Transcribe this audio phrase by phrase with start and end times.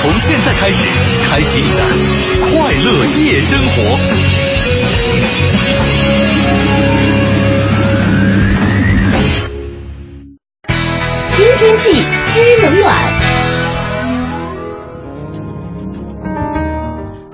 [0.00, 0.86] 从现在开始，
[1.28, 1.82] 开启你的
[2.40, 3.98] 快乐夜生活。
[11.36, 13.17] 新天气，知冷暖。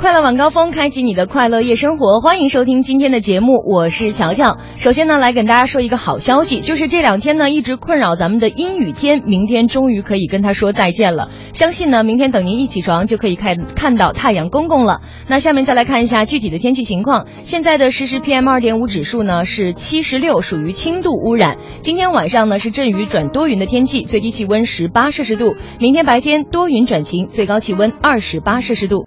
[0.05, 4.59] 快乐晚高峰，开启你的快乐夜生活，欢迎收听今天的节目，我是乔乔。
[4.77, 11.31] 首先呢，来跟大家说一个好消息，就是这两天呢一直困扰咱们的阴雨天，明天终于可以跟他说再见了。
[11.55, 15.01] 相信呢，明天等您一起床就可以看看到太阳公公了。
[15.27, 17.27] 那下面再来看一下具体的天气情况。
[17.43, 21.57] 现在的实时 PM 二点五指数呢是七十六，属于轻度污染。
[21.81, 25.57] 今天晚上呢是阵雨转多云的天气，最低气温十八摄氏度。
[25.81, 29.07] 明天白天多云转晴，最高气温二十八摄氏度。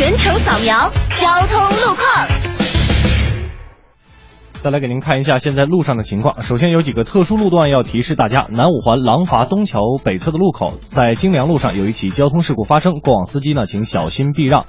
[0.00, 2.26] 全程扫描交通路况。
[4.62, 6.40] 再来给您看一下现在路上的情况。
[6.40, 14.64] 首先有几个特殊路段要提示大家：南五环廊坊东桥北侧的路口，在京良路上有一起交通事故发生，过往司机呢请小心避让。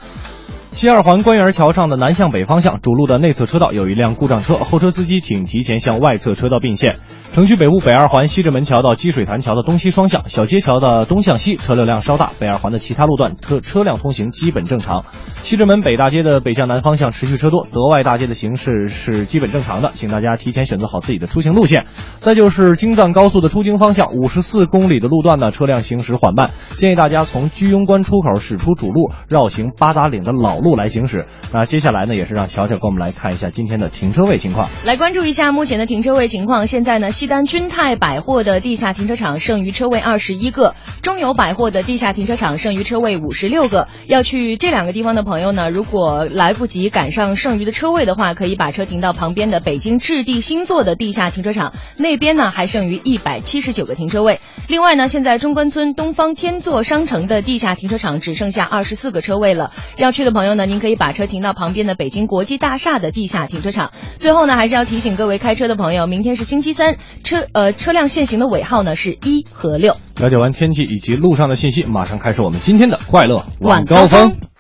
[0.72, 6.95] 西二环官园桥上的南向北方向主路的内侧车道有一辆故障车，后车司机请提前向外侧车道并线。
[7.33, 15.03] 城区北部北二环西直门桥到积水潭桥的东西双向，小街桥的东向西车流量稍大，北二环的其他路段车车辆通行基本正常。
[15.44, 21.85] 西直门北大街的北向南方向持续车多，德外大街的形势是基本正常的，请大家提前选择好自己的出行路线。
[22.19, 31.26] 再就是京藏高速的出京方向，五十四公里的路段呢，车辆行驶缓慢，建议大家从居庸关出口驶出主路，绕行八达岭的老路来行驶。
[31.54, 34.70] 那接下来呢，也是让乔乔跟我们来看一下今天的停车位情况。
[34.86, 36.68] 来关注一下目前的停车位情况。
[36.68, 43.88] 现在呢，西单君泰百货的地下停车场剩余车位二十一个，中友百货的地下停车场剩余车位五十六个。
[44.08, 54.40] 要去这两个地方的朋友呢，如果来不及赶上剩余的车位的话，可以把车停到旁边的北京置地星座的地下停车场，那边呢还剩余一百七十九个停车位。
[54.68, 59.72] 另外呢，现在中关村东方天座商城的地下停车场只剩下二十四个车位了。
[59.97, 63.91] 要去的朋友呢，您可以把车停到旁边的北京国际大厦的地下停车场。
[64.19, 69.95] 最后呢，还是要提醒各位开车的朋友，明天是星期三，车呃车辆限行的尾号呢是一和六。
[70.17, 74.50] 了解完天气以及路上的信息，马上开始我们今天的快乐晚高高峰。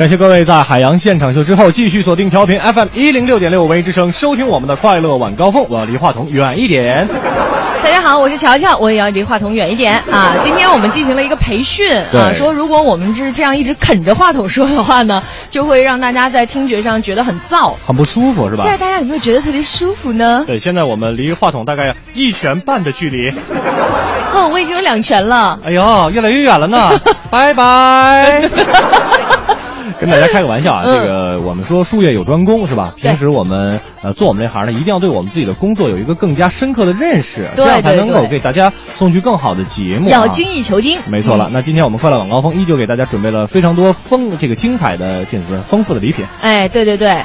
[0.00, 5.66] 感谢各位在海洋现场秀之后继续锁定调频 FM 一零六点六文艺之声，收听我们的快乐晚高峰。
[5.68, 7.06] 我要离话筒远一点。
[7.84, 10.32] 大家好，我是乔乔，我也要离话筒远一点啊。
[10.40, 17.74] 今天我们进行了一个培训啊，说如果我们是这样一直啃着话筒说的话呢，就会让大家在听觉上觉得很燥。
[17.86, 18.72] 很不舒服是吧现？
[18.72, 20.44] 在大家有没有觉得特别舒服呢？
[20.46, 23.30] 对，现在我们离话筒大概一拳半的距离。
[24.32, 25.60] 哼，我已经有两拳了。
[25.62, 26.90] 哎呦，越来越远了呢，
[27.30, 28.48] 拜拜。
[30.00, 32.94] 跟大家开个玩笑啊，嗯这个我们说术业有专攻是吧？
[32.96, 40.10] 平时我们呃做我们这行呢，一定要对我们自己的工作有一个更加深刻的认识，这样才能够给大家送去更好的节目、啊。
[40.10, 41.00] 要精益求精。
[41.10, 47.16] 没错了，那今天我们快乐晚高峰依旧给大家准备了非常多丰这个精彩的电子丰富的礼品哎，对对对，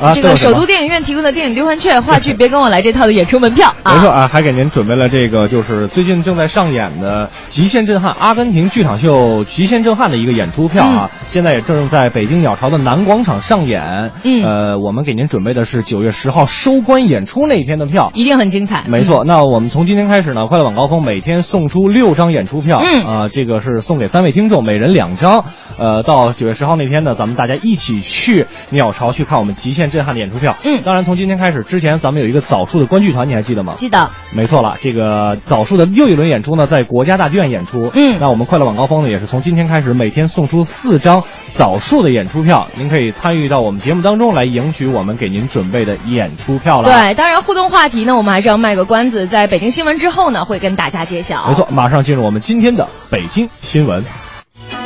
[0.00, 0.12] 啊。
[0.14, 3.94] 这个首都电影院提供的电影兑换券、话剧《别跟我来》这套的演出门票啊。
[3.94, 14.12] 没错啊，还给您准备了这个，就是最近正在上演的《极限震撼》阿根廷剧场秀《极限震撼》的一个演出票啊，现在也正在北京鸟巢的南广场上演。
[14.24, 18.10] 嗯呃，我们给您准备的是九月十号收官演出那一天的票。
[18.14, 18.84] 一定很精彩。
[18.88, 25.44] 没错，那我们从今天开始呢，快乐晚高峰每天送出六张演出票，嗯啊、这个是送给三位听众，每人两张。
[25.78, 30.56] 呃，到九月十号那天呢，咱们大家一起去鸟巢去看我们极限震撼的演出票。
[30.64, 33.74] 嗯当然从今天开始，之前咱们有一个枣树的观剧团，你还记得吗？
[33.76, 37.90] 记得没错了，这个枣树的又一轮演出呢，在国家大剧院演出。
[37.94, 41.22] 嗯那我们快乐晚高峰呢，也是从今天开始，每天送出四张
[41.52, 46.88] 枣树的演出票，您可以参与到我们节目当中来赢取我们给您准备的演出票了。。
[46.88, 51.46] 对，当然互动话题呢，我们还是要卖个关子，在北京新闻之后呢，会跟大家揭晓。
[51.48, 54.04] 没错，马上进入我们今天的北京新闻。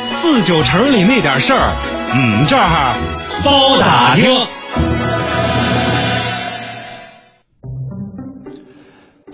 [0.03, 1.71] 四九城里那点事儿，
[2.13, 2.95] 嗯，这儿
[3.43, 4.60] 包打听。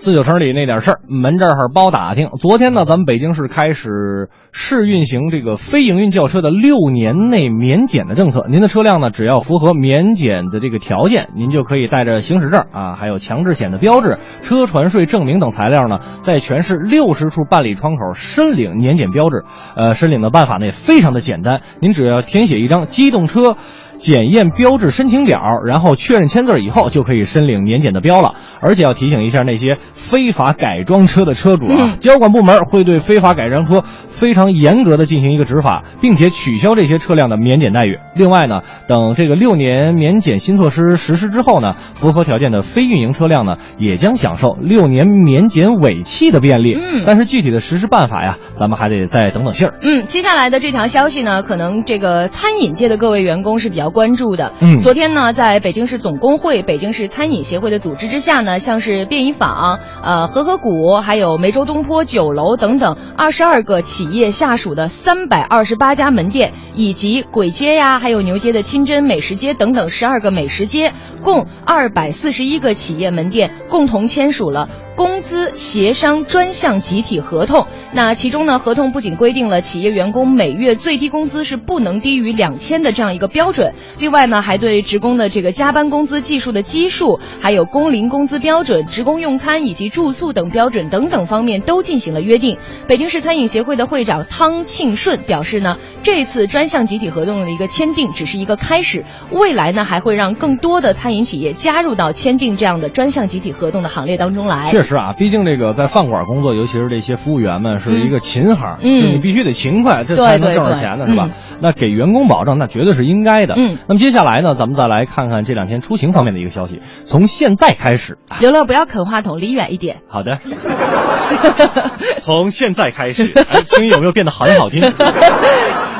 [0.00, 2.28] 四九城里那点事儿，门这儿包打听。
[2.38, 8.46] 昨天呢，咱们北京市开始试运行这个非营运轿车的六年内免检的政策。
[8.48, 19.46] 您的车辆呢，只要符合免检的这个条件，您就可以带着行驶证啊，还有强制险的标志、车船税证明等材料呢，在全市六十处办理窗口申领年检标志。
[19.74, 23.56] 呃，申领的办法呢非常的简单，您只要填写一张机动车。
[23.98, 28.34] 检验标志申请表，然后确认签字以后，就可以申领年检的标了。
[28.60, 37.98] 而且要提醒一下那些非法改装车的车主啊，交管部门会对非法改装车非常严格的进行一个执法，并且取消这些车辆的免检待遇。
[38.14, 46.74] 另外呢，等这个六年免检新措施实施之后呢，符合条件的非运营车辆呢，也将享受六年免检尾气的便利。
[46.74, 49.74] 嗯，但是具体的实施办法呀，咱们还得再等等信儿。
[49.82, 53.87] 嗯，接下来的这条消息呢，可能这个餐饮界的各位员工是比较。
[53.90, 70.92] 关注的，嗯，昨天呢，在北京市总工会、北京市餐饮协会的组织之下呢，像是便宜坊、呃和合谷，还有梅州东坡酒楼等等二十二个企业下属的三百二十八家门店，以及簋街呀，还有牛街的清真美食街等等十二个美食街，
[71.22, 74.68] 共二百四十一个企业门店，共同签署了。
[74.96, 92.58] 工资协商专项集体合同，那其中呢，合同不仅规定了企业员工每月最低工资是不能低于两千的这样一个标准，另外呢，还对职工的这个加班工资计数的基数，还有工龄工资标准、职工用餐以及住宿等标准等等方面都进行了约定。
[92.86, 104.68] 北京市餐饮协会的会长汤庆顺表示呢，这次专项集体合同的一个签订只是一个开始，未来呢还会让更多的餐饮企业加入到签订这样的专项集体合同的行列当中来。
[104.70, 111.30] 确实啊，毕竟这个在饭馆工作，尤其是这些服务员们，是一个勤行，嗯，你必须得勤快，这才能挣着钱呢，是吧？
[111.60, 113.54] 那给员工保障，那绝对是应该的。
[113.56, 116.80] 嗯，那么接下来呢，咱们再来看看这两天出行方面的一个消息。
[117.04, 120.02] 从现在开始，刘乐不要啃话筒，离远一点。
[120.08, 120.38] 好的。
[122.18, 124.82] 从现在开始，哎，声音有没有变得很好听？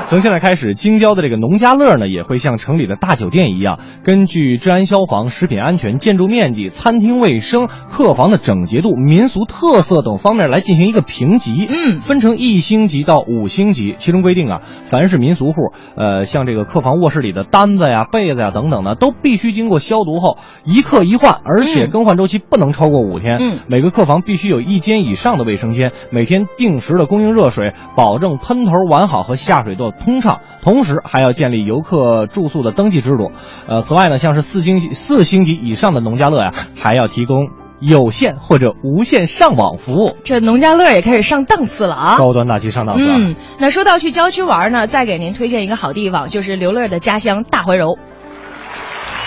[0.09, 11.67] 从现在开始，京郊的这个农家乐呢，也会像城里的大酒店一样，根据治安、消防、食品安全、建筑面积、餐厅卫生、客房的整洁度、民俗特色等方面来进行一个评级。
[11.69, 23.37] 嗯，分成一星级到五星级，其中规定啊，凡是民俗户，呃，像这个客房、卧室里的单子呀、被子呀等等呢，都必须经过消毒后一客一换，而且更换周期不能超过五天。
[23.39, 29.93] 嗯，每个客房必须有一间以上的卫生间，每天定时的供应热水，保证喷头完好和下水道。
[30.05, 33.33] 通畅，同时还要建立游客住宿的登记制度。
[33.69, 37.49] 呃，此外呢，像是四星级、四星级以上的农家乐呀，还要提供
[37.81, 40.17] 有线或者无线上网服务。
[40.25, 42.17] 这农家乐也开始上档次了啊！
[42.19, 43.09] 高端大气上档次。
[43.09, 47.99] 嗯，那说到去郊区玩呢，再给您推荐一个好地方，就是刘乐的家乡大怀柔。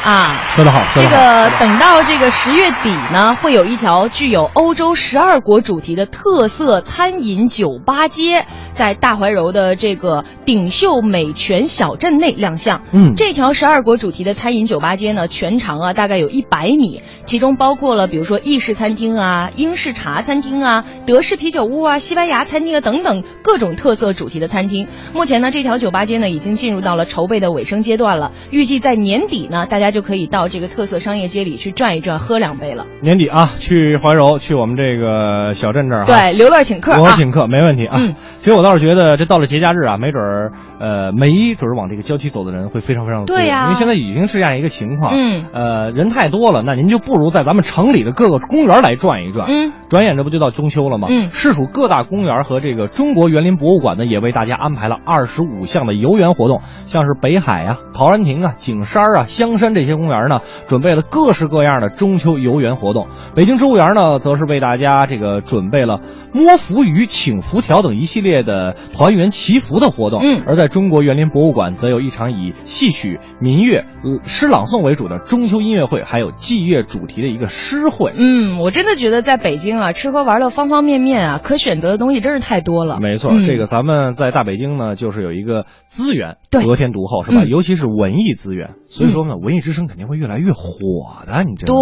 [0.03, 12.81] 啊，说得好，这个等到这个十月底呢，会有一条具有欧洲十二国主题的特色餐饮酒吧街，在大怀柔的这个顶秀美泉小镇内亮相。
[12.91, 24.87] 嗯，这条十二国主题的餐饮酒吧街呢，全长啊大概有一百米，其中包括了比如说意式餐厅啊、英式茶餐厅啊、德式啤酒屋啊、西班牙餐厅啊等等各种特色主题的餐厅。
[25.13, 29.90] 目前呢，这条酒吧街呢已经进入到了筹备的尾声阶段了，预计在年底呢，大家。
[29.91, 32.87] 就可以到这个特色商业街里去转一转，喝两杯了。
[33.01, 36.05] 年底啊，去怀柔，去我们这个小镇这儿。
[36.05, 37.97] 对，刘乐请客，我请客没问题啊。
[37.99, 43.37] 嗯，其实我倒是觉得，这到了节假日啊，没准儿呃，没准儿往这个郊区走的人会非常非常多。
[43.37, 45.13] 对呀，因为现在已经是这样一个情况。
[45.13, 49.47] 嗯，呃，人太多了，那您就不如在咱们城里的各个公园来转一转。
[49.47, 51.07] 嗯，转眼这不就到中秋了吗？
[51.11, 60.39] 嗯，市属各大公园和这个中国园林博物馆呢，也为大家安排了二十五项的游园活动，像是北海啊、陶然亭啊、景山啊、香山这些公园呢。
[60.67, 65.99] 准备了各式各样的中秋游园活动，北京植物园呢，则是为大家这个准备了
[66.33, 70.21] 摸浮鱼、请浮条等一系列的团圆祈福的活动。
[70.21, 73.83] 嗯，而在中国园林博物馆，则有一场以戏曲、民乐、
[74.23, 78.13] 诗朗诵为主的中秋音乐会，还有祭月主题的一个诗会。
[78.15, 82.99] 嗯，我真的觉得在北京啊，吃喝玩乐方方面面啊，可选择的东西真是太多了。
[83.01, 87.43] 没错，嗯、这个咱们在大北京呢，就是有一个资源对得天独厚，是吧？
[87.43, 91.65] 嗯、尤其是文艺资源，所以说呢，文艺之声肯定会越来越火的，你这？
[91.65, 91.75] 对。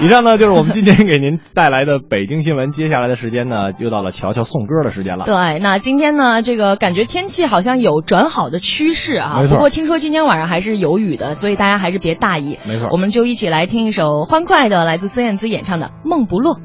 [0.00, 2.70] 以上呢就是我们今天给您带来的北京新闻。
[2.70, 5.24] 接下来的时间呢，又到了乔乔送歌的时间了。
[5.24, 9.42] 对，那今天呢，这个感觉天气好像有转好的趋势啊。
[9.48, 12.58] 不过听说今天晚上还是有雨的，所以大家还是别大意。
[12.68, 12.88] 没错。
[12.92, 16.56] 我们就一起来听一首欢快的，来自孙燕姿演唱的《梦不落》。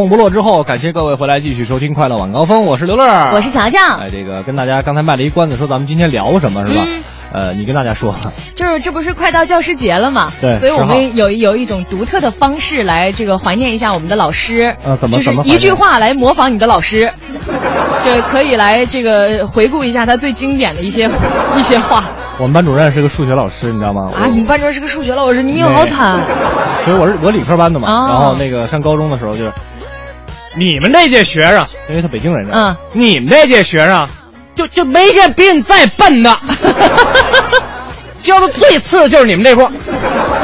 [0.00, 3.04] 梦不落》之后，感谢各位回来继续收听《快乐晚高峰》，我是刘乐，
[3.34, 6.82] 我是乔乔哎，这个跟大家刚才卖了一关子，说咱们今天聊什么是吧？
[6.86, 7.02] 嗯
[7.32, 8.14] 呃，你跟大家说，
[8.56, 10.32] 就是这不是快到教师节了嘛？
[10.40, 14.74] 对所以我们有有一种独特的方式来这个怀念一下我们的老师。
[14.82, 17.12] 呃怎么就是怎么怀念一句话来模仿你的老师，
[18.02, 21.10] 这可以来这个回顾一下他最经典的一些
[21.58, 22.02] 一些话
[22.38, 24.10] 我们班主任是个数学老师，你知道吗？
[24.14, 24.26] 啊！
[24.26, 26.18] 你们班主任是个数学老师，你命好惨。
[26.86, 29.52] 所以我是我理科班的嘛，哦然后那个上高中的时候就是，
[30.56, 34.08] 你们那届学生，因为他北京人，嗯，你们那届学生
[34.54, 36.36] 就就没见比你再笨的，
[38.20, 39.70] 教 的最次的就是你们这桌，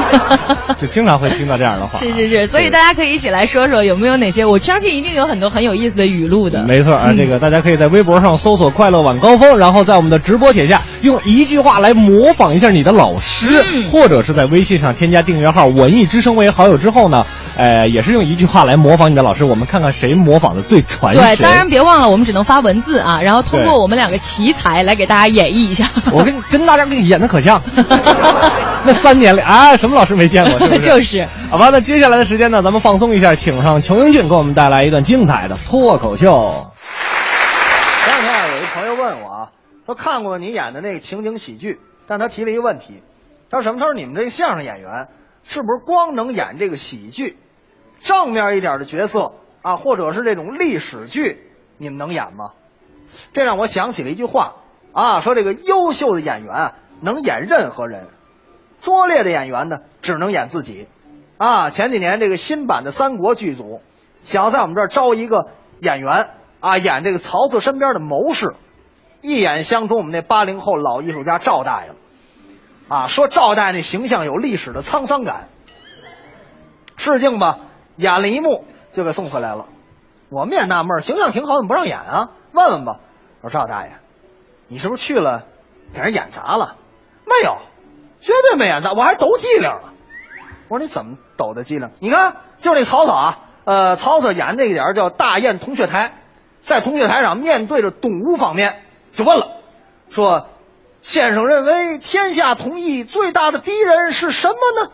[0.79, 1.99] 就经常会听到这样的话。
[1.99, 6.65] 是是是，所以大家可以一起来说说有没有哪些，我相信一定有很多很有意思的语录的。
[6.65, 13.91] 没错啊，这个大家可以在微博上搜索“快乐晚高峰”，然后在我们的直播帖下用一句话来模仿一下你的老师，嗯。
[13.91, 21.23] 或者是在微信上添加订阅号“文艺之声”为好友之后呢，呃，也是用一句话来模仿你的老师，我们看看谁模仿的最传神。
[21.23, 25.91] 对，当然别忘了，我们只能发文字啊，然后通过我们两个奇才来给大家演绎一下。
[26.13, 27.61] 我跟跟大家给你演的可像，
[28.85, 30.59] 那三年里啊，什么老师没见过？
[30.59, 30.81] 是不是？
[30.81, 31.27] 就是。
[31.51, 36.73] 好吧，那接下来的时间呢，咱们放松一下，请上裘英俊给我们带来一段精彩的脱口秀。
[38.05, 39.49] 前两天有一朋友问我啊，
[39.87, 43.03] 说看过你演的那个情景喜剧，但他提了一个问题，
[43.51, 43.79] 他说什么？
[43.81, 45.09] 他说你们这个相声演员
[45.49, 47.37] 是不是光能演这个喜剧，
[48.07, 49.33] 正面一点的角色
[49.63, 52.53] 啊，或者是这种历史剧，你们能演吗？
[53.33, 54.55] 这让我想起了一句话
[54.93, 58.07] 啊，说这个优秀的演员能演任何人，
[58.81, 60.87] 拙劣的演员呢只能演自己。
[61.37, 63.81] 啊，前几年这个新版的三国剧组
[64.23, 65.49] 想要在我们这儿招一个
[65.81, 68.55] 演员啊，演这个曹操身边的谋士，
[69.21, 71.97] 一眼相中我们那八零后老艺术家赵大爷了。
[72.89, 75.49] 啊，说赵大爷那形象有历史的沧桑感。
[76.97, 77.59] 试镜吧，
[77.97, 79.67] 演了一幕，就给送回来了。
[80.29, 82.31] 我们也纳闷，形象挺好，怎么不让演啊？
[82.53, 83.01] 问问吧。
[83.43, 83.93] 我说赵大爷，
[84.69, 85.45] 你是不是去了
[85.95, 86.77] 给人演砸了？
[87.25, 87.57] 没有，
[88.21, 89.93] 绝对没演砸，我还抖机灵了。
[90.69, 91.91] 我说你怎么抖的机灵？
[92.01, 96.15] 你看，就是那曹操啊，呃，曹操演那个点叫大雁铜雀台，
[96.61, 98.83] 在铜雀台上面对着东吴方面
[99.15, 99.49] 就问了，
[100.11, 100.49] 说
[101.03, 104.91] 先生认为天下统一最大的敌人是什么呢？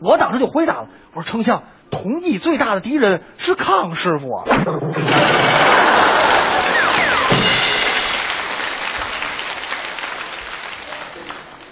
[0.00, 4.44] 我当时就回答了，我说丞相，统一最大的敌人是康师傅啊。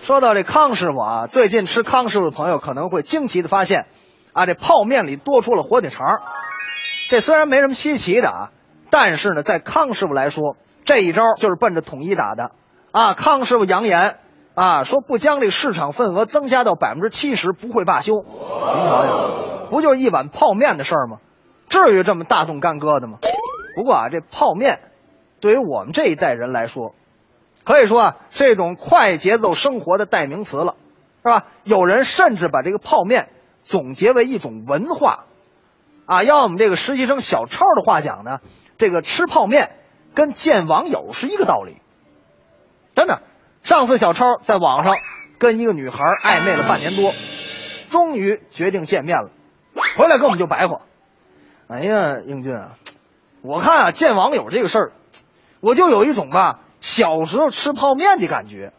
[0.04, 3.86] 说到这康师傅啊，最近吃康师傅的朋友可能会惊奇的发现，
[4.34, 6.06] 啊，这泡面里多出了火腿肠。
[7.08, 8.50] 这虽然没什么稀奇的啊，
[8.90, 12.50] 但是呢，在康师傅来说，这一招就是奔着统一打的。
[12.92, 14.16] 啊，康师傅扬言
[14.54, 18.12] 啊，说不将这市场份额增加到百分之七十不会罢休。
[18.14, 19.30] 您瞧瞧，
[19.74, 21.18] 不就是一碗泡面的事儿吗？
[21.68, 23.18] 至于这么大动干戈的吗？
[23.74, 24.78] 不过啊，这泡面
[25.40, 26.94] 对于我们这一代人来说，
[27.64, 30.76] 可以说啊，这种快节奏生活的代名词了，
[31.24, 31.46] 是吧？
[31.64, 33.30] 有人甚至把这个泡面
[33.62, 35.24] 总结为一种文化，
[36.06, 38.38] 啊，要我们这个实习生小超的话讲呢，
[38.78, 39.70] 这个吃泡面
[40.14, 41.78] 跟见网友是一个道理。
[42.94, 43.22] 真的，
[43.64, 44.94] 上次小超在网上
[45.38, 47.12] 跟一个女孩暧昧了半年多，
[47.88, 49.30] 终于决定见面了，
[49.96, 50.82] 回来跟我们就白话
[51.68, 52.72] ：“哎呀，英俊啊，
[53.42, 54.92] 我看啊见网友这个事儿，
[55.60, 58.74] 我就有一种吧。”小时候吃泡面的感觉，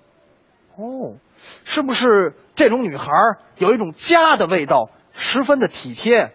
[0.75, 1.17] 哦，
[1.63, 3.11] 是不是这种女孩
[3.57, 6.31] 有一种家的味道，十分的体贴？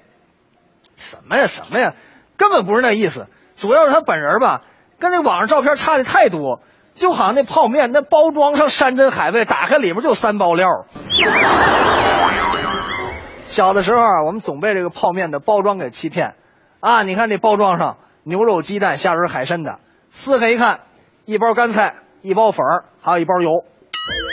[0.96, 1.94] 什么呀什么呀，
[2.37, 4.62] 根本不是那意思，主要是她本人吧，
[4.99, 6.60] 跟那网上照片差的太多，
[6.94, 10.87] 就好像那泡面那包装上山珍海味，打开里面就三包料。
[13.50, 16.37] 小的时候啊，我们总被这个泡面的包装给欺骗，
[16.78, 20.80] 啊，你看这包装上牛肉、鸡蛋、虾仁、海参的，撕开一看。
[21.26, 23.50] 一包干菜，一包粉儿，还有一包油，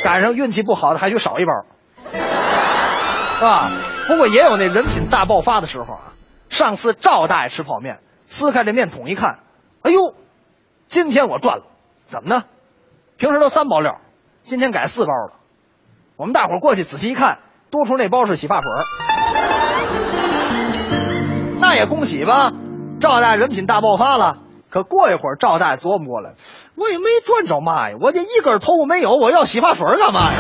[0.04, 1.52] 赶上运气不好的还许少一包，
[2.12, 3.70] 是吧？
[4.08, 6.02] 不过也有那人品大爆发的时候啊。
[6.50, 9.40] 上次赵大爷吃泡面，撕开这面桶一看，
[9.82, 10.16] 哎呦，
[10.88, 11.66] 今天我赚了，
[12.06, 12.46] 怎么呢？
[13.18, 14.00] 平时都三包料，
[14.42, 15.34] 今天改四包了。
[16.16, 18.72] 我们大伙过去仔细一看，多出那包是洗发水
[21.60, 22.52] 那也恭喜吧，
[23.00, 24.38] 赵大人品大爆发了。
[24.70, 26.34] 可过一会儿，赵大爷琢磨过来，
[26.76, 30.38] 我也没赚着嘛呀，我这一根头发没有，我要洗发水干嘛呀？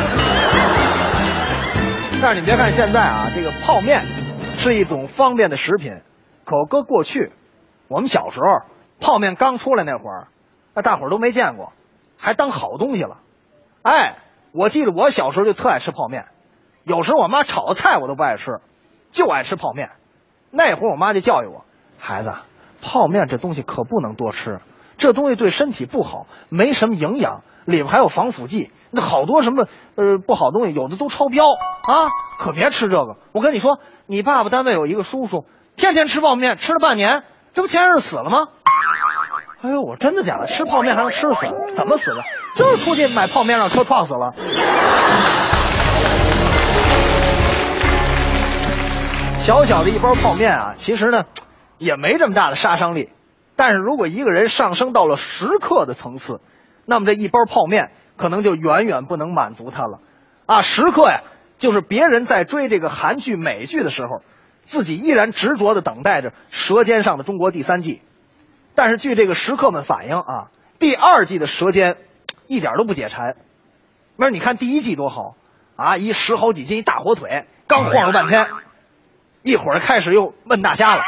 [2.21, 4.01] 但是你别看现在啊，这个泡面
[4.57, 6.01] 是一种方便的食品，
[6.45, 7.31] 可搁过去，
[7.87, 8.45] 我们小时候
[8.99, 10.27] 泡面刚出来那会儿，
[10.73, 11.71] 那大伙儿都没见过，
[12.17, 13.19] 还当好东西了。
[13.81, 14.17] 哎，
[14.51, 16.25] 我记得我小时候就特爱吃泡面，
[16.87, 18.61] 有时候我妈炒的菜我都不爱吃，
[19.11, 19.89] 就爱吃泡面。
[20.51, 21.65] 那会儿我妈就教育我，
[21.99, 22.33] 孩子。
[22.81, 24.61] 泡面这东西可不能多吃，
[24.97, 32.07] 这东西对身体不好，没什么营养，里面还有防腐剂，那好多什么呃不好东西，有的都超标啊，
[32.39, 33.17] 可别吃这个。
[33.33, 35.45] 我跟你说，你爸爸单位有一个叔叔，
[35.75, 37.23] 天天吃泡面，吃了半年，
[37.53, 38.47] 这不前日死了吗？
[39.61, 40.45] 哎呦，我真的假的？
[40.45, 41.47] 吃泡面还能吃死？
[41.73, 42.21] 怎么死的？
[42.55, 44.33] 就是出去买泡面让车撞死了。
[49.47, 51.23] 小小的一包泡面啊，其实呢。
[51.77, 53.11] 也没这么大的杀伤力，
[53.55, 56.41] 但是如果一个人上升到了食客的层次，
[56.85, 59.99] 那么这一包泡面可能就远远不能满足他了。
[60.47, 61.21] 啊，食客呀，
[61.59, 64.21] 就是别人在追这个韩剧、美剧的时候，
[64.65, 68.01] 自己依然执着的等待着《舌尖上的中国》第三季。
[68.75, 71.93] 但是据这个食客们反映啊，第二季的《舌尖》
[72.47, 73.37] 一点都不解馋。
[74.17, 75.35] 没你看第一季多好
[75.77, 78.47] 啊，一十好几斤一大火腿，刚晃了半天，
[79.43, 81.01] 一会儿开始又问大虾了。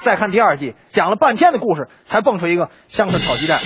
[0.00, 3.60] 再看第二季，讲了半天的故事，才蹦出一个香椿炒鸡蛋。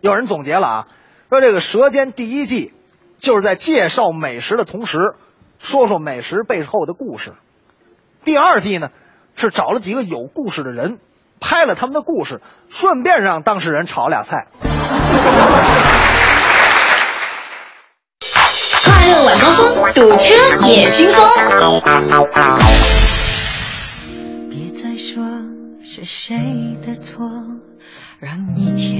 [0.00, 0.86] 有人总结了啊，
[1.28, 2.72] 说这个《舌尖》第一季
[3.18, 4.98] 就是在介绍美食的同时，
[5.58, 7.34] 说说美食背后的故事。
[8.24, 8.90] 第二季呢，
[9.34, 10.98] 是找了几个有故事的人，
[11.38, 14.48] 拍了他们的故事，顺便让当事人炒俩菜。
[18.84, 20.34] 快乐晚高峰，堵车
[20.66, 21.24] 也轻松。
[24.50, 25.24] 别再说
[25.82, 26.36] 是谁
[26.86, 27.26] 的错，
[28.18, 28.96] 让一切。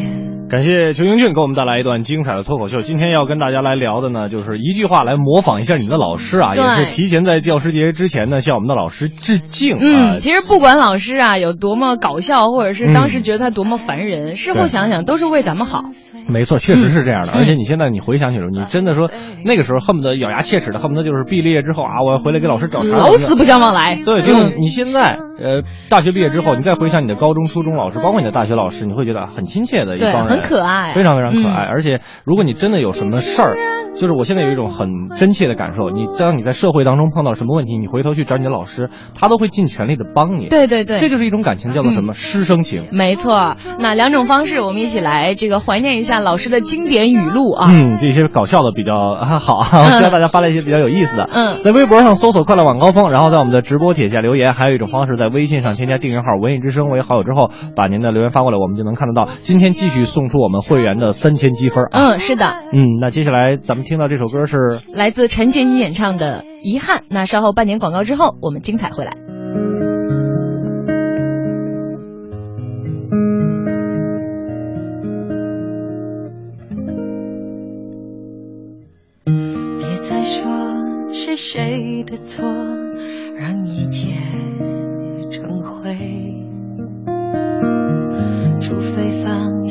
[0.50, 2.83] 感谢裘英俊给我们带来一段精彩的脱口秀。
[2.83, 9.79] 今天要跟大家来聊的呢，就是一句话来模仿一下你的老师啊，也是提前在教师节之前呢向我们的老师致敬。
[9.81, 15.87] 嗯，其实不管老师啊有多么搞笑，或者是当时觉得他多么烦人，事后想想都是为咱们好。
[16.29, 17.33] 没错，确实是这样的。
[17.33, 19.11] 而且你现在你回想起来，你真的说
[19.44, 23.96] 那个时候恨不得咬牙切齿的，恨不得就是毕了业之后啊，我要回来给老师找茬，老死不相往来。
[24.05, 25.18] 对，就是你现在。
[25.38, 31.64] 呃，大学毕业之后，你再回想你的高中、初中老师，包括你的大学老师，你会觉得很亲切的一对帮人，很可爱非常非常可爱。
[31.64, 33.57] 嗯而且，如果你真的有什么事儿，
[33.95, 40.49] 就是我现在有一种很真切的感受，你当你在社会当中碰到什么问题，你回头去找你的老师，他都会尽全力的帮你。
[40.49, 42.12] 对对对，这就是一种感情，叫做什么？
[42.12, 42.88] 师生情。
[42.92, 43.57] 没错。
[43.79, 47.69] 那两种方式，我们一起来这个怀念一下老师的经典语录啊。
[47.71, 51.29] 嗯，这些搞笑的比较、啊、好啊，我希望大家发来一些比较有意思的。
[51.33, 54.55] 嗯在微博上搜索“快乐晚高峰”，然后在我们的直播帖下留言。
[54.55, 59.30] 还有一种方式，在微信上添加订阅号“文艺之声”为好友之后，把您的留言发过来，我们就能看得到。
[59.42, 61.85] 今天继续送出我们会员的三千积分。
[61.85, 64.56] 啊嗯，是的，嗯，那接下来咱们听到这首歌是
[64.92, 66.98] 来自陈洁仪演唱的《遗憾》。
[67.11, 69.12] 那稍后半年广告之后，我们精彩回来。
[79.78, 80.48] 别再说
[81.12, 82.46] 是谁的错，
[83.38, 83.76] 让一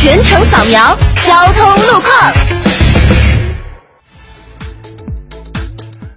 [0.00, 2.32] 全程扫描交通路况。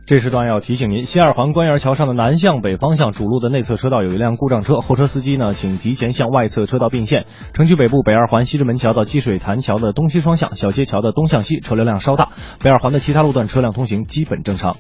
[0.06, 7.26] 这时段要提醒您，西二环官园桥上的南向北方向主路的内侧车道有一辆故障车，后车司机呢，请提前向外侧车道并线。
[7.54, 12.30] 城区北部北二环西直门桥到积水潭桥的东西双向，小街桥的东向西车流量稍大，
[12.62, 14.76] 北二环的其他路段车辆通行基本正常。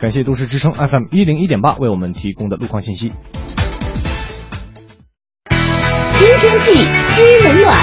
[0.00, 3.12] 感谢都市之声 FM 一零一点八为我们提供的路况信息。
[6.22, 6.72] 听天气
[7.08, 7.74] 知冷暖。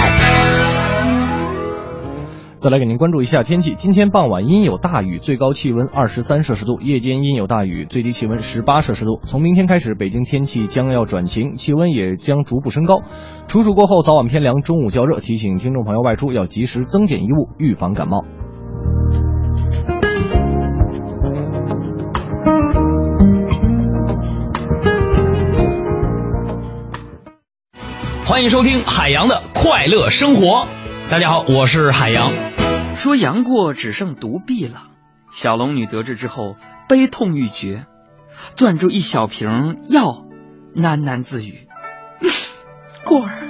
[2.58, 3.74] 再来给您关注一下天气。
[3.76, 9.20] 今天傍晚阴有大雨，最高气温二十三摄氏度；夜间阴有大雨，最低气温十八摄氏度。
[9.26, 13.02] 从明天开始，北京天气将要转晴，气温也将逐步升高。
[13.50, 18.24] 处暑过后，早晚偏凉，中午较热，提醒听众朋友外出要及时增减衣物，预防感冒。
[28.30, 30.68] 欢迎收听海洋的快乐生活。
[31.10, 32.32] 大家好，我是海洋。
[32.96, 34.84] 说杨过只剩独臂了，
[35.32, 36.56] 小龙女得知之后
[36.88, 37.88] 悲痛欲绝，
[38.56, 39.50] 攥住一小瓶
[39.90, 40.28] 药，
[40.76, 41.68] 喃喃自语
[43.04, 43.48] ：“过儿，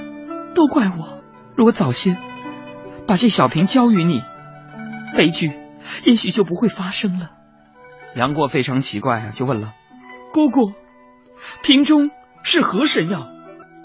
[0.55, 1.23] 都怪我，
[1.57, 2.15] 如果早些
[3.05, 4.23] 把这小瓶交于你，
[5.13, 5.51] 悲剧
[6.05, 7.31] 也许就不会发生了。”
[8.15, 9.73] 杨过非常奇怪啊，就问了
[10.31, 10.71] ：“姑姑，
[11.63, 12.11] 瓶中
[12.43, 13.27] 是何神药？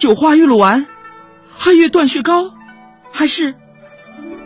[0.04, 0.86] 九花玉露丸，
[1.56, 2.50] 汉月断续膏，
[3.10, 3.54] 还是？”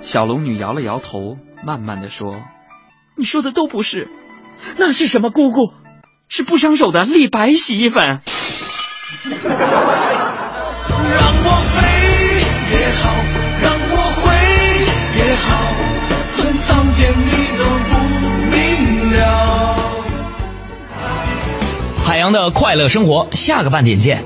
[0.01, 2.41] 小龙女摇了摇头，慢慢的说
[3.19, 4.07] ：“你说的都不是，
[4.77, 5.31] 那是什么？
[5.31, 5.73] 姑姑，
[6.29, 8.21] 是不伤手的立白洗衣粉。”让
[11.43, 11.83] 我飞
[12.71, 13.11] 也好，
[13.61, 14.31] 让我回
[15.19, 15.59] 也好，
[16.37, 17.99] 恨苍天你都不
[18.47, 19.27] 明了。
[22.07, 24.23] 海洋的快乐生活，下个半点见。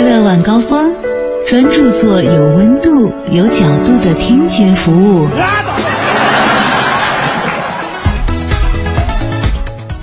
[0.00, 0.94] 快乐晚高峰，
[1.44, 2.88] 专注做有温度、
[3.32, 5.26] 有角度的听觉服务。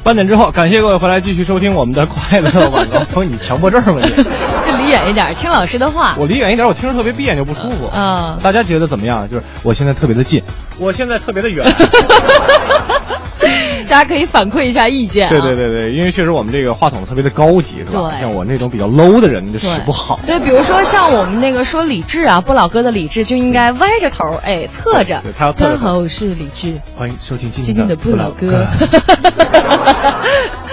[0.04, 3.26] 半点之后，感谢各位回来继续收听我们的快乐晚高峰。
[3.32, 4.10] 你强迫症吗你？
[4.10, 6.18] 就离远一点，听老师的话。
[6.20, 7.90] 我离远一点，我听着特别别扭不舒服。
[7.94, 9.30] 嗯，大家觉得怎么样？
[9.30, 10.44] 就是我现在特别的近，
[10.78, 11.66] 我现在特别的远。
[13.86, 15.30] 大家可以反馈一下意见、啊。
[15.30, 18.10] 对对对对，因为确实我们这个话筒特别的高级，是吧？
[18.12, 20.20] 对像我那种比较 low 的人就使不好。
[20.26, 25.20] 对，比如说像我们那个说李智啊，不老哥的李智就应该歪着头，哎，侧着。
[25.24, 25.78] 对，他要侧着。
[25.78, 26.80] 好，我是李智。
[26.96, 28.48] 欢迎收听今天的不老哥。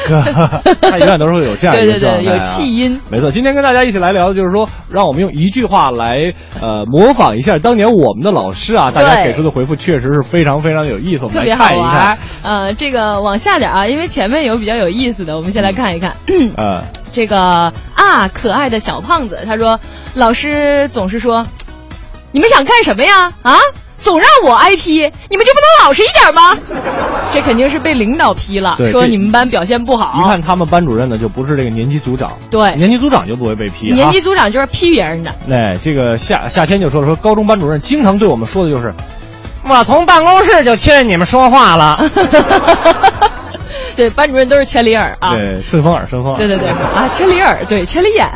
[0.08, 0.22] 哥。
[0.80, 12.18] 他永远都是会有这样一个对对对状态啊有气音没错，今天跟大家一起来聊的就是说，让我们用一句话来呃模仿一下当年我们的老师啊，大家给出的回复确实是非常非常有意思，我们来看一看。。
[12.42, 16.16] 呃，这个往下点啊，因为前面有比较有意思的，我们先来看一看。
[16.56, 19.78] 呃，这个啊，可爱的小胖子，他说，
[20.14, 21.46] 老师总是说，
[22.32, 23.32] 你们想干什么呀？
[23.42, 23.56] 啊，
[23.98, 26.58] 总让我挨批，你们就不能老实一点吗？
[27.30, 30.20] 这肯定是被领导批了，对说你们班表现不好。
[30.22, 33.94] 一看他们班主任呢，就不是这个年级组长，对年级组长就不会被批啊。
[33.94, 35.34] 年级组长就是批别人的。
[35.50, 38.92] 哎，这个夏夏天就说了，说高中班主任经常对我们说的就是，
[39.68, 42.02] 我从办公室就听见你们说话了。
[43.94, 45.34] 对，班主任都是千里耳啊。
[45.36, 46.38] 对，顺风耳，顺风耳。
[46.38, 48.26] 对对对啊，千里耳，对，千里眼，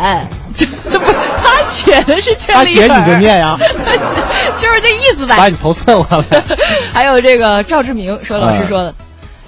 [0.91, 0.99] 不，
[1.43, 3.57] 他写的是千里眼，他写你就念呀，
[4.59, 5.35] 就是这意思呗。
[5.37, 6.45] 把你头蹭过来。
[6.93, 8.95] 还有这个赵志明说，老师说的，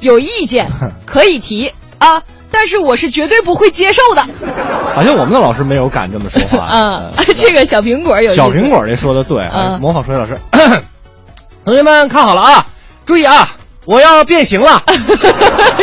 [0.00, 0.66] 有意见
[1.04, 4.22] 可以提啊，但是我是绝对不会接受的。
[4.94, 6.70] 好像我们的老师没有敢这么说话。
[6.72, 10.38] 嗯，这个小苹果有小苹果这说的对，哎嗯模仿数学老师。
[11.68, 12.64] 同学们看好了啊，
[13.04, 13.46] 注意啊，
[13.84, 14.82] 我要变形了。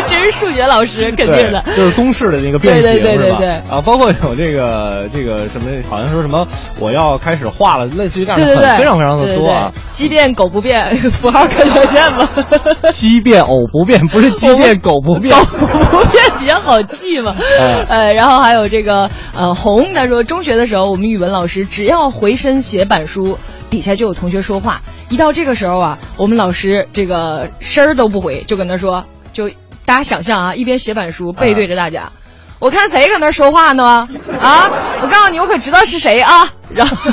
[0.07, 3.37] 这是数学老师肯定的，就是公式的那个变形对对对对？
[3.37, 6.47] 对啊，包括有这个这个什么，好像说什么
[6.79, 9.69] 我要开始画了，类似于这样的对对对，很非常非常的多啊。
[9.71, 10.89] 对对鸡变狗不变，
[11.21, 12.27] 符号可小线吗？
[12.91, 15.37] 鸡变偶不变，不是鸡变狗不变。
[15.37, 17.35] 狗不变比较好记嘛。
[17.59, 23.37] 嗯呃，然后还有这个呃红，他说中学的时候，我们语文老师只要回身写板书，
[23.69, 24.81] 底下就有同学说话。
[25.09, 29.49] 一到这个时候啊，我们老师这个声儿都不回，就跟他说，就
[29.85, 32.11] 大家想象啊，一边写板书背对着大家。
[32.59, 34.07] 我看谁搁那儿说话呢？
[34.41, 34.69] 啊！
[35.01, 36.47] 我告诉你，我可知道是谁啊！
[36.73, 36.97] 然后，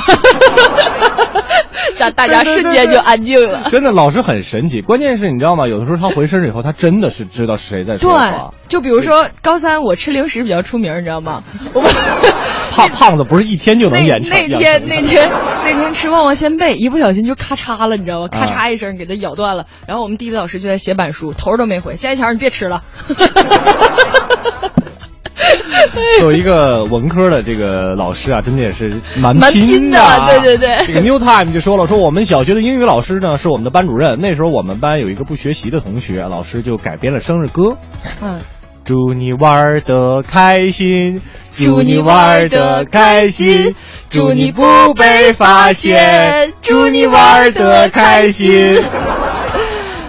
[1.99, 3.67] 大大家瞬间就安静了。
[3.69, 4.81] 真的，老师很神奇。
[4.81, 5.67] 关键是你知道吗？
[5.67, 11.43] 有的时候他回身以后，他真的是知道谁在说对话。，就比如说高三，我吃零食比较出名，你知道吗？
[11.73, 11.91] 我们
[12.71, 14.31] 胖胖子不是一天就能那演成。
[14.31, 15.29] 那天那天
[15.63, 18.27] 那天吃旺旺仙贝，一不小心就咔嚓了，你知道吗？
[18.29, 19.65] 咔嚓一声给它咬断了。
[19.87, 21.95] 然后我们地理老师就在写板书，头儿都没回。
[21.95, 22.81] 佳一强，你别吃了。
[26.19, 37.77] 作为一个文科的这个老师啊，真的也是蛮蛮拼拼的啊对对对这个 New Time 就说了，说我们小学的英语老师呢是我们的班主任，那时候我们班有一个不学习的同学，老师就改编了生日歌。
[38.21, 38.39] 嗯，
[38.85, 41.21] 祝你玩的开心，
[41.55, 43.75] 祝你玩得开心，
[44.09, 48.79] 祝你不被发现，祝你玩的开心。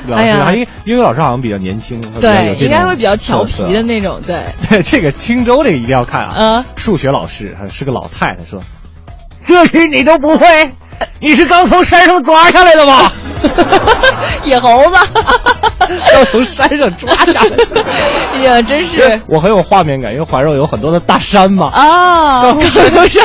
[0.08, 4.20] 老师，哎呀还英英语老师好像比较年轻，对，应该会比较调皮的那种。
[4.26, 6.34] 对， 对，这个青州这个一定要看啊！
[6.38, 8.60] 嗯数学老师是个老太太说
[9.46, 10.46] ：“这题你都不会，
[11.20, 13.12] 你是刚从山上抓下来的吧？
[14.44, 14.96] 野猴子，
[16.14, 17.50] 要从山上抓下来。
[18.34, 21.70] 哎呀，真是我很有画面感，因为怀柔有很多的大山嘛。
[21.70, 23.24] 啊，刚从山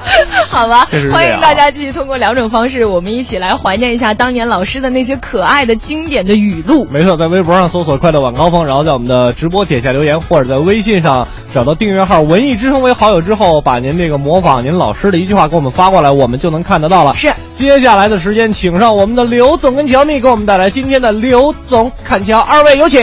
[0.48, 6.86] 好吧欢迎大家继续通过两种方式，我们一起来怀念一下当年老师的那些可爱的经典的语录。
[6.90, 17.14] 没错，在微博上搜索“快乐晚高峰”，然后在我们的直播底下留言，或者在微信上找到订阅号“文艺之声”为好友之后，把您这个模仿您老师的一句话给我们发过来，我们就能看得到了。
[17.14, 23.00] 是，接下来的时间，请上我们的刘总跟乔蜜给我们带来今天的刘总侃乔，二位有请。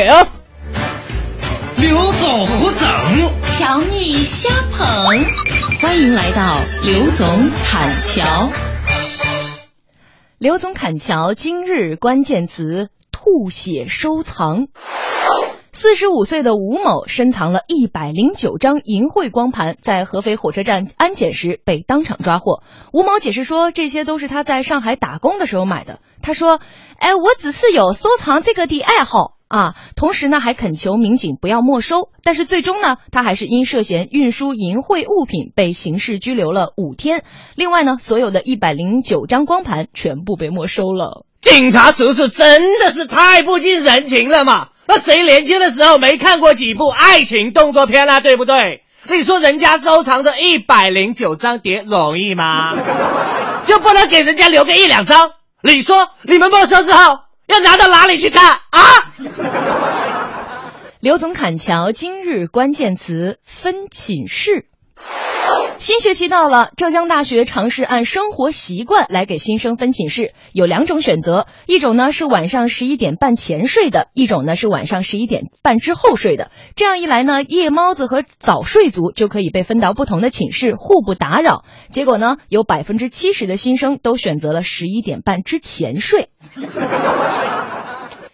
[1.77, 2.87] 刘总胡整，
[3.45, 4.87] 乔蜜瞎捧，
[5.79, 8.49] 欢迎来到刘总砍桥。
[10.39, 14.67] 刘总砍桥今日关键词：吐血收藏。
[15.73, 22.63] 四十五岁的吴某深藏了一百零九张淫秽光盘，在合肥火车站安检时被当场抓获。
[22.91, 25.99] 吴某解释说，这些都是他在上海打工的时候买的。
[26.23, 26.59] 他说
[26.97, 32.09] ：“哎，我只是有收藏这个的爱好啊。”同时呢，还恳求民警不要没收。
[32.23, 37.23] 但是最终呢，他还是因涉嫌运输淫秽物品被刑事拘留了五天。
[37.55, 41.25] 另外呢，所有的一百零九张光盘全部被没收了。
[41.39, 44.69] 警察叔叔真的是太不近人情了嘛！
[44.87, 48.19] 那谁年轻的时候没看过几部爱情动作片啊？
[48.19, 48.81] 对不对？
[49.09, 52.73] 你说人家收藏着一百零九张碟容易吗？
[53.65, 55.31] 就不能给人家留个一两张？
[55.61, 58.79] 你说你们没收之后要拿到哪里去看啊？
[60.99, 64.67] 刘总砍桥今日关键词分寝室。
[65.79, 76.49] 新学期到了，浙江大学尝试按生活习惯来给新生分寝室，有两种选择，一种呢是晚上十一点半前睡的，一种呢是晚上十一点半之后睡的。
[76.75, 81.63] 这样一来呢，夜猫子和早睡族就可以被分到不同的寝室，互不打扰。
[81.89, 86.29] 结果呢，有百分之七十的新生都选择了十一点半之前睡。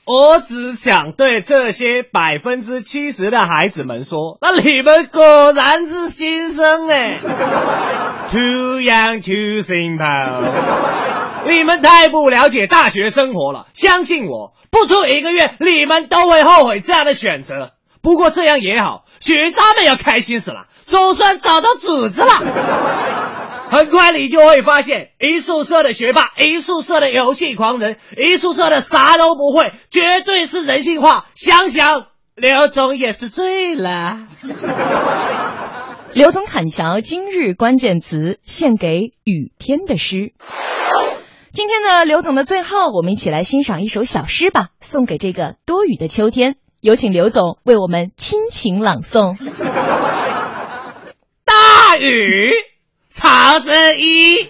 [0.06, 7.20] 我只想对这些百分之七十的孩子们说，那你们果然是新生哎，
[8.30, 10.52] Too young, too simple。
[11.48, 17.72] 你们太不了解大学生活了，相信我，不出一个月，你们都会后悔这样的选择。
[18.02, 23.23] 不过这样也好，学渣们要开心死了，总算找到组织了。
[23.74, 31.26] 很快你就会发现，一宿舍的学霸，一宿舍的游戏狂人，一宿舍的啥都不会，绝对是人性化。
[31.34, 32.06] 想想
[32.36, 34.28] 刘总也是醉了。
[36.14, 40.34] 刘总砍桥今日关键词献给雨天的诗。
[41.52, 46.58] 今天的刘总的最后，我们一起来欣赏一首小诗吧，送给这个多雨的秋天。
[46.80, 49.36] 有请刘总为我们亲情朗诵。
[51.44, 52.52] 大雨。
[53.16, 54.50] 曹真一，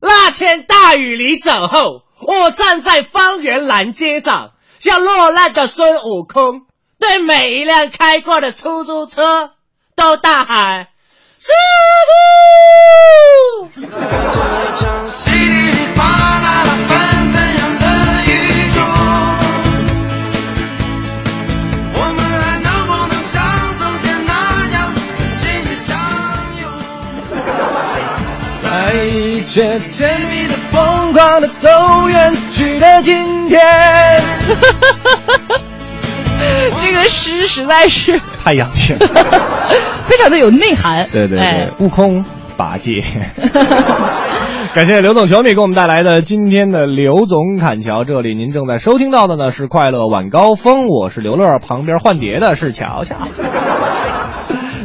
[0.00, 6.62] 那天大雨里走后，我站在方圆蓝街上，像落难的孙悟空，
[6.98, 9.50] 对每一辆开过的出租车
[9.96, 10.86] 都大喊
[11.38, 11.50] ：“师
[13.66, 13.80] 傅！”
[29.50, 33.58] 一切甜蜜的、疯狂的都远去的今天。
[36.80, 39.00] 这个诗实在是太洋气了，
[40.06, 41.08] 非常的有内涵。
[41.10, 42.24] 对对对，哎悟空
[42.56, 43.02] 八戒。
[44.72, 48.04] 感谢刘总小米给我们带来的今天的刘总砍桥。
[48.04, 53.16] 这里您正在收听到的呢是快乐晚高峰，我是刘乐，旁边换碟的是乔乔。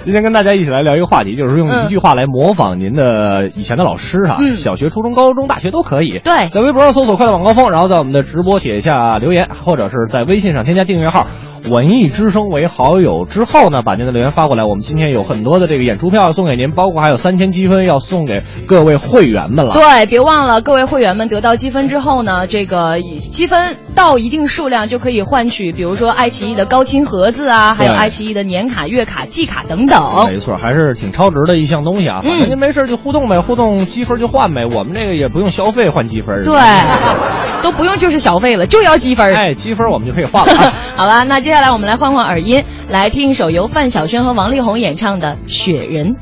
[0.06, 4.54] 今天跟大家一起来聊一个话题，就是用一句话来模仿您的以前的老师哈，嗯。
[4.54, 6.20] 小学、初中、高中、大学都可以。
[6.20, 6.48] 对。
[6.50, 11.26] 在微博上搜索“快乐晚高峰”，然后在我们的直播帖下留言，或者是在微信上添加订阅号
[11.70, 14.64] “文艺之声”为好友之后呢，把您的留言发过来。
[14.64, 19.74] 我们今天有很多的这个演出票要送给您，包括还有三千积分要送给各位会员们了。
[19.74, 30.28] 对，别忘了各位会员们得到积分之后呢，这个积分到一定数量就可以换取，比如说爱奇艺的高清盒子啊，还有爱奇艺的年卡、月卡、季卡等等。
[30.28, 32.22] 没错，还是挺超值的一项东西啊。
[32.22, 34.66] 反正您没事就互动呗，互动积分就换呗。
[34.66, 36.44] 我们这个也不用消费换积分。
[36.44, 36.54] 对，
[37.62, 39.34] 都不用就是小费了，就要积分。
[39.36, 40.74] 哎，积分我们就可以换了啊。
[40.96, 46.14] 好吧，那接下来我们来换换耳音，来听一首由范晓萱和王力宏演唱的《雪人》。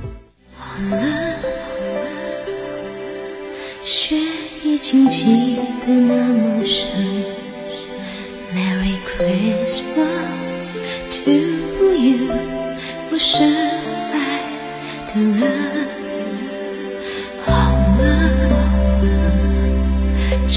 [3.84, 4.16] 雪
[4.64, 6.88] 已经积得那么深。
[8.56, 10.78] Merry Christmas
[11.26, 11.32] to
[11.94, 12.34] you，
[13.12, 13.52] 我深
[14.14, 14.18] 爱
[15.14, 16.03] 的人。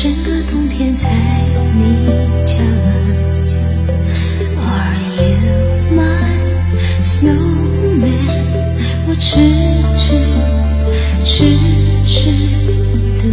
[0.06, 1.10] 整个冬天在
[1.74, 1.82] 你
[2.44, 3.44] 家门。
[4.56, 5.34] Are you
[5.96, 6.30] my
[7.02, 8.30] snowman？
[9.08, 9.40] 我痴
[9.96, 10.06] 痴
[11.24, 11.34] 痴
[12.06, 12.30] 痴
[13.18, 13.24] 的等。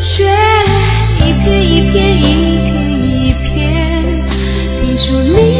[0.00, 0.24] 雪
[1.18, 2.72] 一片一片一片
[3.20, 3.60] 一片，
[4.80, 5.51] 拼出你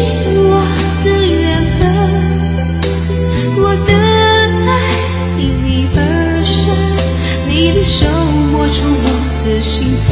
[9.63, 10.11] 心疼。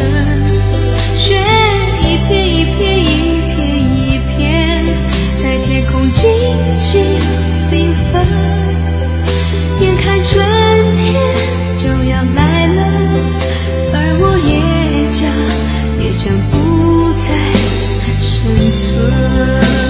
[1.17, 1.45] 雪
[2.07, 3.05] 一片一片一
[3.57, 3.59] 片
[4.07, 4.87] 一片，
[5.35, 6.31] 在天空静
[6.79, 7.03] 静
[7.71, 8.25] 缤纷。
[9.81, 10.41] 眼看春
[10.95, 11.21] 天
[11.83, 12.79] 就要来了，
[13.93, 14.51] 而我也
[15.11, 15.21] 将
[15.99, 17.27] 也将不再
[18.21, 18.31] 生
[18.71, 19.90] 存。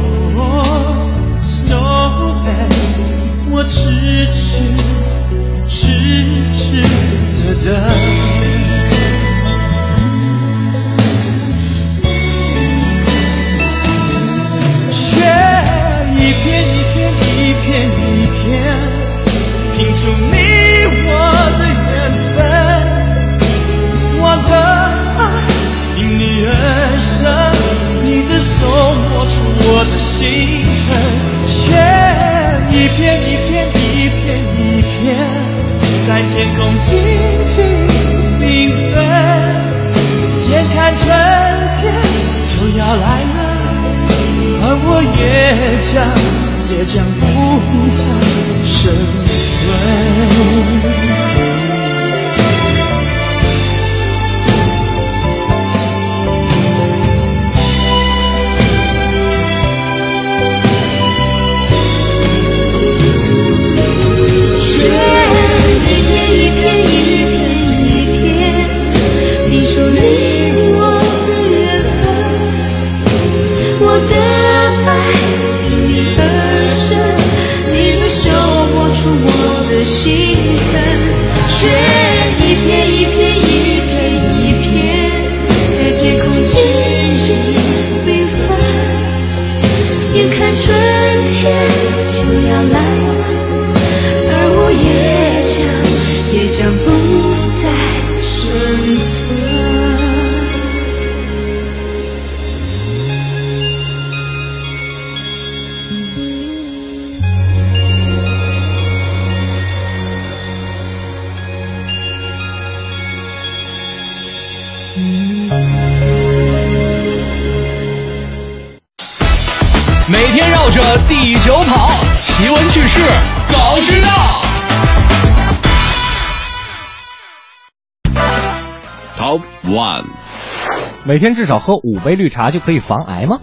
[131.11, 133.39] 每天至少喝五杯绿茶就可以防癌吗？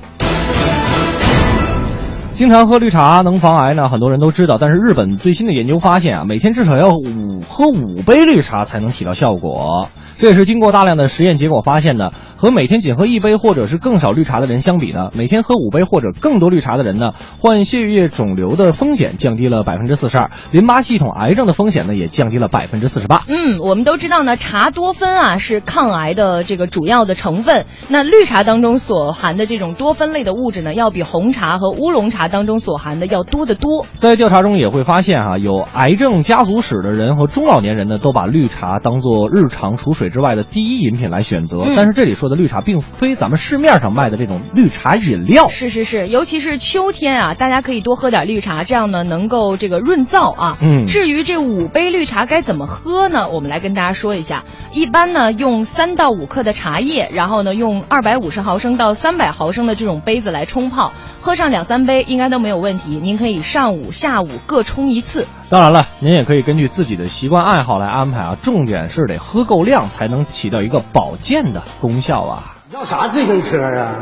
[2.33, 4.57] 经常喝绿茶能防癌呢，很多人都知道。
[4.59, 9.91] 但是日本最新的研究发现啊，每天至少要五喝五杯绿茶才能起到效果。
[10.19, 12.13] 这也是经过大量的实验结果发现的。
[12.37, 23.25] 和每天仅喝一杯或者是更少绿茶的人相比呢，每天喝五杯或者更多绿茶的人呢，患血液肿瘤的风险降低了百分之四十二，淋巴系统癌症的风险呢也降低了百分之四十八。
[23.29, 27.67] 嗯，我们都知道呢，茶多酚啊是抗癌的这个主要的成分。
[27.89, 33.85] 那绿茶当中所含的这种多酚类的物质呢，要比红茶和乌龙茶当中所含的要多得多。
[33.95, 41.59] 在调查中也会发现啊，有癌症家族史的人和中老年人呢，都把绿茶当做日常储水之外的第一饮品来选择。
[41.63, 45.49] 嗯但是这里说的绿茶，并非咱们市面上卖的这种绿茶饮料。
[45.49, 50.55] 是是是，尤其是秋天啊，大家可以多喝点绿茶，这样呢能够这个润燥啊。
[50.61, 53.29] 嗯至于这五杯绿茶该怎么喝呢？
[53.31, 54.45] 我们来跟大家说一下。
[54.73, 62.99] 一般呢用三到五克的茶叶，然后呢用二百五十毫升到三百毫升的这种杯子来冲泡，喝上两三杯应该都没有问题。
[63.03, 65.27] 您可以上午、下午各冲一次。
[65.51, 72.57] 当然了，您也可以根据自己的习惯爱好来安排啊，重点是得喝够量，才能起到一个保健的功效啊。
[72.71, 73.97] 要啥自行车啊？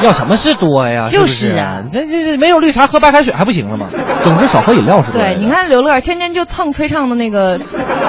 [0.00, 1.04] 要什么是多呀？
[1.08, 3.88] 就是不啊这这这没有绿茶喝白开水还不行了吗？
[4.22, 5.18] 总之少喝饮料是吧？
[5.18, 7.58] 对，你看刘乐天天就蹭崔畅的那个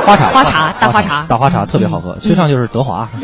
[0.06, 2.16] 花茶，花茶大花茶，大花茶特别好喝。
[2.18, 3.08] 崔畅就是德华。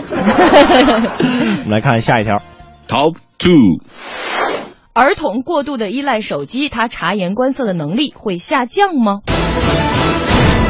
[1.64, 2.42] 我们来看下一条
[2.88, 4.61] ，Top Two。
[4.94, 9.22] 儿童过度的依赖手机，他察言观色的能力会下降吗？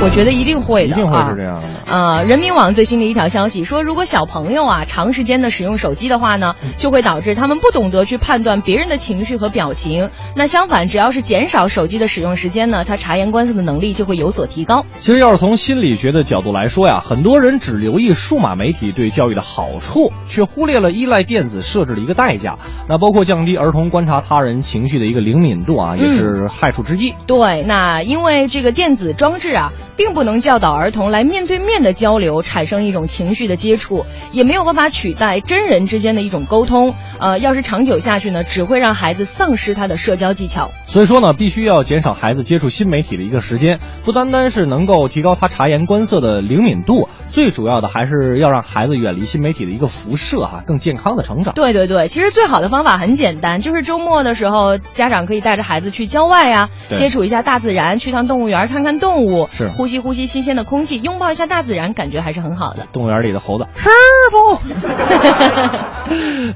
[0.03, 1.67] 我觉得一定会的，一定会啊是这样的。
[1.85, 10.09] 呃，人民网最新的一条消息说，如果小朋友啊长时间的使用手机的话呢，就会导致他们不懂得去判断别人的情绪和表情。
[10.35, 14.85] 那相反，只要是减少手机的使用时间呢，他察言观色的能力就会有所提高。
[14.99, 22.57] 其实要是从心理学的角度来说呀，很多人只留意数码媒体对教育的好处，却忽略了依赖电子设置的一个代价。
[22.89, 27.13] 那包括降低儿童观察他人情绪的一个灵敏度啊，也是害处之一。
[27.27, 29.71] 对，那因为这个电子装置啊，
[30.01, 36.95] 并不能教导儿童来面对面的交流，产生一种情绪的接触，也没有办法取代真人之间的一种沟通。
[37.19, 40.71] 呃，要是长久下去呢，只会让孩子丧失他的社交技巧。
[40.87, 51.53] 所以说呢，必须要减少孩子接触新媒体的一个时间，不单单是能够提高他察言观色的灵敏度，最主要的还是要让孩子远离新媒体的一个辐射啊，更健康的成长。
[51.53, 62.87] 对对对，其实最好的方法很简单，就是周末的时候，家长可以带着孩子去郊外呀、对接触一下大自然，去趟动物园看看动物，是呼吸呼吸新鲜的空气，拥抱一下大自然，感觉还是很好的。
[62.93, 63.89] 动物园里的猴子，师
[64.31, 64.57] 傅。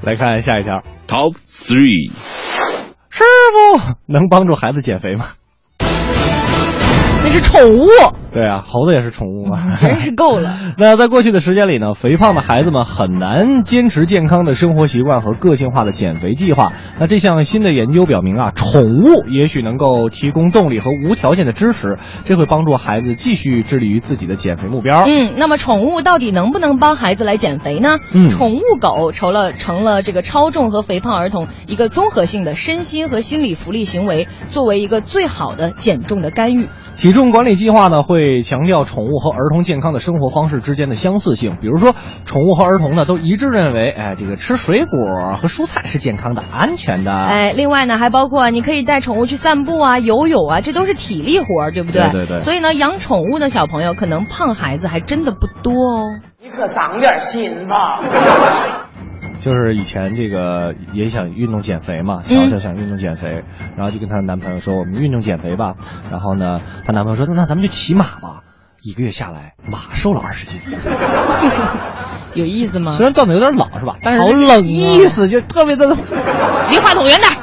[0.02, 2.10] 来看下一条 Top Three，
[3.10, 5.26] 师傅能帮助孩子减肥吗？
[5.78, 7.88] 那是宠物，
[8.32, 10.54] 对啊，猴子也是宠物嘛，真是够了。
[10.78, 16.72] 那在过去的时间里呢，肥胖的孩子们很难坚持健康的生活习惯和个性化的减肥计划。
[17.00, 25.04] 那这项新的研究表明啊，宠物也许能够提供动力和无条件的支持，这会帮助孩子继续致力于自己的减肥目标。
[25.06, 27.88] 嗯，那么宠物到底能不能帮孩子来减肥呢？
[28.12, 36.68] 嗯宠物狗成了成了这个超重和肥胖儿童一个综合性的身心和心理福利行为，作为一个最好的减重的干预。
[36.96, 47.12] 体重管理计划呢，会会强调宠物和儿童健康的生活方式之间的相似性，比如说，宠物和儿童呢都一致认为，哎，这个吃水果和蔬菜是健康的、安全的。
[47.12, 52.02] 哎，另外呢，还包括你可以带宠物去散步啊、游泳啊，这都是体力活，对不对？
[52.02, 56.20] 对对对所以呢，养宠物的小朋友，可能胖孩子还真的不多哦。
[56.42, 58.00] 你可长点心吧。
[59.38, 63.44] 就是以前这个也想运动减肥嘛，小小想运动减肥，
[63.76, 65.74] 然后就跟她男朋友说我们运动减肥吧，
[66.10, 68.42] 然后呢，她男朋友说那咱们就骑马吧，
[68.82, 70.60] 一个月下来马瘦了二十斤，
[72.34, 72.92] 有意思吗？
[72.92, 75.86] 虽然段子有点老是吧，但是好冷啊意思就特别的。
[76.70, 77.36] 离话筒远点儿，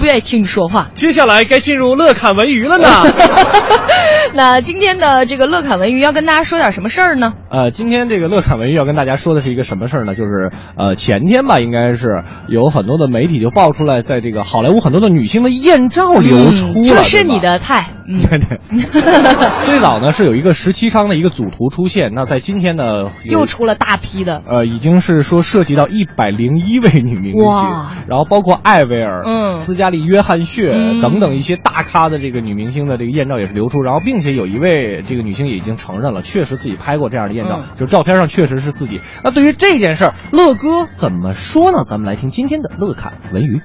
[0.00, 0.88] 不愿意听你说话。
[0.94, 2.88] 接下来该进入乐侃文娱了呢。
[4.32, 7.34] 那今天的这个乐侃文娱要跟大家说点什么事儿呢？
[7.50, 10.14] 呃，今天这个乐侃文娱要跟大家说的是一个什么事儿呢？
[10.14, 17.86] 就是呃前天吧，应该是有很多的媒体就爆出来，在这个好莱坞很多的女星的艳照流出了，嗯这是你的菜。
[18.10, 18.58] 嗯，对 对，
[19.64, 22.84] 最早呢是有一个十七张的一个组图出现，那在今天呢
[23.24, 24.42] 又出了大批的。
[24.48, 27.68] 呃，已经是说涉及到一百零一位女明星，
[28.08, 39.00] 然后包括艾薇儿、嗯斯嘉丽·约翰逊嗯等等一些大咖的这个女明星的这个艳照也是流出，然后并且有一位这个女星也已经承认了，确实自己拍过这样的艳照，嗯就是照片上确实是自己。
[39.22, 41.84] 那对于这件事儿，乐哥怎么说呢？
[41.86, 43.60] 咱们来听今天的乐侃文娱。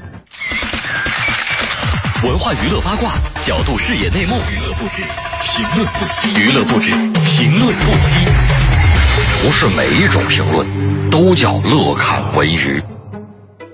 [2.24, 3.12] 文化娱乐八卦，
[3.44, 5.04] 角度视野内幕，娱乐不止，
[5.44, 8.26] 评论不息，娱乐不止，评论不息。
[9.44, 10.66] 不是每一种评论
[11.12, 12.82] 都叫乐侃文娱。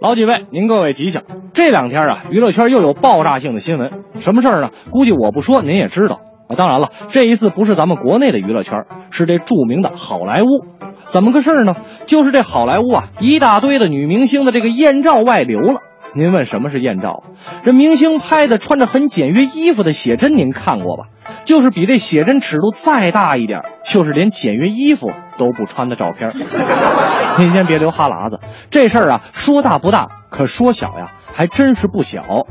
[0.02, 1.24] 老几位，您各位吉祥！
[1.54, 4.70] 这两天啊，娱乐圈又有爆炸性的新闻，什么事儿呢？
[4.90, 6.20] 估计我不说您也知道
[6.50, 6.58] 啊。
[6.58, 10.66] 当然了，这一次不是咱们国内的娱乐圈，是这著名的好莱坞。
[11.10, 11.76] 怎么个事儿呢？
[12.08, 15.82] 就是这好莱坞啊，一大堆的女明星的这个艳照外流了。
[16.14, 17.24] 您问什么是艳照？
[17.64, 21.06] 这明星拍的穿着很简约衣服的写真，您看过吧？
[21.46, 26.32] 就是比这写真尺度再大一点，就是连简约衣服都不穿的照片。
[27.40, 28.40] 您先别流哈喇子，
[28.70, 32.46] 这事儿啊，说大不大，可说小呀，还真是不小。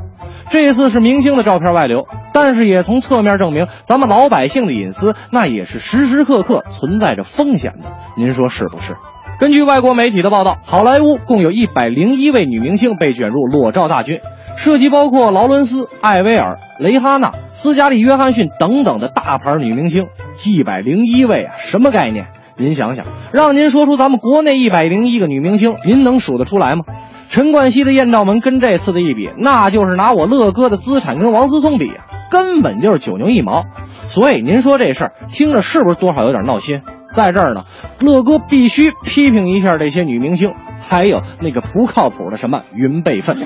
[0.49, 7.85] 这次是明星的照片外流，但是也从侧面证明，咱们老百姓的隐私那也是时时刻刻存在着风险的。
[8.17, 8.95] 您说是不是？
[9.41, 14.19] 根据外国媒体的报道，好莱坞共有一百零一位女明星被卷入裸照大军，
[14.55, 20.09] 涉及包括劳伦斯、艾薇儿、蕾哈娜、斯嘉丽·约翰逊等等的大牌女明星，
[20.45, 22.27] 一百零一位啊，什么概念？
[22.55, 26.83] 您想想，让您说出咱们国内一百零一个女明星，您能数得出来吗？
[27.31, 33.67] 陈冠希的艳照门跟这次的一比，那就是拿我乐哥的资产跟王思聪比啊，根本就是九牛一毛。
[34.07, 36.81] 所以您说这事儿听着是不是多少有点闹心？
[37.15, 37.63] 在这儿呢，
[38.01, 40.53] 乐哥必须批评一下这些女明星，
[40.85, 43.37] 还有那个不靠谱的什么云备份。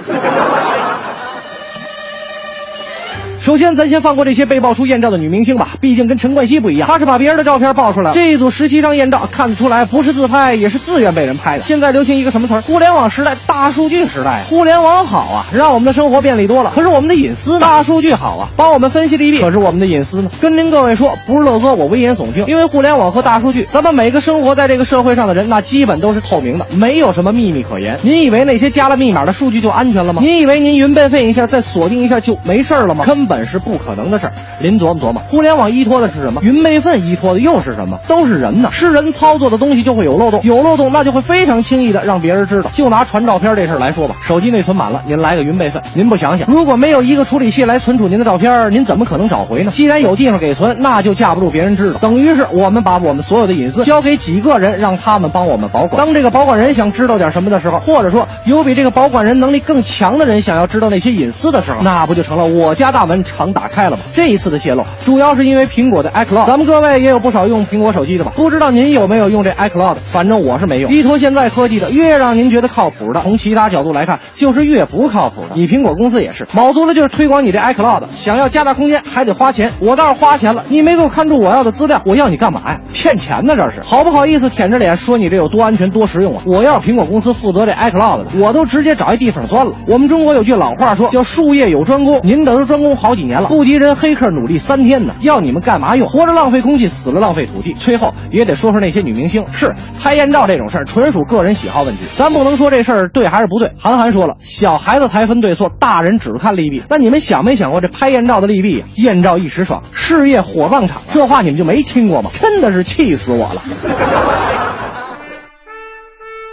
[3.46, 8.12] 首先，咱先放过这些被爆出艳照的女明星吧，毕竟跟陈冠希不一样，她是把别人的照片爆出来。
[8.12, 11.64] 这一组十七张艳照看得出来，不是自拍，也是自愿被人拍的。
[11.64, 12.62] 现在流行一个什么词儿？
[12.62, 14.42] 互联网时代，大数据时代。
[14.50, 16.72] 互联网好啊，让我们的生活便利多了。
[16.74, 17.60] 可是我们的隐私呢？
[17.60, 19.40] 大数据好啊，帮我们分析利弊。
[19.40, 20.32] 可是我们的隐私呢？
[20.42, 28.00] 跟您各位说，不是乐哥我危言耸听，因为互联网和大数据，咱们每个生活在这个社会上的人，那基本都是透明的，没有什么秘密可言。
[28.02, 30.24] 您以为那些加了密码的数据就安全了吗？
[30.24, 33.06] 您以为您云备份一下，再锁定一下就没事儿了吗？
[33.06, 34.34] 根本本是不可能的事儿。
[34.62, 36.42] 您琢磨琢磨，互联网依托的是什么？
[36.42, 38.00] 云备份依托的又是什么？
[38.08, 42.70] 都是人呐，是人操作的东西就会有漏洞，有漏洞那就会非常轻易的让别人知道。
[42.74, 49.72] 就拿传照片这事儿来说吧，手机内存满了，您来个云备份，您不想想，如果没有一个处理器来存储您的照片，您怎么可能找回呢？
[49.74, 55.98] 既然有地方给存，那就架不住别人知道，等于是我们把我们所有的隐私交给几个人，让他们帮我们保管。
[55.98, 64.04] 当这个保管人想知道点什么的时候，或者说有比这个保管人能力更强的人想要知道那些隐私的时候，那不就成了我家大门常打开了吗？
[64.14, 66.46] 这一次的泄露，主要是因为苹果的 iCloud。
[66.46, 68.32] 咱们各位也有不少用苹果手机的吧？
[68.36, 69.98] 不知道您有没有用这 iCloud？
[70.04, 70.92] 反正我是没用。
[70.92, 75.50] 依托现在科技的，越让您觉得靠谱的，从其他角度来看，就是越不靠谱的。
[75.56, 79.72] 你苹果公司也是，卯足了劲儿推广你这 iCloud，想要加大空间还得花钱。
[79.82, 82.80] 我倒是花钱了，你没给我看住我要的资料，我要你干嘛呀？
[82.94, 83.82] 骗钱呢这是？
[83.82, 86.44] 好不好意思舔着脸说你这有多安全多实用啊？
[86.46, 89.74] 我要是苹果公司负责这 iCloud 的，我都直接找一地方钻了。
[89.88, 96.08] 我们中国有句老话说，叫术业有专攻，您等着专攻好几年了，不敌人黑客努力三天呢，要你们干嘛用？
[96.08, 97.74] 活着浪费空气，死了浪费土地。
[97.74, 103.72] 最后也得说说那些女明星，是拍艳照这种事儿，纯属个人喜好问题，咱不能说这事儿对还是不对。
[103.80, 106.84] 韩寒说了，小孩子才分对错，大人只看利弊。
[106.90, 108.88] 那你们想没想过这拍艳照的利弊啊？
[108.96, 112.30] 艳照一时爽，事业火葬场，这话你们就没听过吗？
[112.34, 113.62] 真的是气死我了。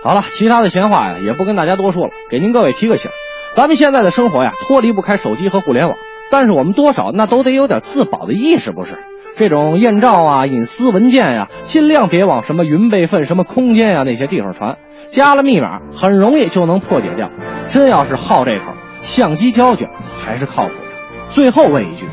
[0.04, 3.10] 好了，其他的闲话呀，也不跟大家多说了，给您各位提个醒，
[3.54, 5.96] 咱们现在的生活呀，脱离不开手机和互联网，
[6.32, 8.96] 但是我们多少那都得有点自保的意识，不是？
[9.36, 14.76] 这种艳照啊、隐私文件呀、尽量别往什么云备份、什么空间呀那些地方传，
[15.08, 17.30] 加了密码很容易就能破解掉。
[17.66, 18.72] 真要是好这口，
[19.02, 21.28] 相机胶卷还是靠谱的。
[21.28, 22.06] 最后问一句，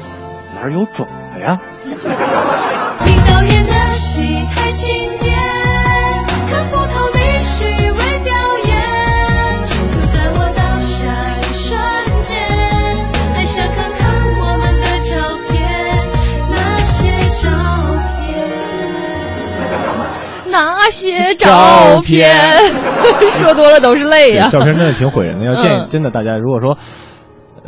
[0.55, 1.59] 哪儿有种子呀？
[3.05, 4.89] 听导演的戏太经
[5.19, 5.28] 典，
[20.91, 22.35] 些照片，
[23.29, 25.45] 说多了都是泪呀、照片真的挺毁人的。
[25.45, 26.77] 要建议嗯真的大家，如果说。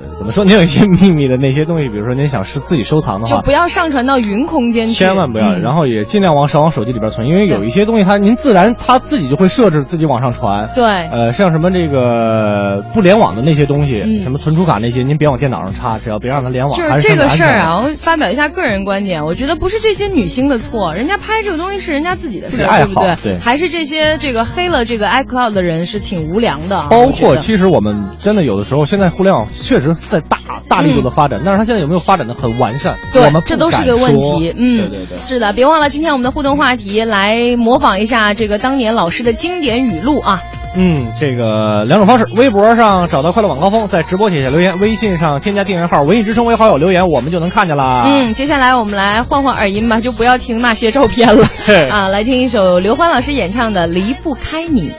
[0.01, 0.43] 呃，怎么说？
[0.43, 10.69] 您有一些秘密的那些东西，比如说您想是自己收藏的话，就不要上传到云空间去，千万不要，嗯然后也尽量往少往手机里边存，因为有一些东西它您自然它自己就会设置自己往上传。
[10.75, 16.75] 对呃，像什么这个不联网的那些东西，嗯什么存储卡那些，您别往电脑上插，只要别让它联网。
[16.75, 23.33] 就是这个事儿啊，我发表一下个人观点，我觉得不是这些女星的错，人家拍这个东西是人家自己的事爱好对不对？
[23.35, 26.87] 对还是这些这个黑了这个 iCloud 的人是挺无良的啊。
[26.89, 30.37] 包括其实我们真的有的时候，现在互联网确实在大
[30.67, 32.97] 大力度的发展，但是它现在有没有发展的很完善？
[33.15, 34.53] 我们对，这都是个问题。
[34.57, 35.17] 嗯，对对对。
[35.19, 40.41] 是的，别忘了今天我们的互动话题，来模仿一下这个当年老师的经典语录啊。
[40.73, 48.03] 嗯，这个两种方式：微博上找到快乐晚高峰，在直播底下留言；微信上添加订阅号“文艺之声”为好友留言，我们就能看见啦。
[48.07, 51.45] 嗯，接下来我们来换换耳音吧，就不要听那些照片了
[51.91, 54.89] 啊，来听一首刘欢老师演唱的《离不开你》。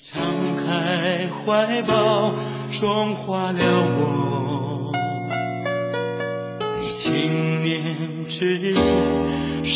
[0.00, 0.22] 敞
[0.66, 2.32] 开怀抱，
[2.80, 3.58] 融化了
[3.98, 4.17] 我。
[7.08, 8.74] 青年之间，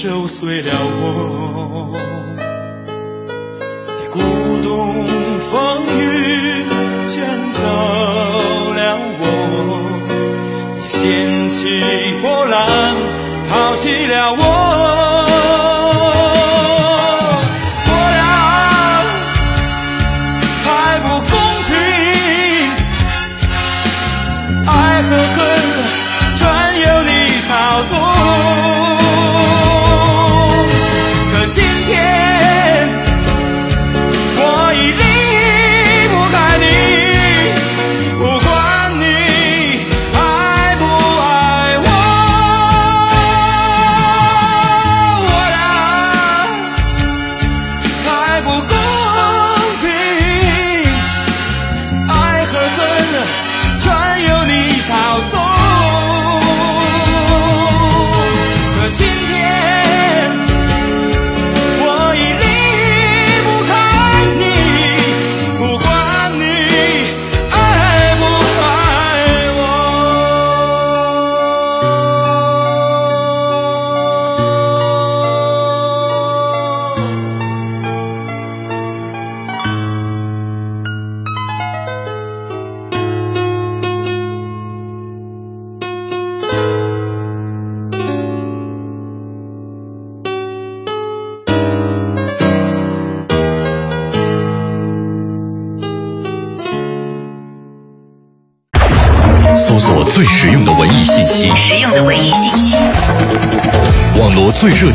[0.05, 0.71] 揉碎了
[1.01, 1.97] 我。
[3.99, 4.21] 你鼓
[4.63, 5.07] 动
[5.39, 6.63] 风雨，
[7.09, 7.63] 卷走
[8.75, 9.23] 了我。
[10.77, 11.81] 你掀起
[12.21, 12.92] 波澜，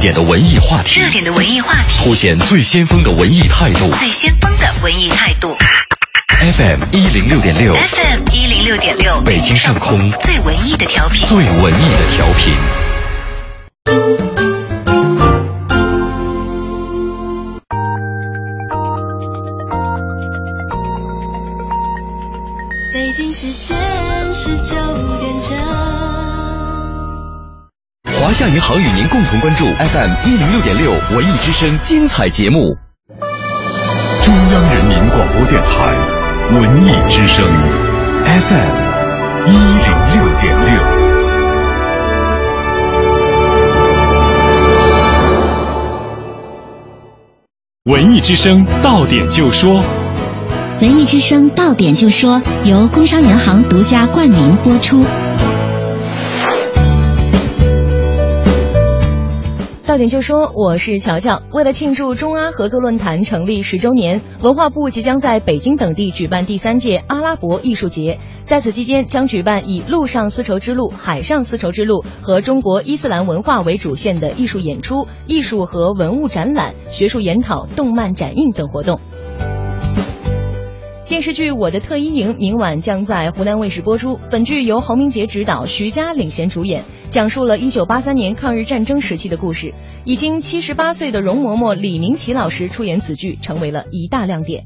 [0.07, 3.93] 点的文艺话题，热点的文艺话题，凸显最先锋的文艺态度。
[3.93, 5.57] 最先锋的文艺态度。
[6.39, 12.86] FM 一零六点六，FM 一零六点六，北京上空最文艺的调频，最文艺的调频。
[28.67, 32.75] 华夏银行与您共同关注 FM 一零六点六文艺之声精彩节目。
[34.23, 35.95] 中央人民广播电台
[36.51, 37.47] 文艺之声
[38.25, 38.75] FM
[39.47, 40.67] 一零六点六。
[47.85, 49.81] 文艺之声到点就说，
[50.81, 55.05] 文艺之声到点就说由工商银行独家冠名播出。
[59.97, 61.41] 点就说，我是乔乔。
[61.51, 68.19] 为了庆祝中阿合作论坛成立十周年，文化部即将在北京等地举办第三届阿拉伯艺术节。
[68.43, 78.99] 在此期间，将举办以陆上丝绸之路、海上丝绸之路和中国伊斯兰文化为主线的艺术演出、艺术和文物展览、学术研讨、动漫展映等活动。
[81.07, 84.19] 电视剧《我的特一营》明晚将在湖南卫视播出。
[84.29, 89.73] 本剧由侯明杰执导，徐佳领衔主演，讲述了一九八三年抗日战争时期的故事。
[90.03, 94.65] 已经七十八岁的容嬷嬷李明启老师出演此剧，成为了一大亮点。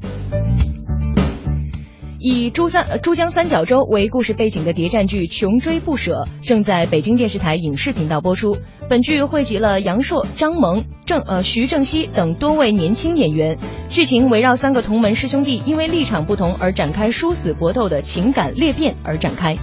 [2.24, 8.56] 以珠三呃珠江三角洲为故事背景的谍战剧《穷追不舍》正在北京电视台影视频道播出。
[8.88, 13.58] 本剧汇集了杨烁、张萌、郑呃徐正熙等多位年轻演员，
[13.88, 19.56] 剧情围绕三个同门师兄弟因为立场不同而展开殊死搏斗的情感裂变而展开。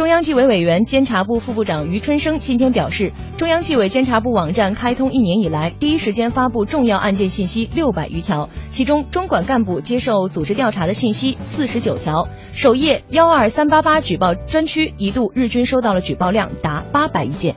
[0.00, 12.26] 中央纪委委员、监察部副部长于春生今天表示，中央纪委监察部网站开通一年以来，第一时间发布重要案件信息六百余条，其中中管干部接受组织调查的信息四十九条。
[12.54, 17.54] 首页幺二三八八举报专区一度日均收到了举报量达八百余件。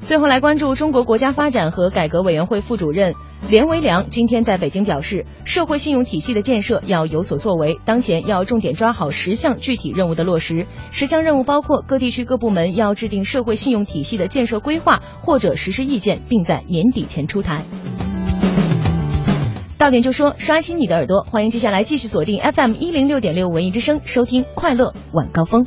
[0.00, 3.14] 最后来关注中国国家发展和改革委员会副主任
[3.48, 10.66] 连维良今天在北京表示，社会信用体系的建设要有所作为，当前要重点抓好十项具体任务的落实。
[10.90, 17.62] 十项任务包括各地区各部门要制定社会信用体系的建设规划或者实施意见，并在年底前出台。
[19.76, 25.66] 到点就说，刷新你的耳朵，欢迎接下来继续锁定 FM 一零六点六文艺之声，收听快乐晚高峰。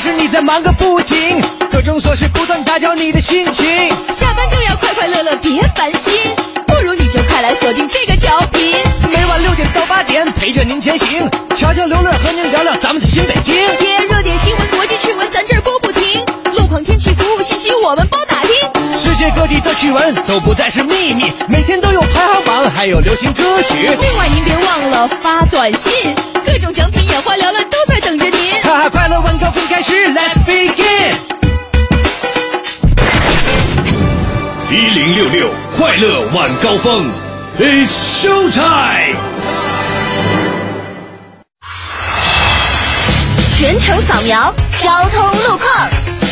[0.00, 1.40] 时，你在忙个不停，
[1.70, 3.64] 各种琐事不断打搅你的心情。
[4.12, 6.12] 下班就要快快乐乐，别烦心，
[6.66, 8.74] 不如你就快来锁定这个调频。
[9.12, 13.54] 每晚六点到八点，陪着您前行，悄悄刘乐和您聊聊咱们的新北京。
[13.54, 16.24] 耶，热点新闻、国际趣闻，咱这儿播不停。
[16.56, 18.98] 路况、天气、服务信息，我们包打听。
[18.98, 23.74] 世界各地的趣闻都不再是秘密，每天都有排行榜，还有流行歌曲。
[24.00, 25.92] 另外，您别忘了发短信，
[26.44, 28.34] 各种奖品眼花缭乱都在等着您。
[29.20, 31.14] 晚高峰开始，Let's begin。
[34.70, 37.10] 一零六六快乐晚高峰
[37.58, 39.16] ，It's show time。
[43.56, 44.52] 全程扫描
[44.82, 46.23] 交通路况。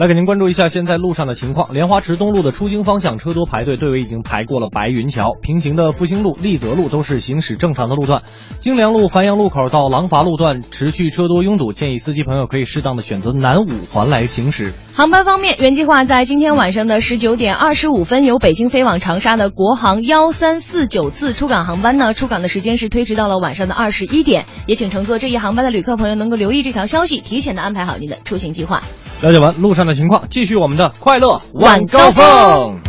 [0.00, 1.74] 来给您关注一下现在路上的情况。
[1.74, 5.36] 莲花池东路的出京方向车多排队，队尾已经排过了白云桥。
[5.42, 8.22] 平行的复兴路、丽泽路都是行驶正常的路段。
[8.60, 14.72] 京良路繁阳路口到廊坊路段持续车多拥堵，建议司机朋友可以适当的选择南五环来行驶。
[14.94, 24.46] 航班方面，原计划在今天晚上的十九点二十五分由北京飞往长沙的国航幺三四九次出港航班呢，出港的时间是推迟到了晚上的二十一点。
[24.66, 28.82] 也请乘坐这一航班的旅客朋友能够留意这条消息，提前的安排好您的出行计划。
[29.22, 32.80] 了解完路上的情况，继续我们的快乐晚高峰。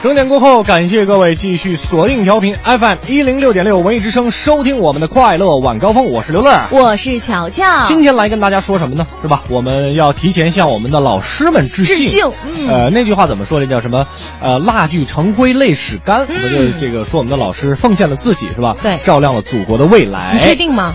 [0.00, 6.10] 整点过后，感谢各位继续锁定调频 FM 一零六点六文艺之声，收听我们的快乐晚高峰。
[6.12, 7.84] 我是刘乐，我是巧巧。
[7.88, 9.04] 今天来跟大家说什么呢？
[9.20, 9.42] 是吧？
[9.50, 11.96] 我们要提前向我们的老师们致敬。
[11.96, 12.30] 致敬。
[12.46, 12.68] 嗯。
[12.68, 13.66] 呃，那句话怎么说的？
[13.66, 14.06] 叫什么？
[14.40, 16.26] 呃，蜡炬成灰泪始干。
[16.28, 18.76] 就这个说我们的老师奉献了自己是吧？
[18.80, 19.00] 对。
[19.04, 20.30] 照亮了祖国的未来。
[20.32, 20.94] 你确定吗？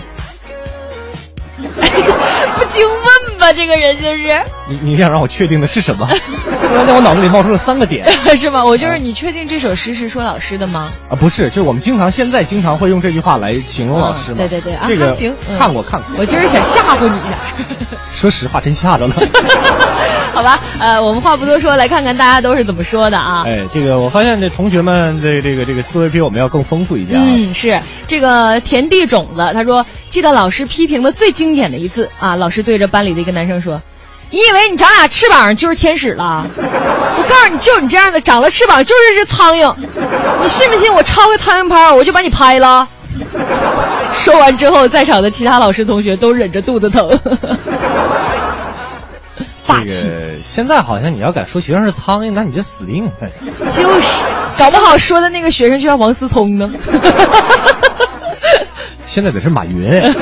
[2.56, 4.42] 不经问吧，这个人就是。
[4.68, 6.06] 你你想让我确定的是什么？
[6.68, 8.06] 突然在我脑子里冒出了三个点，
[8.36, 8.62] 是吗？
[8.64, 10.92] 我就是你确定这首诗是说老师的吗？
[11.10, 14.38] 啊，不是，就是我们经常现在经常会用这句话来形容老师嘛。
[14.38, 16.10] 对对对，这个行，看过看过。
[16.18, 17.36] 我就是想吓唬你一下。
[18.12, 19.14] 说实话，真吓着了。
[20.34, 23.44] 好吧，呃，我们话不多说，来看看大家都是怎么说的啊。
[23.46, 27.22] 哎，这个我发现这同学们这这个这个思维比我们要更丰富一些啊。
[27.24, 33.80] 嗯，是这个田地种子，他说记得老师批评的最经典的一次啊，老师对着班里的一个男生说。
[34.30, 36.44] 你以为你长俩翅膀就是天使了？
[36.56, 39.72] 我告诉你，就你这样的，长了翅膀就是只苍蝇。
[40.42, 42.88] 你信不信我抄个苍蝇拍，我就把你拍了？
[44.12, 47.08] 说完之后，在场的其他老师同学都忍着肚子疼。
[49.66, 50.06] 霸气！
[50.06, 53.12] 这个现在好像你要敢说学生是苍蝇，那你就死定了。
[53.70, 54.24] 就是，
[54.58, 56.70] 搞不好说的那个学生就像王思聪呢。
[59.06, 60.12] 现在得是马云。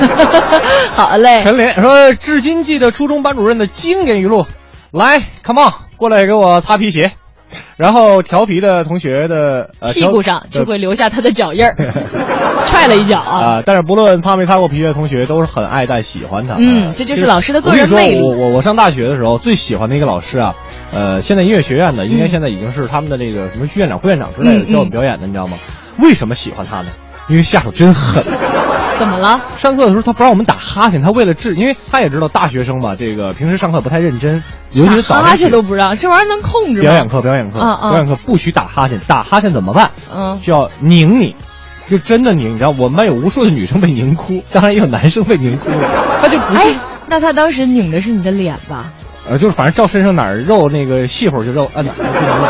[0.91, 1.41] 好嘞。
[1.43, 4.45] 陈琳说：“至今记得初中班主任的经典语录，
[4.91, 7.13] 来，come on，过来给我擦皮鞋。”
[7.77, 11.75] 然后调皮的同学的呃屁股上就会留下他的脚印儿，
[12.65, 13.39] 踹了一脚啊。
[13.59, 13.63] 啊！
[13.65, 16.55] 但是不论擦没擦过皮的同学，都是很爱戴、喜欢他。
[16.57, 18.21] 嗯，这就是老师的个人魅力。
[18.21, 20.55] 我我我上大学的时候最喜欢的一个老师啊，
[20.93, 25.57] 呃，现在音乐学院的，应该现在已经是他们的那个什么院长、副院长之类的，教我们表演的，你知道吗？
[25.99, 26.89] 为什么喜欢他呢？
[27.27, 28.23] 因为下手真狠。
[28.99, 29.41] 怎么了？
[29.57, 34.43] 上课的时候他不让我们打哈欠，他为了治，因为他也知道大学生嘛，这个平时上课不太认真，
[34.73, 36.81] 尤其是早哈欠都不让，这玩意儿能控制吗？
[36.81, 37.89] 表演课，表演课，啊啊！
[37.89, 39.89] 表演课不许打哈欠，打哈欠怎么办？
[40.15, 41.35] 嗯，就要拧你，
[41.89, 45.89] 就真的拧，你知道，我们班有无数的女生被拧哭，当然也有男生被拧哭的，
[46.21, 46.61] 他就不是。
[46.61, 46.75] 哎，
[47.07, 48.91] 那他当时拧的是你的脸吧？
[49.29, 52.45] 呃，就是反正照身上哪儿肉那个细乎就肉摁哪儿就能肉。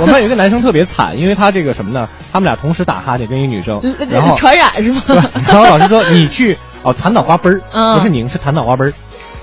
[0.00, 2.08] 我们班有一个男生特别惨，因为他这个什么呢？
[2.32, 5.02] 他们俩同时打哈欠跟一女生，然后传染是吗？
[5.48, 8.92] 然后老师说你去哦弹脑瓜崩儿，嗯不是拧是弹脑瓜崩儿，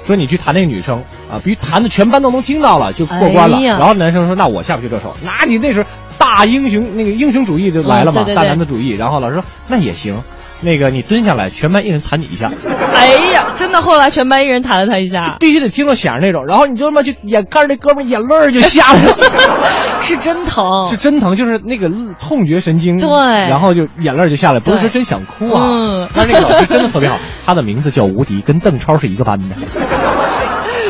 [0.05, 0.97] 说你去弹那个女生
[1.31, 3.57] 啊，必须弹的全班都能听到了就过关了。
[3.57, 8.89] 哎然后男生说那我下不去这手，那你那时候大英雄那个英雄主义就来了嘛，嗯对对对大男子主义。
[8.91, 10.21] 然后老师说那也行，
[10.61, 12.51] 那个你蹲下来，全班一人弹你一下。
[12.93, 19.15] 哎呀，真的，后来全班一人弹了他一下，必须得听着响那种，然后你就他妈就眼看着那哥们儿眼泪儿就下来了，
[20.01, 21.89] 是真疼，是真疼，就是那个
[22.19, 25.69] 痛觉神经，对然后就眼泪就下来，不是说真想哭啊。
[25.71, 29.45] 嗯但是那个老师真的特别好， 他的名字叫吴迪，跟邓超是一个班的。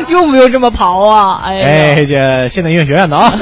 [0.08, 1.40] 用不用这么刨啊？
[1.44, 3.32] 哎呀，哎，这现代音乐学院的啊，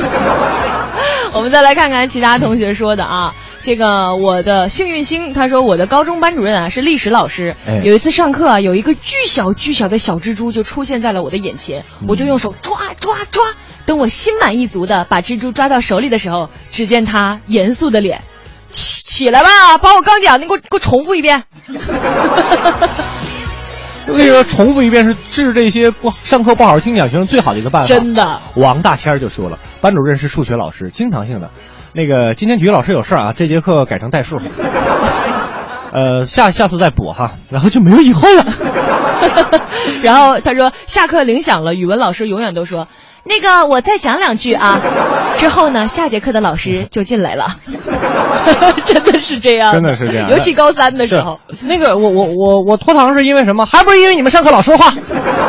[1.33, 3.33] 我们再来看看其他同学说的啊。
[3.61, 7.55] 这个我的幸运星，他说我的高中班主任啊是历史老师。
[7.67, 13.43] 哎有一次上课啊，有一个巨小巨小的小蜘蛛就出现在了我的眼前，嗯我就用手抓抓抓。
[13.85, 18.23] 等我心满意足的把蜘蛛抓到手里的时候，只见他严肃的脸，
[18.71, 21.43] 起起来吧，把我刚讲的给我给我重复一遍。
[24.07, 27.89] 我跟你说，重复一遍是治这些不上课不好好听讲学生最好的一个办法。
[27.89, 31.51] 真的，王大仙儿就说了，班主任是数学老师，经常性的，
[31.93, 34.41] 那个今天体育老师有事儿啊，这节课改成代数。
[35.91, 38.45] 呃，下下次再补哈，然后就没有以后了。
[40.03, 42.89] 然后他说下课铃响了，语文老师永远都说
[43.24, 44.80] 那个我再讲两句啊。
[45.36, 47.47] 之后呢，下节课的老师就进来了，
[48.84, 53.64] 真的是这样，真的是这样尤其高三的时候，那个我我我我拖堂是因为什么？
[53.64, 54.93] 还不是因为你们上课老说话。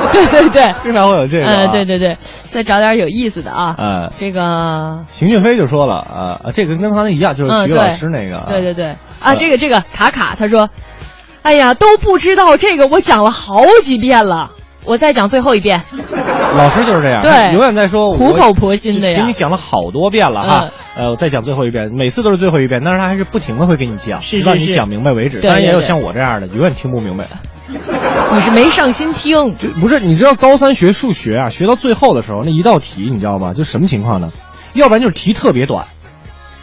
[0.11, 1.51] 对对对，经常会有这个、啊。
[1.51, 2.17] 呃，对对对，
[2.49, 3.75] 再找点有意思的啊。
[3.77, 5.03] 呃，这个。
[5.11, 8.45] 邢俊飞就说了啊、呃，这个跟刚才一样，就是嗯，体育老师那个。
[8.47, 8.95] 对对对。
[9.19, 10.69] 啊，这个这个卡卡他说，
[11.41, 14.51] 哎呀，都不知道这个，我讲了好几遍了，
[14.85, 15.81] 我再讲最后一遍。
[16.57, 20.69] 老师就是这样，对永远在说苦口婆心的呀给你讲了好多遍了哈。
[20.95, 25.41] 呃，我再讲最后一遍，每次都是最后一遍，但是他还是不停的会给你讲，是是直到你讲明白为止。
[25.41, 27.25] 当然也有像我这样的，永远听不明白。
[28.33, 33.53] 你是没上心听，就不是你知道高三学数学啊，学到最后的时候那一道题，你知道吗？
[33.53, 34.31] 就什么情况呢？
[34.73, 35.85] 要不然就是题特别短，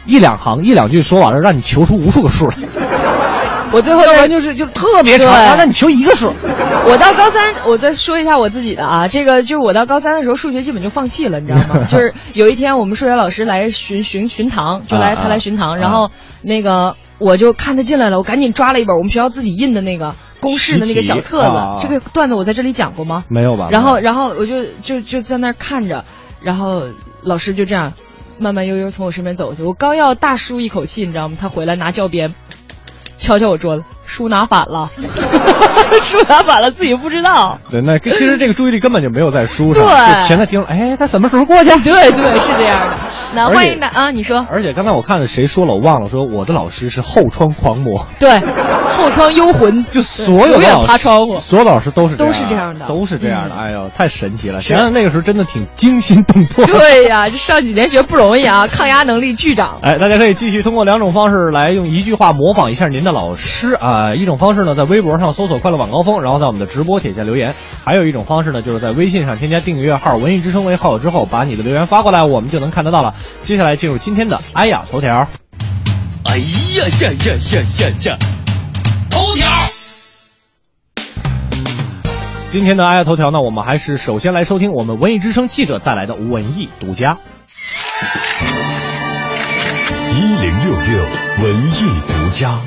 [0.05, 2.55] 一两行一两句说完了，让你求出无数个数来。
[3.71, 6.33] 我最后要不然就是就特别长，对让让你求一个数。
[6.89, 11.85] 我到高三，我再说一下我自己的啊，这个就是我到高三的时候，数学基本就放弃了，你知道吗？
[11.89, 16.11] 就是有一天我们数学老师来巡巡巡堂，就来他来巡堂，啊然后
[16.41, 21.45] 那个我就看他进来了，我赶紧抓了一本我们学校自己印的那个公式的那个小册子。
[21.45, 23.25] 啊这个段子我在这里讲过吗？
[23.27, 23.67] 没有吧？
[23.71, 26.05] 然后然后我就就就在那儿看着，
[26.41, 26.83] 然后
[27.21, 27.93] 老师就这样
[28.39, 31.37] 慢慢悠悠从我身边走过去，我刚要大舒一口气，你知道吗？
[31.39, 32.33] 他回来拿教鞭。
[33.17, 34.89] 敲敲我桌子，书拿反了，
[36.03, 37.59] 书拿反了，自己不知道。
[37.69, 40.61] 对，那其实这个注意力根本就没有在书上，对就全在盯。
[40.63, 41.69] 哎，他什么时候过去？
[41.81, 42.97] 对对，是这样的。
[43.35, 48.39] 那欢迎的啊，你说而且刚才我看了谁说了，我忘了说我的老师是后窗狂魔，对，
[49.07, 53.55] 后窗幽魂，就所有的老师爬窗户，所有老师都是都是这样的都是这样的。
[53.55, 54.61] 嗯哎呦，太神奇了！
[54.61, 56.65] 想想那个时候真的挺惊心动魄。
[56.65, 59.79] 对呀，这上几年学不容易啊， 抗压能力巨长。
[59.81, 67.53] 哎，大家可以继续通过两种方式来用一句话模仿一下您的老师啊、一种方式呢，在微博上搜索“快乐晚高峰”，然后在我们的直播帖下留言；
[67.85, 73.13] 还有一种方式呢，就是在微信上添加订阅号“文艺之声”为好友之后，把你的留言发过来，我们就能看得到了。
[73.43, 75.27] 接下来进入今天的哎呀头条。
[76.25, 76.43] 哎呀
[77.01, 78.17] 呀呀呀呀呀！
[79.17, 79.47] 头条。
[82.51, 87.17] 今天的哎呀头条呢，我们还是首先来收听我们文艺之声记者带来的文艺独家。
[90.13, 91.03] 一零六六
[91.43, 92.61] 文艺独家。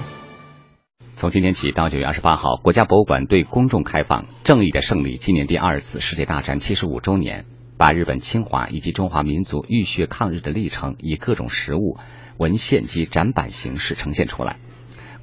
[1.14, 4.26] 从今天起到九月二十八号，国家博物馆对公众开放。
[4.42, 7.44] 正义的胜利纪念第二次世界大战七十五周年，
[7.78, 11.98] 把日本侵华以及中华民族浴血抗日的历程，以各种实物、
[12.38, 14.56] 文献及展板形式呈现出来。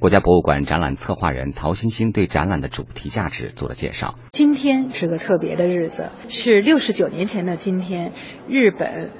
[0.00, 4.14] 国家博物馆展览策划人曹欣欣对展览的主题价值做了介绍。
[4.30, 8.12] 今天是个特别的日子，是六十九年前的今天，
[8.48, 9.10] 日本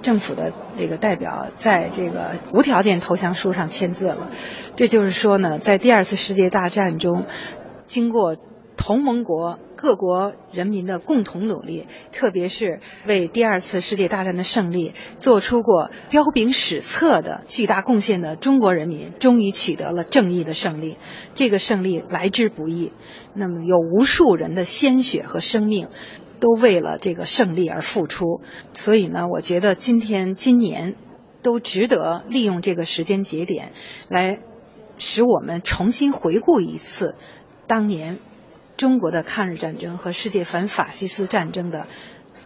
[0.00, 4.30] 政府的这个代表在这个无条件投降书上签字了。
[4.76, 7.26] 这就是说呢，在第二次世界大战中，
[7.86, 8.36] 经过
[8.78, 20.96] 同盟国各国人民的共同努力，特别是为第二次世界大战的胜利做出过彪炳史册的巨大贡献的中国人民，终于取得了正义的胜利。
[21.34, 22.92] 这个胜利来之不易，
[23.34, 25.88] 那么有无数人的鲜血和生命。
[26.40, 30.94] 都为了这个胜利而付出，所以呢，我觉得今天、今年
[31.42, 33.72] 都值得利用这个时间节点
[34.08, 34.38] 来
[34.98, 37.16] 使我们重新回顾一次
[37.66, 38.18] 当年
[38.78, 41.88] 中国的抗日战争和世界反法西斯战争的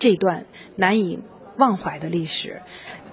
[0.01, 1.20] 这段难以
[1.59, 2.62] 忘怀的历史。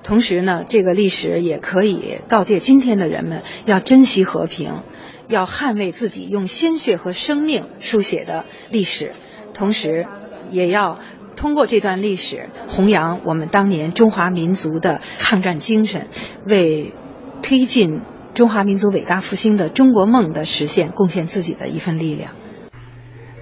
[0.01, 4.82] 同时呢，这个历史也可以告诫今天的人们要珍惜和平，
[5.28, 9.11] 要捍卫自己用鲜血和生命书写的历史，
[9.53, 10.07] 同时
[10.49, 10.99] 也要
[11.36, 16.07] 通过这段历史弘扬我们当年中华民族的抗战精神，
[16.45, 16.93] 为
[17.41, 17.99] 推进
[18.34, 22.32] 中华民族伟大复兴的中国梦的实现贡献自己的一份力量。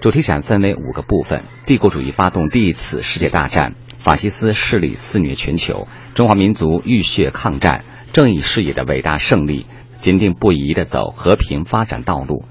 [0.00, 3.74] 主题展分为五个部分：帝国主义发动第一次世界大战。
[3.98, 12.44] 法西斯势力肆虐全球，中华民族浴血抗战，正义事业的伟大胜利，坚定不移地走和平发展道路。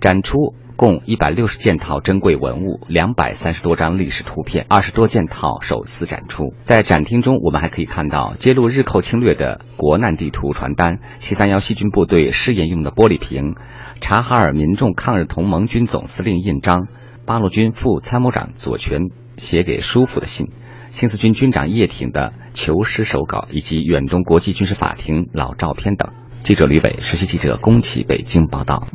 [0.00, 6.52] 展出共一百六十件套珍贵文物，两百三十多张历史图片，二十多件套首次展出。
[6.60, 13.54] 在展厅中，我们还可以看到揭露日寇侵略的国难地图传单、七三幺细菌部队试验用的玻璃瓶、
[14.02, 16.86] 察哈尔民众抗日同盟军总司令印章、
[17.24, 19.08] 八路军副参谋长左权
[19.38, 20.50] 写给叔父的信。
[20.90, 26.12] 新四军军长叶挺的求师手稿，以及远东国际军事法庭老照片等。
[26.44, 28.86] 记者吕伟，实习记者宫崎北京报道。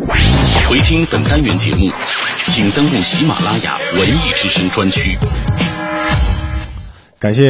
[0.69, 1.91] 回听本单元节目，
[2.45, 5.17] 请登录喜马拉雅文艺之声专区。
[7.17, 7.41] 感谢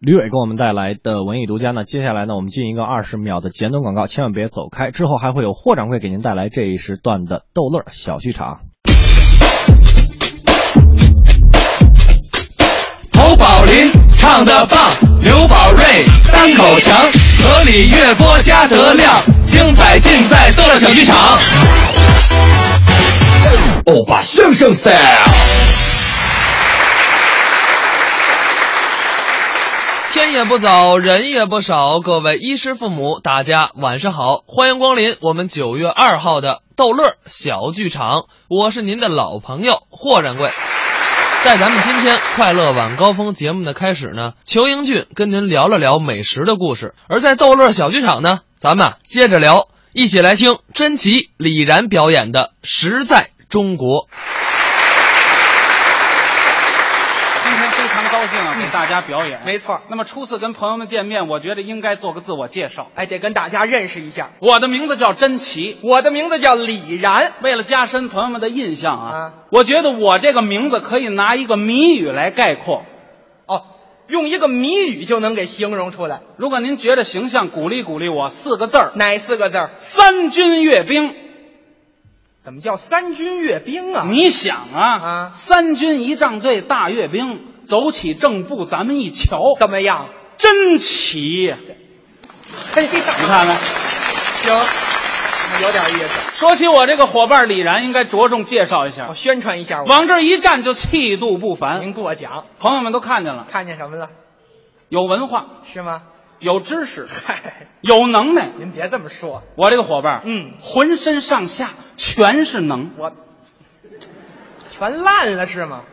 [0.00, 1.84] 吕伟给我们带来的文艺独家呢。
[1.84, 4.90] 接下来呢，我们进一个二十秒的简短广告，千万别走开。
[4.90, 8.60] 之后还会有霍掌柜给您带来这一时段的逗乐小剧场。
[13.12, 14.78] 侯宝林唱的棒，
[15.22, 17.00] 刘宝瑞单口强，
[17.38, 21.38] 河里月波加德亮，精彩尽在逗乐小剧场。
[23.86, 24.96] 欧巴相声 style。
[30.12, 40.50] 天也不早，人也不少，各位衣食父母，大家晚上好，欢迎光临我们九月二号的逗乐小剧场，我是您的老朋友霍掌柜。
[41.44, 54.06] 在咱们今天快乐晚高峰节目的开始呢，裘英俊跟您聊了聊美食的故事；而在逗乐小剧场呢，咱们接着聊，一起来听甄奇、李然表演的《实在中国》。
[57.42, 59.42] 今天非常高兴啊，给大家表演。
[59.44, 59.80] 没错。
[59.88, 62.88] 那么初次跟朋友们见面，我觉得应该做个自我介绍。
[62.94, 64.30] 哎，得跟大家认识一下。
[64.40, 67.34] 我的名字叫甄奇，我的名字叫李然。
[67.42, 72.84] 为了加深朋友们的印象啊，我觉得我这个名字可以拿一个谜语来概括。
[73.46, 73.62] 哦，
[74.08, 76.22] 用一个谜语就能给形容出来。
[76.36, 78.92] 如果您觉得形象，鼓励鼓励我，四个字儿。
[78.96, 79.70] 哪四个字儿？
[79.76, 81.14] 三军阅兵。
[82.40, 84.04] 怎么叫三军阅兵啊？
[84.08, 90.10] 你想啊，啊，三军仪仗队大阅兵，走起正步，咱们一瞧，怎么样？
[90.36, 91.56] 真齐呀！
[92.74, 93.56] 嘿，你看看，
[94.42, 94.54] 行，
[95.62, 96.34] 有点意思。
[96.34, 99.82] 说起我这个伙伴李然，应该着重介绍一下，我宣传一下。
[99.84, 101.80] 往这一站就气度不凡。
[101.80, 103.46] 您过奖，朋友们都看见了。
[103.50, 104.10] 看见什么了？
[104.90, 106.02] 有文化是吗？
[106.40, 108.50] 有知识，嗨，有能耐。
[108.58, 112.90] 您别这么说，我这个伙伴，嗯，浑身上下全是能。
[112.98, 113.12] 我
[114.70, 115.84] 全烂了是吗？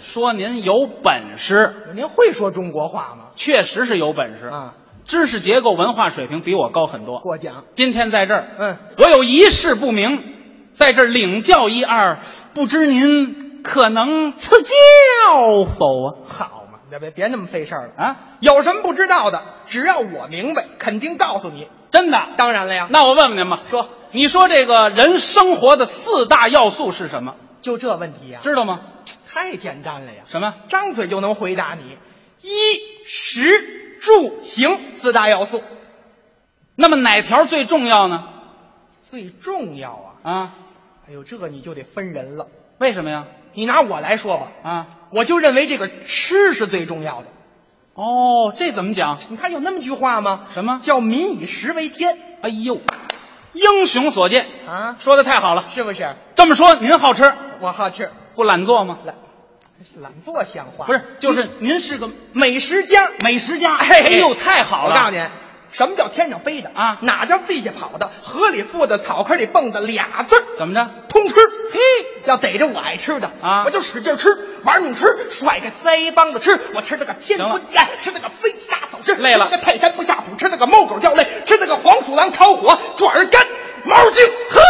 [0.00, 3.26] 说您有本事，您会说中国话吗？
[3.36, 4.74] 确实是有本事啊，
[5.04, 7.20] 知识结构、文化水平比我高很多。
[7.20, 7.64] 过奖。
[7.74, 10.22] 今天在这儿，嗯，我有一事不明，
[10.72, 12.20] 在这儿领教一二，
[12.54, 14.72] 不知您可能赐教
[15.64, 16.16] 否啊？
[16.26, 18.16] 好嘛，别别别那么费事儿了啊！
[18.40, 21.68] 有什么不知道的，只要我明白，肯定告诉你。
[21.90, 22.18] 真的？
[22.36, 22.86] 当然了呀。
[22.90, 27.34] 那我问问您吧，说，你说这个人生活的四大要素是什么？
[27.60, 28.38] 就这问题呀？
[28.42, 28.80] 知道吗？
[29.40, 30.24] 太简单了呀！
[30.26, 30.52] 什么？
[30.66, 31.96] 张嘴就能回答你。
[32.42, 32.50] 衣
[33.06, 35.62] 食住行四大要素。
[36.74, 38.24] 那么哪条最重要呢？
[39.08, 40.30] 最重要啊！
[40.30, 40.50] 啊，
[41.08, 42.48] 哎呦，这个你就得分人了。
[42.78, 43.26] 为什么呀？
[43.54, 47.28] 你拿我来说吧，啊，我就认为这个吃是最重要的。
[47.94, 49.16] 哦，这怎么讲？
[49.30, 50.48] 你看有那么句话吗？
[50.52, 52.18] 什么叫“民以食为天”？
[52.42, 52.80] 哎呦，
[53.52, 54.96] 英雄所见啊！
[54.98, 56.16] 说的太好了，是不是？
[56.34, 57.32] 这么说，您好吃？
[57.60, 58.98] 我好吃，不懒做吗？
[59.04, 59.14] 懒，
[60.00, 60.86] 懒做像话？
[60.86, 63.76] 不是，就是您是个美食家，美食家。
[63.76, 64.94] 哎呦，太好了！
[64.94, 65.24] 我告诉你，
[65.70, 66.98] 什么叫天上飞的啊？
[67.02, 68.10] 哪叫地下跑的？
[68.22, 70.90] 河里浮的，草坑里蹦的，俩字怎么着？
[71.08, 71.34] 通吃。
[71.72, 71.78] 嘿，
[72.24, 76.58] 要逮着我爱吃的啊，我就使劲吃，玩命吃，甩开腮帮子吃。
[76.74, 83.46] 我吃那个天不见，吃那个飞沙走石，累了；吃那个泰山不下虎，吃那个猫狗掉泪，吃那个黄鼠狼炒火，爪儿干，
[83.84, 84.26] 毛精。
[84.50, 84.60] 呵。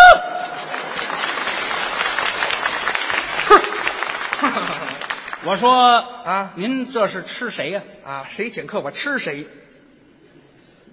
[5.48, 7.80] 我说啊，您这是吃谁呀？
[8.04, 9.46] 啊，谁请客我吃谁。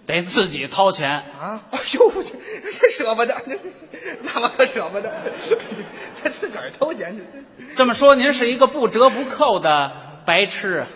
[0.08, 1.64] 得自己掏钱啊！
[1.72, 3.58] 哎呦，这这舍不得，这
[4.24, 5.12] 那我可舍不得，
[6.24, 7.24] 他 自个儿掏钱去。
[7.76, 10.88] 这么说，您是一个不折不扣的白痴啊！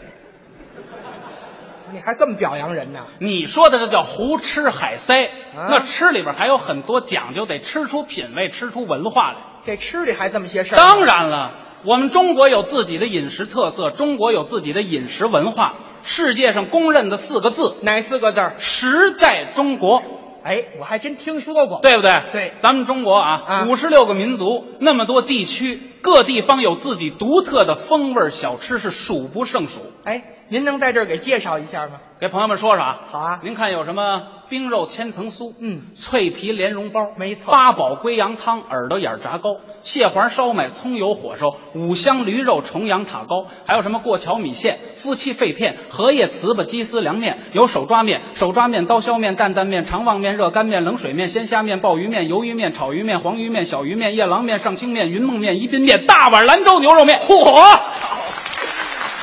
[1.92, 3.08] 你还这么表扬人呢？
[3.20, 9.40] 你说的这叫胡吃海塞，啊那吃里边还有很多讲究，得吃出品味，吃出文化来。
[9.66, 10.78] 这吃里还这么些事儿？
[10.78, 11.56] 当然了，
[11.86, 18.56] 我们中国有自己的饮食特色，中国有自己的饮食文化，世界上公认的四个字，哪四个字儿？
[18.58, 20.02] 食在中国。
[20.44, 22.12] 哎，我还真听说过，对不对？
[22.32, 29.82] 对，咱们中国啊，五十六个民族，那么多地区，各地方有自己独特的风味小吃，是数不胜数。
[30.04, 32.00] 哎，您能在这儿给介绍一下吗？
[32.20, 33.00] 给朋友们说说啊。
[33.12, 57.20] 好啊，您看有什么冰肉千层酥，嗯，脆皮莲蓉包，没错，八宝龟羊汤、耳朵眼炸糕、蟹黄烧麦、葱油火烧、五香驴肉重阳塔糕，还有什么过桥米线、夫妻肺片、荷叶糍粑、鸡丝凉面，有手抓面、手抓面、刀削面、担担面、长旺面、热干面、冷水面、鲜虾面、鲍鱼面、鱿鱼面、炒鱼面、黄鱼面、小鱼面、夜郎面、上清面、云梦面、宜宾面、大碗兰州牛肉面。
[57.20, 57.80] 嚯！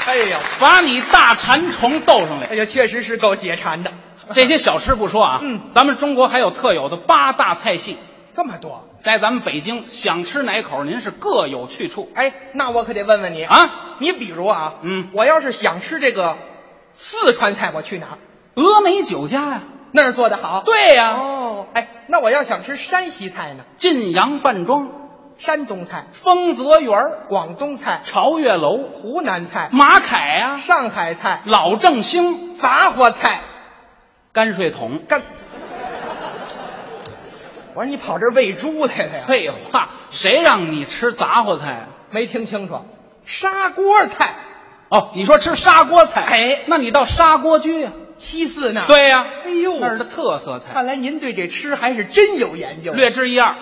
[0.06, 2.46] 哎呀，把你大馋虫逗上来！
[2.46, 3.92] 哎呀，确实是够解馋的。
[4.32, 7.98] 这些小吃不说啊，嗯，咱们中国还有特有的八大菜系，
[8.30, 12.08] 这么多，在咱们北京想吃哪口，您是各有去处。
[12.14, 16.36] 哎，那我可得问问你啊，你比如啊，嗯，我要是想吃这个
[16.92, 18.18] 四川菜，我去哪儿？
[18.54, 20.62] 峨眉酒家呀、那儿做的好。
[20.64, 23.64] 对呀、哦，哎，那我要想吃山西菜呢？
[23.76, 25.05] 晋阳饭庄、
[25.38, 26.92] 山东菜、丰泽园、
[27.28, 33.40] 广东菜、朝月楼、湖南菜、马凯呀、上海菜、老正兴、杂货菜、
[34.32, 35.02] 泔水桶。
[35.08, 35.22] 干。
[37.74, 39.24] 我说你跑这儿喂猪来了呀？
[39.26, 41.88] 废话，谁让你吃杂货菜啊？
[42.10, 42.80] 没听清楚，
[43.26, 44.34] 砂锅菜。
[44.88, 46.22] 哦，你说吃砂锅菜？
[46.22, 48.86] 哎，那你到砂锅居啊、西四那儿。
[48.86, 50.72] 对呀、哎呦，那儿的特色菜。
[50.72, 52.92] 看来您对这吃还是真有研究。
[52.92, 53.54] 略知一二，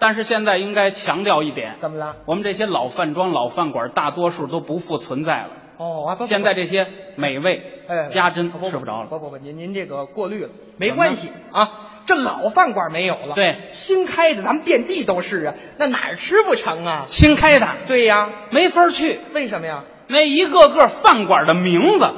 [0.00, 2.16] 但是现在应该强调一点，怎么了？
[2.24, 5.50] 我们这些老饭庄、老饭馆，大多数都不复存在了。
[5.76, 9.08] 哦，啊不不现在这些美味，哎，家珍吃不着了。
[9.08, 11.86] 不不不，您您这个过滤了，没关系啊。
[12.06, 17.04] 这老饭馆没有了，对，新开的咱们遍地都是啊，那哪儿吃不成啊？
[17.06, 19.20] 新开的，对呀，没法去。
[19.32, 19.84] 为什么呀？
[20.08, 22.10] 那一个个饭馆的名字，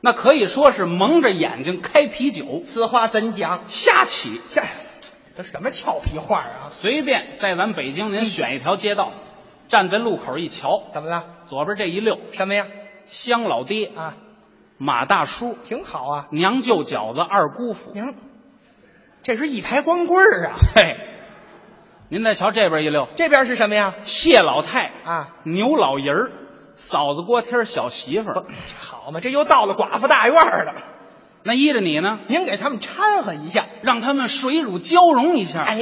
[0.00, 2.62] 那可以说是蒙着眼睛开啤酒。
[2.64, 3.64] 此话怎讲？
[3.68, 4.64] 瞎起，瞎，
[5.36, 6.70] 这什么俏皮话啊？
[6.70, 9.12] 随便在咱北京，您选一条街道，
[9.68, 11.24] 站在路口一瞧，怎么了？
[11.46, 12.66] 左边这一溜什么呀？
[13.06, 14.14] 乡老爹啊，
[14.78, 16.28] 马大叔，挺好啊。
[16.30, 18.14] 娘舅饺子二姑父，娘，
[19.22, 20.52] 这是一排光棍儿啊。
[20.76, 20.96] 嘿，
[22.08, 23.94] 您再瞧这边一溜，这边是什么呀？
[24.02, 26.30] 谢老太啊，牛老爷儿，
[26.76, 28.44] 嫂子锅贴儿小媳妇儿。
[28.78, 30.74] 好嘛，这又到了寡妇大院儿了。
[31.46, 32.20] 那依着你呢？
[32.26, 35.62] 您给他们掺和一下，让他们水乳交融一下。
[35.62, 35.78] 哎，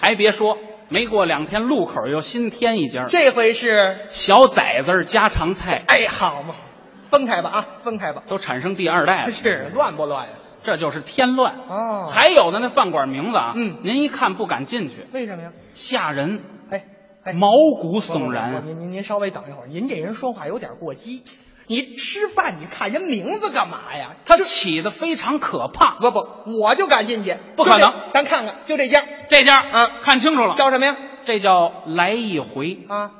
[0.00, 3.04] 还别说，没过两天，路口又新添一家。
[3.04, 5.84] 这回是小崽子儿家常菜。
[5.86, 6.56] 哎，好嘛，
[7.02, 9.30] 分开吧啊，分开吧，都产生第二代了。
[9.30, 10.32] 是乱不乱呀？
[10.64, 12.08] 这就是添乱哦。
[12.10, 15.52] 还有的那饭馆名字啊，嗯，您一看不敢进去，为什么呀？
[15.74, 16.42] 吓人。
[16.70, 16.84] 哎，
[17.22, 17.48] 哎毛
[17.80, 21.22] 骨悚然您您稍微等一会儿，您这人说话有点过激。
[21.68, 24.16] 你吃饭你看人名字干嘛呀？
[24.24, 25.98] 他起的非常可怕。
[26.00, 27.92] 不不，我就敢进去，不可能。
[28.12, 30.96] 咱看看，就这家，这家嗯，看清楚了，叫什么呀？
[31.26, 33.10] 这叫来一回啊，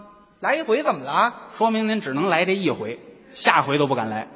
[0.41, 1.35] 来一回怎么了？
[1.57, 2.99] 说明您只能来这一回，
[3.31, 4.29] 下回都不敢来。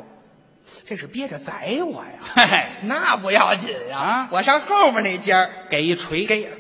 [0.87, 2.19] 这是憋着宰我呀？
[2.35, 6.51] 嘿嘿，那不要紧呀，啊，我上后面那家给一锤，给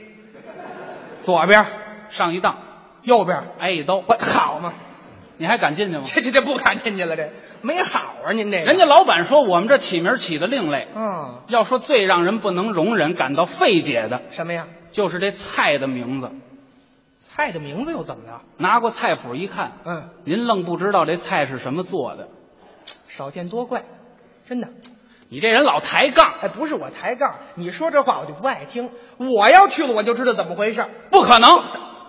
[1.23, 1.66] 左边
[2.09, 2.57] 上一当，
[3.03, 4.73] 右边挨一刀，我好嘛？
[5.39, 6.03] 你还敢进去吗？
[6.07, 7.31] 这这这不敢进去了，这
[7.63, 8.33] 没好啊！
[8.33, 10.89] 您这个人家老板说我们这起名起的另类。
[10.95, 14.67] 嗯，要说最让人不能容忍、感到费解的，什么呀？
[14.91, 16.31] 就是这菜的名字。
[17.19, 18.43] 菜的名字又怎么了？
[18.59, 22.29] 拿过菜谱一看，嗯，您愣不知道这菜是什么做的。
[23.09, 23.85] 少见多怪，
[24.47, 24.69] 真的。
[25.31, 28.91] 你这人老抬杠，哎，不是我抬杠，你说这话我就不爱听。
[29.17, 30.85] 我要去了，我就知道怎么回事。
[31.11, 31.63] 不可能，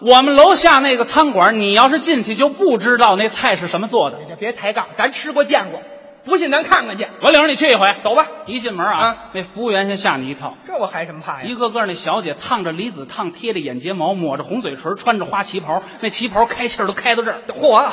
[0.06, 4.20] 我们楼下那个餐馆，你要是进去就不知道那菜是什么做的。
[4.20, 5.82] 你就别抬杠，咱吃过见过，
[6.26, 7.08] 不信咱看看去。
[7.22, 8.28] 我领着你去一回，走吧。
[8.46, 11.48] 一进门啊，啊那服务员先吓你一跳，这我还什么怕呀？
[11.48, 17.42] 一个个那小姐烫着离子烫，贴着眼睫毛，抹着红嘴唇，穿着花旗袍，那旗袍开气儿都开到这儿。
[17.48, 17.90] 嚯，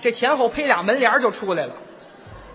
[0.00, 1.72] 这前后配俩门帘儿就出来了。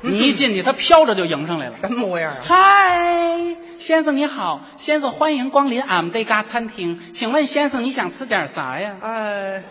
[0.06, 1.78] 你一进去，他飘着就迎上来了。
[1.78, 2.38] 什么模样啊？
[2.42, 8.98] 嗨，先生你好，先生欢迎光临俺们这家餐厅，请问先生你想吃点啥呀？
[9.02, 9.64] 呃，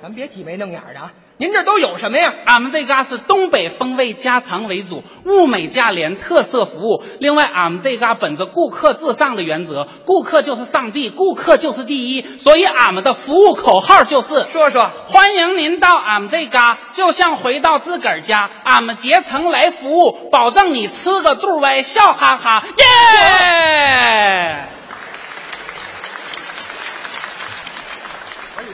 [0.00, 2.32] 咱别挤眉弄眼的啊，您这都有什么呀？
[2.46, 7.02] 俺们这嘎是东北风味家常为主，物美价廉，特色服务。
[7.18, 24.68] 另外，俺们这嘎本着顾客至上的原则，顾客就是上帝，顾客就是第一，所以俺们的服务口号就是说说，欢迎您到俺们这嘎，就像回到自个儿家，俺们竭诚来服务，保证你吃个肚歪，笑哈哈，耶！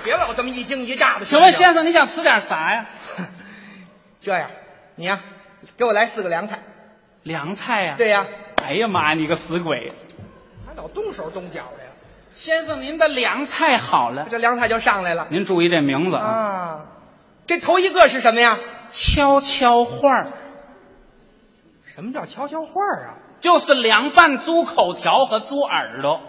[0.05, 1.24] 别老这么一惊一乍的。
[1.24, 2.86] 请问先生，你想吃点啥呀？
[4.20, 4.51] 这样，
[4.97, 5.20] 你呀，
[5.77, 6.60] 给我来四个凉菜。
[7.22, 7.94] 凉菜呀？
[7.97, 8.27] 对呀。
[8.66, 9.93] 哎呀妈，你个死鬼！
[10.66, 11.90] 还老动手动脚的呀？
[12.32, 14.27] 先生，您的凉菜好了。
[14.31, 15.27] 这凉菜就上来了。
[15.31, 16.86] 您注意这名字啊。
[17.47, 18.59] 这头一个是什么呀？
[18.89, 20.27] 悄悄话
[21.86, 23.18] 什么叫悄悄话啊？
[23.40, 26.20] 就是凉拌猪口条和猪耳朵。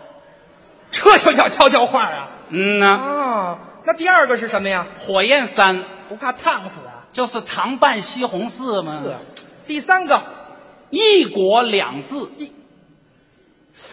[0.92, 2.30] 这就叫悄悄话啊？
[2.52, 2.98] 嗯呐。
[3.00, 4.88] 哦，那第二个是什么呀？
[5.00, 7.08] 火焰山，不怕烫死啊？
[7.14, 9.02] 就是糖拌西红柿吗？
[9.04, 9.16] 是。
[9.68, 10.22] 第三个，
[10.90, 12.16] 一国两制。
[12.38, 12.52] 一，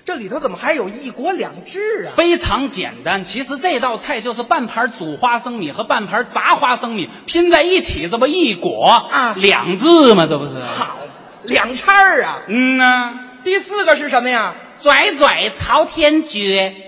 [0.05, 2.11] 这里头怎么还有一国两制啊？
[2.15, 10.27] 非常简单，其实这道菜就是半盘煮花生米和半盘炸花生米拼在一起，这不一国啊两制吗？
[10.29, 10.59] 这不是？
[10.59, 10.99] 好，
[11.45, 12.43] 两叉儿啊。
[12.49, 13.21] 嗯呐。
[13.45, 14.55] 第四个是什么呀？
[14.81, 16.88] 拽拽朝天撅。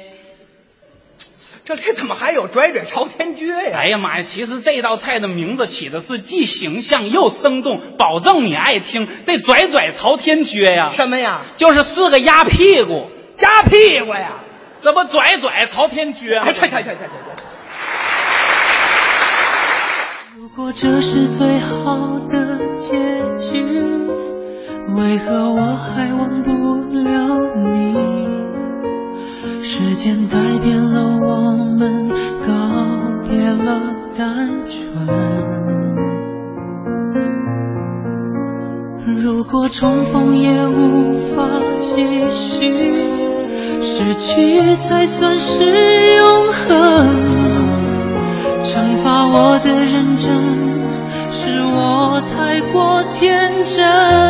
[1.71, 3.79] 这里怎么还有拽拽朝天撅呀？
[3.79, 4.25] 哎呀妈呀！
[4.25, 9.07] 其实这道菜的名字起的是既形象又生动，保证你爱听。
[9.25, 11.43] 这拽拽朝天撅呀，什么呀？
[11.57, 14.43] 就是四个鸭屁股，鸭屁股呀！
[14.81, 16.47] 怎么拽拽朝天撅吗？
[16.49, 16.91] 哎，去去去去去！
[20.37, 22.97] 如果这是最好的结
[23.37, 23.63] 局，
[24.97, 26.51] 为何我还忘不
[26.99, 27.39] 了
[27.73, 28.10] 你？
[30.01, 32.09] 时间改变了我们，
[32.47, 32.55] 告
[33.29, 35.07] 别了单纯。
[39.23, 41.47] 如果重逢也无法
[41.79, 42.95] 继续，
[43.83, 45.65] 失去才算是
[46.17, 47.07] 永恒。
[48.63, 50.33] 惩罚我的认真，
[51.31, 54.30] 是我太过天真。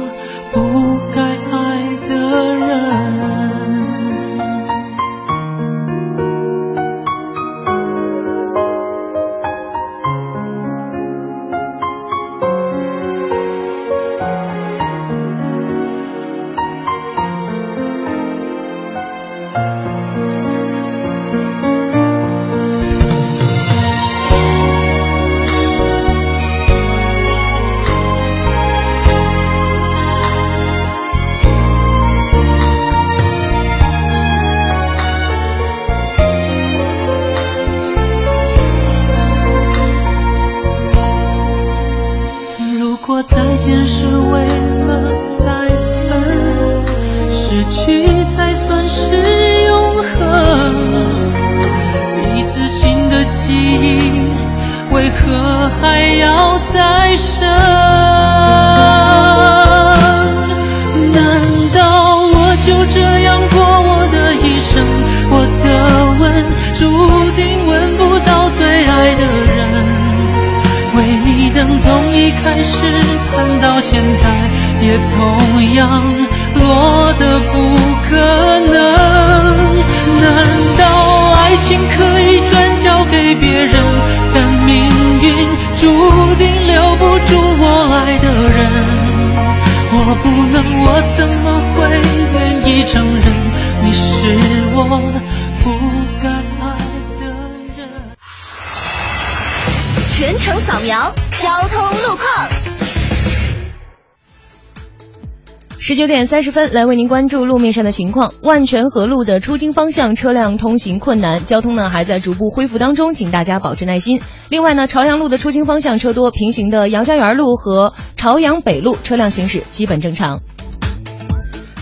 [106.31, 108.33] 三十分，来为您关注路面上的情况。
[108.41, 114.21] 万泉河路的出京方向车辆通行困难，交通呢还在逐步恢复当中，请大家保持耐心。
[114.47, 120.39] 另外呢，朝阳路的出京方向车多，平行的杨家园路和朝阳北路车辆行驶基本正常。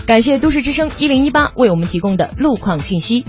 [0.04, 3.24] 感谢都市之声一零一八为我们提供的路况信息。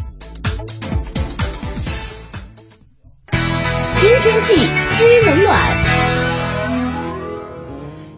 [3.31, 4.55] 听天气
[4.93, 5.80] 知冷暖。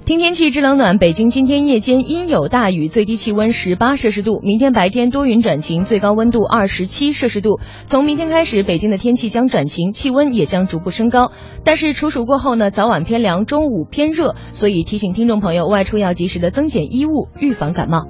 [0.05, 4.41] 听天气知冷暖，北京今天夜间阴有大雨，最低气温十八摄氏度。
[4.43, 7.61] 明天白天多云转晴，最高温度二十七摄氏度。
[7.87, 11.31] 从明天开始，北京的天气将转晴，气温也将逐步升高。
[11.63, 18.03] 但是处暑过后呢，早晚偏凉，中午偏热，所以提醒听众朋友外出要及时的增减衣物，预防感冒。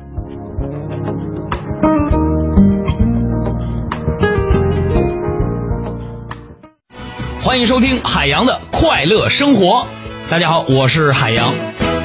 [7.40, 9.86] 欢迎收听海洋的快乐生活。
[10.32, 11.54] 大家好，我是海洋。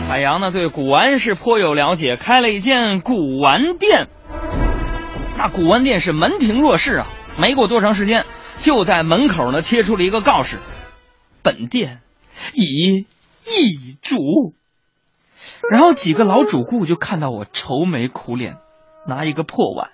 [0.09, 4.09] 海洋呢对古玩是颇有了解，开了一间古玩店。
[5.37, 7.07] 那古玩店是门庭若市啊，
[7.37, 8.25] 没过多长时间，
[8.57, 10.61] 就在门口呢贴出了一个告示：
[11.43, 12.01] 本店
[12.55, 13.07] 已
[13.45, 14.55] 易主。
[15.71, 18.57] 然后几个老主顾就看到我愁眉苦脸，
[19.07, 19.91] 拿一个破碗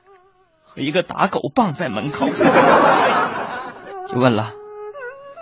[0.63, 2.29] 和一个打狗棒在门口，
[4.09, 4.53] 就问了：“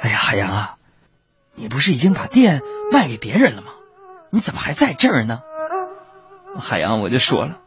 [0.01, 0.77] 哎呀，海洋啊，
[1.55, 3.73] 你不是已经把店卖给别人了吗？
[4.35, 5.41] 你怎么还在这儿呢？”
[6.59, 7.59] 海洋我就说了：“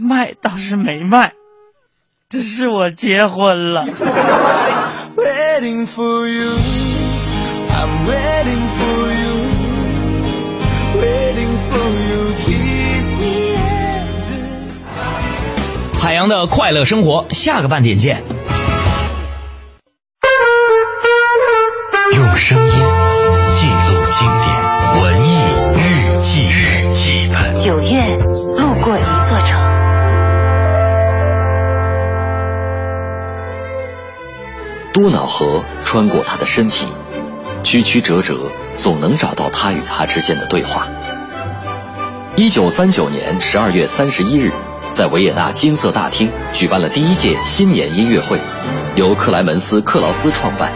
[0.00, 1.32] 卖倒是没卖，
[2.30, 3.84] 只是我结婚了。”
[5.14, 6.52] Waiting for you,
[7.68, 9.34] I'm waiting for you,
[10.96, 14.24] waiting for you, kiss me and
[16.00, 18.24] 海洋的快乐生活，下个半点见。
[22.16, 23.01] 用声音
[35.02, 36.86] 多瑙河穿过他的身体，
[37.64, 40.86] 曲曲折折，总能找到他与他之间的对话。
[42.36, 44.52] 一九三九年十二月三十一日，
[44.94, 48.38] 在维也纳金色大厅举办了第一届新年音乐会，
[48.94, 50.70] 由克莱门斯·克劳斯创办。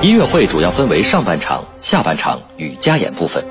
[0.00, 3.44] 音乐会主要分为上半场、下半场与加演部分，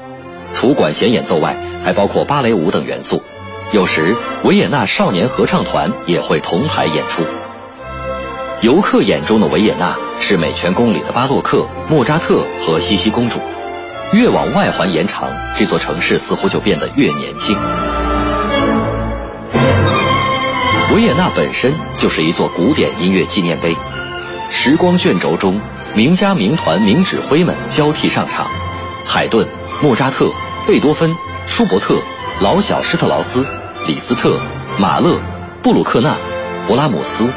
[0.53, 3.21] 除管弦演奏外，还包括芭蕾舞等元素。
[3.73, 4.15] 有时
[4.45, 7.25] 维也纳少年合唱团也会同台演出。
[8.63, 13.41] 游客眼中的维也纳是美泉宫里的巴洛克、莫扎特和茜茜公主。
[14.13, 17.57] 越往外环延长，这座城市似乎就变得越年轻。
[20.95, 23.75] 维也纳本身就是一座古典音乐纪念碑，
[24.49, 25.59] 时光卷轴中，
[25.93, 28.47] 名家、名团、名指挥们交替上场：
[29.05, 29.45] 海顿、
[29.81, 30.31] 莫扎特、
[30.65, 31.13] 贝多芬、
[31.47, 31.97] 舒伯特、
[32.39, 33.45] 老小施特劳斯、
[33.87, 34.39] 李斯特、
[34.77, 35.19] 马勒、
[35.61, 36.15] 布鲁克纳、
[36.65, 37.29] 勃拉姆斯、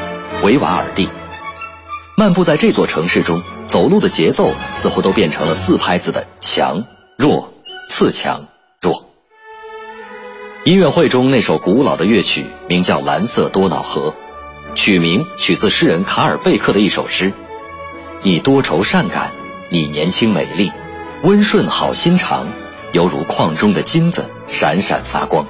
[0.43, 1.09] 维瓦尔第。
[2.15, 6.85] 漫步在这座城市中，走路的节奏似乎都变成了四拍子的强
[7.17, 7.53] 弱
[7.89, 8.45] 次强
[8.81, 9.05] 弱。
[10.63, 14.11] 音乐会中那首古老的乐曲名叫《蓝色多瑙河》，
[14.75, 17.33] 曲名取自诗人卡尔贝克的一首诗
[18.21, 19.31] ：“你多愁善感，
[19.69, 20.71] 你年轻美丽，
[21.23, 22.47] 温顺好心肠，
[22.91, 25.45] 犹如矿中的金子，闪闪发光。”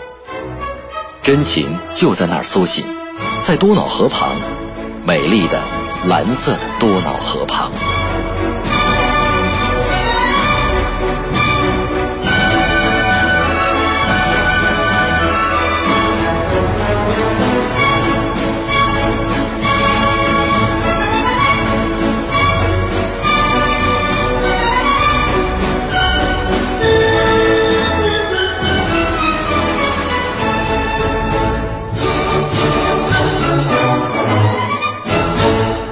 [1.23, 2.85] 真情就在那儿苏醒，
[3.43, 4.30] 在多瑙河旁，
[5.07, 5.88] 美丽的。
[6.05, 7.69] 蓝色的多瑙河旁。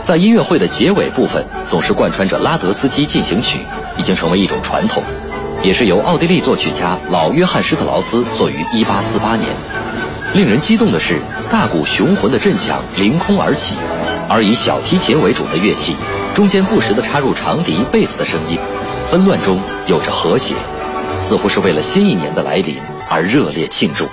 [0.05, 3.61] 在音乐会的结尾部分，总是贯穿着拉德斯基进行曲，
[3.97, 5.01] 已经成为一种传统，
[5.63, 9.49] 也是由奥地利作曲家老约翰施特劳斯作于1848年。
[10.35, 11.19] 令人激动的是，
[11.49, 13.73] 大鼓雄浑的震响凌空而起，
[14.29, 15.95] 而以小提琴为主的乐器，
[16.35, 18.59] 中间不时地插入长笛、贝斯的声音，
[19.09, 20.53] 纷乱中有着和谐，
[21.19, 22.77] 似乎是为了新一年的来临
[23.09, 24.07] 而热烈庆祝。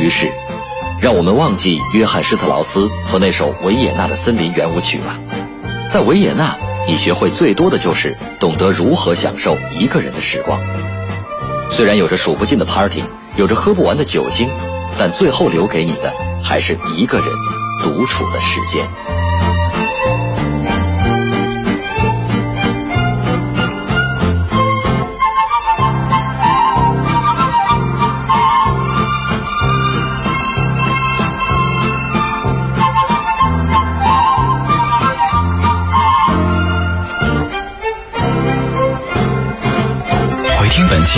[0.00, 0.26] 于是。
[1.00, 5.18] 让我们忘记约翰施特劳斯和那首维也纳的森林圆舞曲吧。
[5.90, 6.58] 在维也纳，
[6.88, 10.60] 你学会最多的就是懂得如何享受一个人的时光。
[11.70, 13.04] 虽然有着数不尽的 party，
[13.36, 14.48] 有着喝不完的酒精，
[14.98, 16.12] 但最后留给你的
[16.42, 17.28] 还是一个人
[17.84, 18.84] 独处的时间。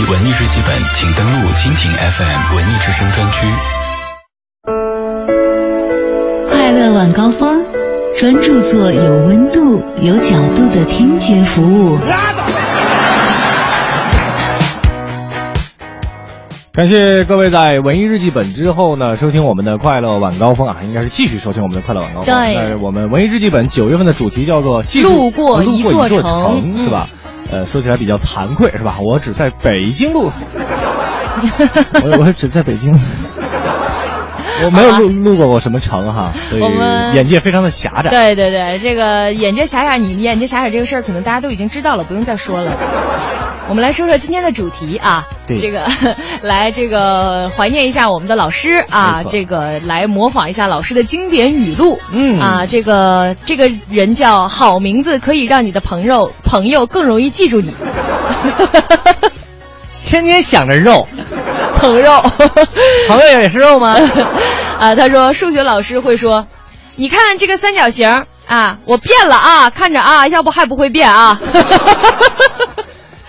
[0.08, 3.46] 文艺日记本，请登录蜻蜓 FM 文艺之声专区。
[6.48, 7.64] 快乐晚高峰，
[8.16, 11.98] 专注做有温度、有角度的听觉服务。
[16.72, 22.34] 感谢各位在文艺日记本之后呢，收听我们的快乐晚高峰啊，应该是继续收听我们的快乐晚高峰。
[22.34, 27.06] 对那我们文艺日记本九月份的主题叫做路过一座一座城是吧？
[27.50, 28.96] 呃，说起来比较惭愧是吧？
[29.00, 30.30] 我只在北京路，
[32.04, 32.98] 我我只在北京，
[34.64, 36.62] 我没有路路过过什么城哈，所以
[37.14, 38.10] 眼界非常的狭窄。
[38.10, 42.76] 对对对，这个眼界狭窄，你眼界狭窄这个事儿，可能大家都已经知道了，不用再说了。
[43.70, 45.86] 我们来说说今天的主题啊，对这个
[46.42, 51.96] 来这个怀念一下我们的老师啊这个来模仿一下老师的经典语录。
[52.12, 57.72] 嗯啊，这个这个人叫好名字，可以让你的朋友朋友更容易记住你。
[60.04, 61.06] 天天想着肉，
[61.76, 62.20] 朋友，
[63.06, 63.96] 朋友也是肉吗？
[64.80, 66.48] 啊，他说数学老师会说，
[66.96, 71.40] 你看这个三角形啊，我变了啊，看着啊，要不还不会变啊。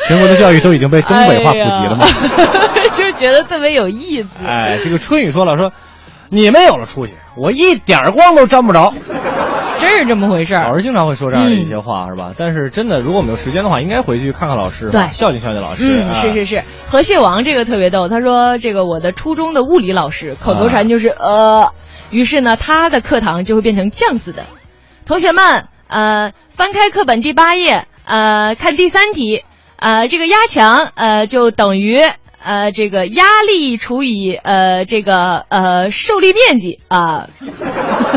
[0.07, 2.05] 全国的教育都已经被东北话普及了嘛？
[2.05, 4.29] 哎呀 就觉得特别有意思。
[4.45, 5.71] 哎，这个春雨说了说，
[6.29, 8.93] 你们有了出息，我一点光都沾不着。
[9.79, 10.69] 真是这么回事儿。
[10.69, 12.33] 老师经常会说这样的一些话，是吧？
[12.37, 16.05] 但是真的，如果我们有时间的话，应该回去看看老师，对孝敬孝敬老师。
[16.13, 21.73] 是是是，河蟹王这个特别逗，他说这个我的初中的物理老师口头禅就是、呃，
[22.11, 24.43] 于是呢，他的课堂就会变成这样子的，
[25.05, 29.43] 同学们，呃，翻开课本第八页，呃，看第三题，
[29.81, 31.99] 呃，这个压强，呃，就等于。
[32.43, 37.29] 呃，这个压力除以呃这个呃受力面积啊，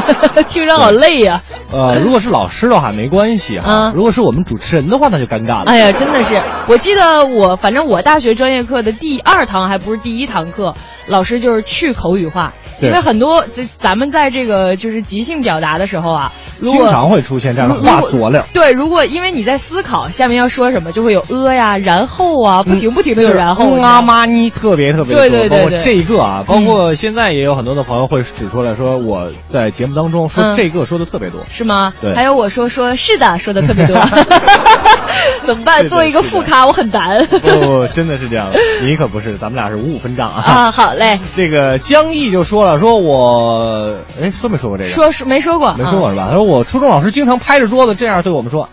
[0.49, 1.41] 听着好累呀、
[1.73, 3.93] 呃，如果是老师的话没关系哈，嗯。
[3.95, 5.65] 如果是我们主持人的话，那就尴尬了。
[5.67, 10.75] 哎呀，真的是，我记得我反正我大学专业课的第二堂还不是第一堂课，
[11.07, 18.45] 老师就是去口语化，因为很多这咱们在这个就是即兴表达的时候啊，如果经常会出现这样的话佐料。
[18.53, 23.65] 对，如果因为你在思考下面要说什么，就会有呃呀，然后啊，不停不停的有然后。
[23.65, 25.59] 嗯啊妈你特别特别多，对对对对。
[25.65, 31.41] 包括这个啊，包括现在也有很多的朋友会指出来说，我在节目当中说嗯这个说的特别多。
[31.51, 31.93] 是吗？
[32.01, 33.97] 对还有我说说是的，说的特别多，
[35.45, 35.87] 怎么办？
[35.89, 37.27] 作为一个副咖，我很难。
[37.27, 38.53] 不，真的是这样，
[38.83, 40.43] 你可不是，咱们俩是五五分账啊。
[40.43, 44.91] 啊，好嘞，这个江毅就说了，说我，哎，说没说过这个？
[44.91, 46.27] 说说没说过，没说过是吧？
[46.31, 48.69] 他说我初中老师经常拍着桌子这样对我们说，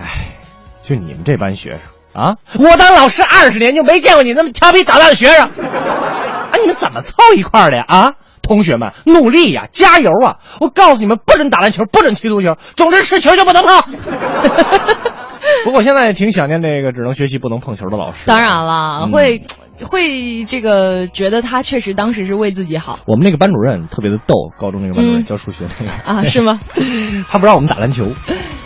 [0.00, 0.36] 哎，
[0.82, 1.80] 就你们这班学生
[2.22, 5.44] 啊，我当老师二十年就没见过你那么调皮捣蛋的学生。
[5.44, 7.84] 啊，你们怎么凑一块儿的呀？
[7.86, 8.14] 啊，
[8.46, 10.36] 同学们，努力呀，加油啊！
[10.60, 13.82] 我告诉你们，不准打篮球，不准踢足球，总之是球就不能碰。
[15.64, 18.26] 不过现在也挺想念那个只能学习不能碰球的老师。
[18.26, 19.42] 当然了，嗯会
[19.82, 26.58] 会这个觉得他确实当时是为自己好我们那个班主任特别的逗，高中那个班主任、嗯教数学那个啊，是吗？
[27.28, 28.06] 他不让我们打篮球，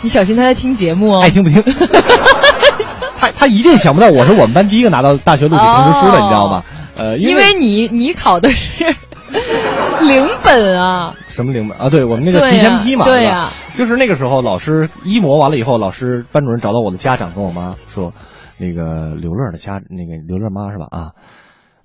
[0.01, 1.21] 你小心他在听节目哦。
[1.21, 1.61] 爱听不听？
[3.19, 6.63] 他他一定想不到我是我们班第一个拿到大学录取通知书的，哦你知道吗？
[6.97, 8.83] 呃，因为你你考的是
[10.07, 11.89] 零本啊，什么零本啊？
[11.89, 18.13] 对我们那个提前批嘛，对呀吧就是那个时候老师一模完了以后，老师班主任找到我的家长，跟我妈说，
[18.57, 20.87] 那个刘乐的家，那个刘乐妈是吧？
[20.91, 21.11] 啊，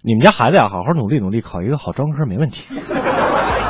[0.02, 2.74] 你们家孩子呀，好好努力努力，考一个好专科没问题。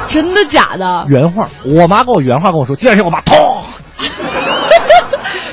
[0.09, 1.05] 真的假的？
[1.09, 3.35] 原话，我妈跟我原话跟我说，第二天我妈 咚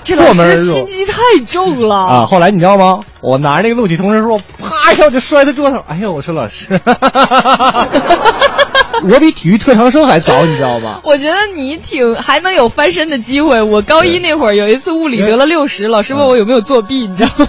[0.03, 1.13] 这老师心机太
[1.47, 2.25] 重了啊！
[2.25, 2.99] 后来你知道吗？
[3.21, 5.81] 我拿着那个录取通知书，啪一下我就摔在桌上。
[5.87, 6.67] 哎呦，我说老师，
[9.03, 11.01] 我比体育特长生还早，你知道吗？
[11.05, 13.61] 我觉得你挺还能有翻身的机会。
[13.61, 17.47] 我高一那会儿有一次物理得了六十，老师问我有没有作弊，你知道吗？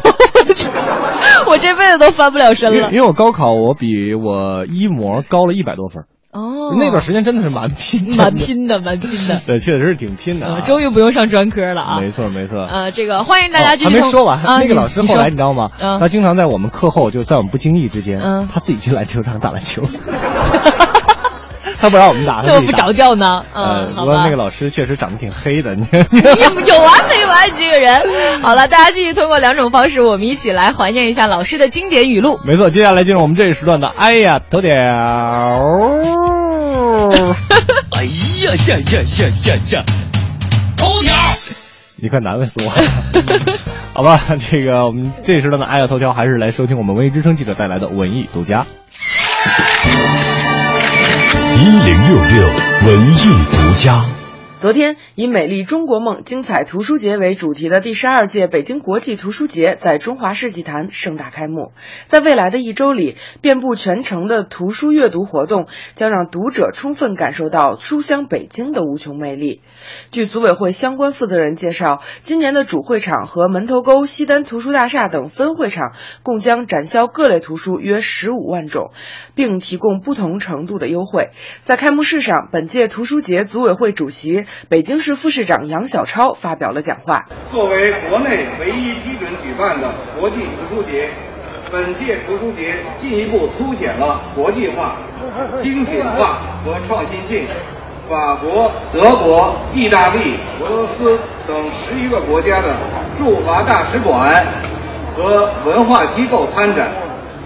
[1.48, 2.88] 我这辈子都翻不了身了因为。
[2.94, 9.40] 因为我高考我比我一模高了一百多分，哦，那段时间真的是蛮拼的，蛮拼的，蛮拼的。
[9.46, 12.00] 对，确实是挺拼的、啊呃，终于不用上专科了啊！
[12.00, 12.58] 没错没错。
[12.64, 14.58] 呃，这个欢迎大家继续还没说完，啊。
[14.58, 15.68] 那个老师后来你知道吗？
[15.80, 19.82] 嗯、他经常在我们课后，就在我们不经意之间，嗯、他自己去篮球场打篮球。
[21.84, 23.44] 他不让我们打，那么不着调呢。
[23.52, 27.46] 呃，嗯，不过那个老师确实长得挺黑的，你 你有完没完？
[27.46, 28.40] 你这个人。
[28.40, 32.40] 好了，大家继续通过两种方式，我们一起来怀念一下老师的经典语录。
[32.42, 34.70] 没错，接下来进入我们这一时段的，哎呀，头条。
[37.90, 39.84] 哎呀呀呀呀呀呀！
[40.78, 41.12] 头条。
[41.96, 42.88] 你快难为死我了，
[43.92, 44.18] 好吧？
[44.50, 48.64] 这个我们这时段的哎呀头条，还是来收听我们文艺之声记者带来的文艺独家。
[51.56, 52.48] 一零六六
[52.86, 54.23] 文艺独家。
[54.64, 61.72] 昨天，以“美丽中国梦，精彩图书节”为主题的第十二届北京国际图书节在中华世纪坛盛大开幕。
[62.06, 65.66] 在未来的一周里，遍布全城的图书阅读活动
[65.96, 69.60] 将让读者充分感受到书香北京的无穷魅力。
[70.10, 75.92] 据组委会相关负责人介绍，今年的主会场和门头沟西单图书大厦等分会场
[76.22, 78.92] 共将展销各类图书约十五万种，
[79.34, 81.28] 并提供不同程度的优惠。
[81.64, 84.46] 在开幕式上，本届图书节组委会主席。
[84.68, 87.26] 北京市副市长杨晓超发表了讲话。
[87.52, 91.10] 作为国内唯一批准举办的国际图书节，
[91.70, 94.96] 本届图书节进一步凸显了国际化、
[95.58, 97.46] 精品化和创新性。
[98.06, 101.18] 法国、德国、意大利、俄罗斯
[101.48, 102.76] 等十余个国家的
[103.16, 104.44] 驻华大使馆
[105.16, 106.92] 和文化机构参展，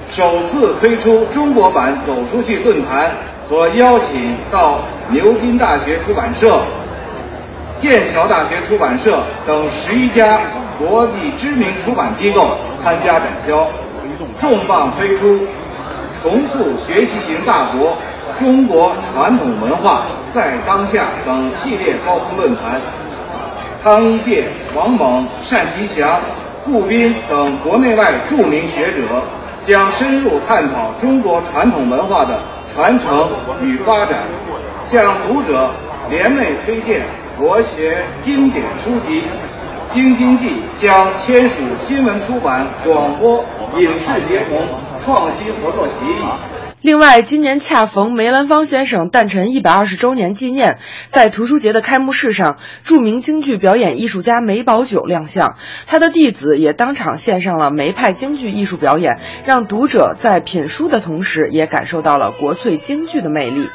[0.08, 3.08] 首次推出中国版走出去论坛
[3.48, 6.60] 和邀请到牛津大学出版社。
[7.78, 10.40] 剑桥大学出版社等十一家
[10.78, 13.64] 国际知名出版机构参加展销，
[14.38, 15.46] 重磅推出
[16.20, 17.96] “重塑学习型大国：
[18.36, 22.80] 中国传统文化在当下”等系列高峰论坛。
[23.80, 24.44] 汤一介、
[24.74, 26.20] 王猛、单其强、
[26.64, 29.22] 顾斌等国内外著名学者
[29.62, 33.30] 将深入探讨中国传统文化的传承
[33.62, 34.24] 与发展，
[34.82, 35.70] 向读者
[36.10, 37.04] 联袂推荐。
[37.38, 39.22] 国学经典书籍，
[39.90, 43.44] 京津冀将签署新闻出版、广播、
[43.78, 44.58] 影视协同
[44.98, 46.16] 创新合作协议。
[46.80, 55.54] 另外，今年恰逢梅兰芳先生诞辰一百二十周年纪念，在图书节的开幕式上，著名京剧表演艺术家梅葆玖亮相，
[55.86, 63.68] 他的弟子也当场献上了梅派京剧艺术表演，让读者在品书的同时，也感受到了国粹京剧的魅力。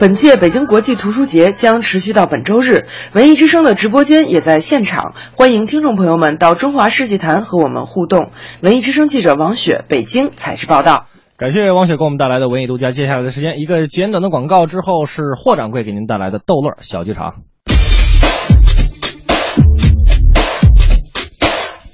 [0.00, 8.30] 本届北京国际图书节将持续到本周日，文艺之声的直播间也在现场，欢迎听众朋友们到中华世纪坛和我们互动。
[8.62, 11.04] 文艺之声记者王雪，北京采制报道。
[11.36, 12.92] 感谢王雪给我们带来的文艺独家。
[12.92, 17.34] 接下来的时间，一个简短的广告之后，是霍掌柜给您带来的逗乐小剧场。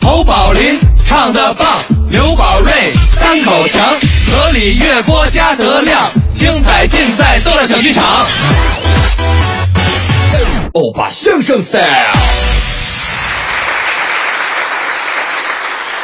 [0.01, 1.67] 侯宝林唱的棒，
[2.13, 2.71] 刘宝瑞
[3.19, 3.85] 单口强，
[4.31, 6.09] 河里月波加德亮。
[6.37, 8.05] 精彩尽在逗乐小剧场，
[10.75, 12.13] 欧巴相声 style。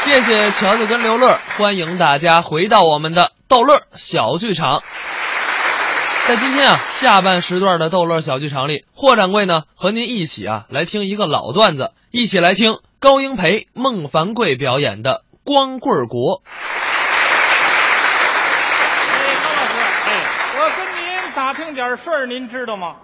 [0.01, 4.83] 谢谢乔乔跟刘乐，欢迎大家回到我们的逗乐小剧场。
[6.27, 15.11] 在今天啊下半时段的逗乐小剧场里，霍掌柜呢和您一起啊来听一个老段子，一起来听高英培、孟凡贵表演的
[15.45, 16.41] 《光棍国》。
[21.53, 22.97] 打听点事儿，您知道吗？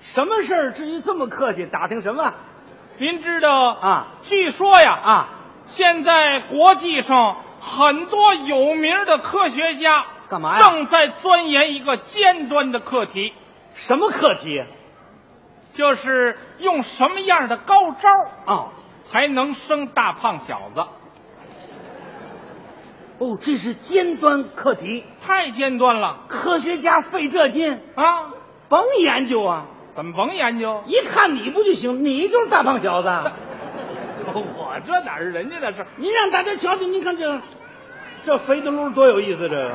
[0.00, 0.72] 什么事儿？
[0.72, 1.66] 至于这么客气？
[1.66, 2.32] 打听什么？
[2.96, 4.06] 您知道啊？
[4.22, 5.28] 据说呀啊，
[5.66, 10.70] 现在国际上很多有名的科学家干嘛呀？
[10.70, 13.34] 正在钻研一个尖端的课题。
[13.74, 14.64] 什么课题？
[15.74, 18.08] 就是用什么样的高招
[18.46, 18.68] 啊，
[19.04, 20.86] 才能生大胖小子？
[23.22, 26.24] 哦，这是尖端课题，太尖端了。
[26.26, 28.32] 科学家费这劲啊，
[28.68, 29.66] 甭研究啊！
[29.90, 30.82] 怎么甭研究？
[30.88, 32.04] 一看你不就行？
[32.04, 33.08] 你就是大胖小子。
[34.34, 35.86] 我这哪是人家的事？
[35.98, 37.40] 您让大家瞧瞧，您看这
[38.24, 39.70] 这肥的噜多有意思，这个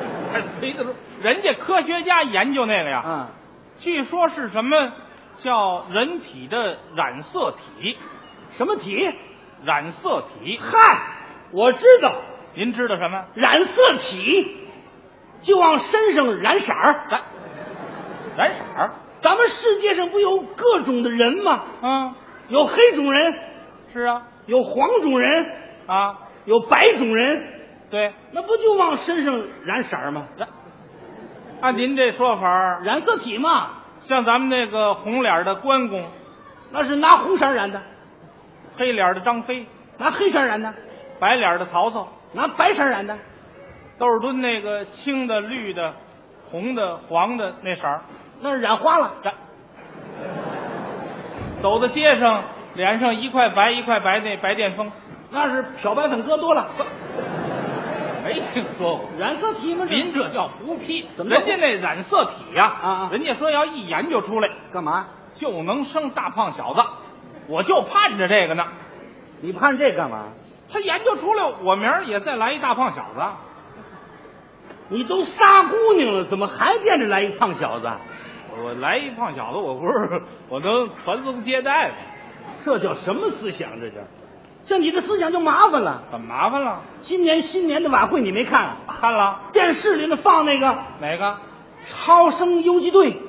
[0.58, 0.88] 肥的噜，
[1.20, 3.28] 人家科学家研究那个呀，嗯，
[3.78, 4.94] 据说是什么
[5.36, 7.98] 叫人体的染色体？
[8.56, 9.12] 什么体？
[9.66, 10.58] 染色体？
[10.58, 10.78] 嗨，
[11.50, 12.22] 我知道。
[12.56, 14.56] 您知道什么染色体？
[15.40, 17.22] 就往身上染色儿，染
[18.34, 18.92] 染色儿。
[19.20, 21.64] 咱们世界上不有各种的人吗？
[21.82, 22.14] 嗯，
[22.48, 23.34] 有黑种人，
[23.92, 25.52] 是啊，有黄种人
[25.86, 27.46] 啊，有白种人，
[27.90, 30.26] 对，那不就往身上染色儿吗？
[30.38, 30.48] 染。
[31.60, 36.06] 按您这说法，染色体嘛，像咱们那个红脸的关公，
[36.72, 37.80] 那是拿红色染的；
[38.78, 39.66] 黑脸的张飞，
[39.98, 40.72] 拿黑色染的；
[41.20, 42.08] 白脸的曹操。
[42.32, 43.18] 拿白色染的，
[43.98, 45.94] 豆儿墩那个青的、绿的、
[46.50, 48.02] 红的、黄的那色儿，
[48.40, 49.14] 那是染花了。
[49.22, 49.34] 染。
[51.60, 52.44] 走在街上，
[52.74, 54.92] 脸上一块白一块白，那白癜风，
[55.30, 56.68] 那是漂白粉搁多了。
[58.24, 59.86] 没听说过染色体吗？
[59.88, 61.08] 您这叫胡批。
[61.16, 65.06] 怎么人家那染色体呀、啊人家说要一研究出来干嘛？
[65.32, 66.82] 就能生大胖小子，
[67.46, 68.64] 我就盼着这个呢。
[69.40, 70.32] 你盼这干嘛？
[70.68, 73.22] 他研究出来，我明儿也再来一大胖小子。
[74.88, 77.90] 你都仨姑娘了，怎么还惦着来一胖小子？
[78.62, 81.94] 我来一胖小子，我不是我能传宗接代吗？
[82.60, 83.80] 这叫什么思想？
[83.80, 83.96] 这叫，
[84.64, 86.04] 像你的思想就麻烦了。
[86.10, 86.80] 怎么麻烦了？
[87.02, 88.76] 今年新年的晚会你没看？
[89.00, 91.38] 看了电视里那放那个哪个？
[91.84, 93.20] 超生游击队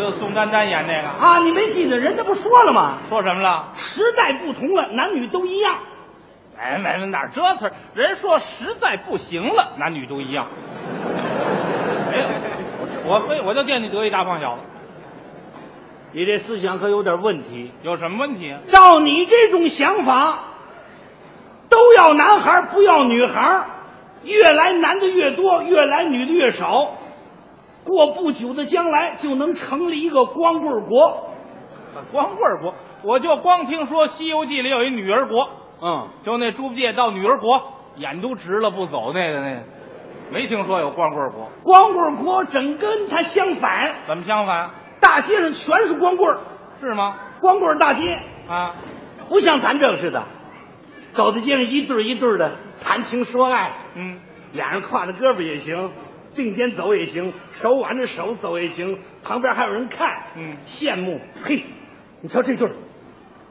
[0.00, 1.08] 就宋丹丹演那个。
[1.08, 1.98] 啊，你没记得？
[1.98, 2.98] 人家不说了吗？
[3.08, 3.68] 说什么了？
[3.76, 5.76] 时代不同了，男女都一样。
[6.58, 7.72] 哎，没没哪儿这词儿？
[7.94, 10.48] 人说实在不行了，男女都一样。
[12.10, 12.26] 没有，
[13.04, 14.60] 我非我就惦记得一大胖小子，
[16.12, 17.72] 你这思想可有点问题。
[17.82, 18.50] 有什么问题？
[18.52, 20.40] 啊照你这种想法，
[21.68, 23.66] 都要男孩不要女孩，
[24.24, 26.98] 越来男的越多，越来女的越少。
[27.90, 31.26] 过不久的将来就能成立一个光棍国。
[32.12, 35.50] 光棍国，我就光听说《西游记》里有一女儿国，
[35.82, 37.64] 嗯，就那猪八戒到女儿国，
[37.96, 39.62] 眼都直了不走那个那个，
[40.30, 41.50] 没听说有光棍国。
[41.64, 44.70] 光棍国整跟它相反，怎么相反？
[45.00, 46.30] 大街上全是光棍。
[46.30, 46.38] 儿，
[46.80, 47.16] 是吗？
[47.40, 48.20] 光棍大街。
[48.48, 48.76] 啊，
[49.28, 50.26] 不像咱这个似的，
[51.10, 54.20] 走在街上一对一对的谈情说爱，嗯，
[54.52, 55.90] 俩人挎着胳膊也行，
[56.34, 61.20] 并肩走也行，手挽着手走也行，旁边还有人看，嗯，羡慕。
[61.42, 61.64] 嘿，
[62.20, 62.74] 你瞧这对儿，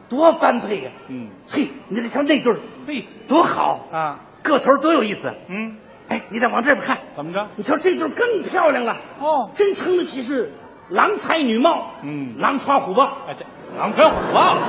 [0.10, 5.22] 多般配呀、嗯，嘿，你再瞧那对儿，嘿，多好啊，个头多有意思。
[5.50, 5.78] 嗯，
[6.08, 7.48] 哎，你再往这边看，怎么着？
[7.56, 8.98] 你瞧这对儿更漂亮了。
[9.20, 10.52] 哦，真称得起是
[10.90, 13.18] 郎才女貌，嗯，狼穿虎豹。
[13.28, 13.46] 哎，这
[13.78, 14.68] 狼穿虎豹了，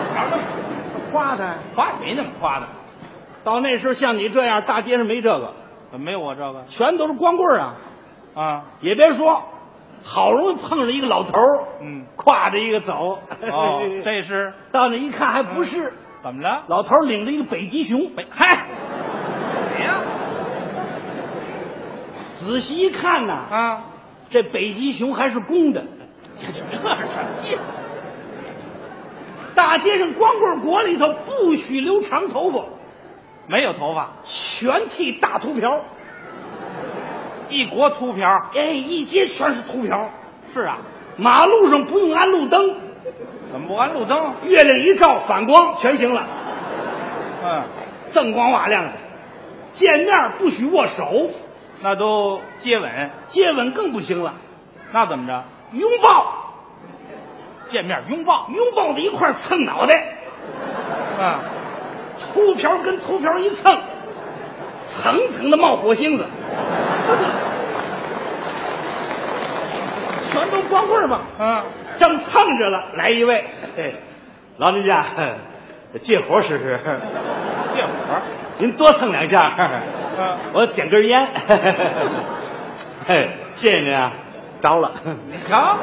[1.11, 2.67] 夸他，夸没那么夸的，
[3.45, 5.55] 到那时候像你这样，大街上没这个，
[5.91, 6.65] 怎么没有我这个？
[6.69, 7.75] 全都是光棍啊。
[8.41, 9.43] 啊，也别说，
[10.03, 13.19] 好容易碰上一个老头儿，嗯，挎着一个走。
[13.43, 15.93] 哦， 这是到那一看还不是，
[16.23, 16.65] 怎么了？
[16.69, 18.15] 老头儿领着一个北极熊。
[18.15, 18.67] 北嗨，
[19.77, 20.01] 谁呀？
[22.39, 23.83] 仔细一看呐，啊，
[24.31, 25.85] 这北极熊还是公的。
[26.41, 26.97] 这是什么
[27.45, 27.59] 意思？
[29.55, 32.65] 大街上光棍国里头不许留长头发，
[33.47, 35.69] 没有头发，全剃大秃瓢。
[37.51, 38.49] 一国秃瓢。
[38.55, 40.09] 哎，一街全是秃瓢。
[40.53, 40.79] 是啊，
[41.17, 42.77] 马路上不用安路灯，
[43.53, 44.35] 怎么不安路灯？
[44.45, 46.27] 月亮一照反光全行了，
[47.45, 47.65] 嗯，
[48.09, 48.93] 锃光瓦亮的。
[49.71, 51.31] 见面不许握手，
[51.83, 54.35] 那都接吻，接吻更不行了，
[54.93, 55.45] 那怎么着？
[55.73, 56.55] 拥抱，
[57.69, 60.17] 见面拥抱，拥抱在一块儿蹭脑袋，
[61.17, 61.45] 啊，
[62.19, 63.79] 秃瓢跟秃瓢一蹭，
[64.89, 66.25] 层层的冒火星子，
[70.41, 71.63] 全都光棍嘛，嗯，
[71.99, 73.45] 正蹭着了，来一位，
[73.77, 73.97] 嘿，
[74.57, 75.05] 老人家
[76.01, 76.81] 借火试试，
[77.75, 78.23] 借火，
[78.59, 79.55] 您多蹭两下，
[80.19, 81.29] 嗯，我点根烟，
[83.07, 84.13] 嘿， 谢谢您啊，
[84.61, 84.93] 着了，
[85.31, 85.79] 你瞧，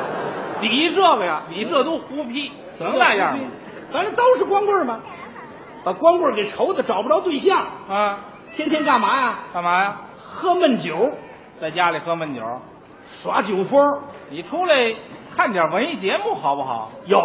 [0.62, 3.46] 你这个呀，你这都胡批，能那样吗？
[3.92, 5.00] 反正都是光棍嘛，
[5.84, 7.60] 把光棍给愁的找不着对象，
[7.90, 8.20] 啊，
[8.56, 9.40] 天天干嘛呀？
[9.54, 9.98] 干嘛呀？
[10.20, 11.12] 喝闷酒，
[11.60, 12.42] 在家里喝闷酒，
[13.22, 13.80] 耍酒疯。
[14.30, 14.96] 你出来
[15.36, 16.92] 看点文艺节目好不好？
[17.06, 17.20] 有，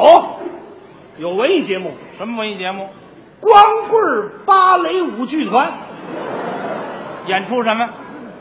[1.18, 2.88] 有文艺节目，什么文艺节目？
[3.40, 5.74] 光棍芭蕾舞剧团。
[7.26, 7.90] 演出什么？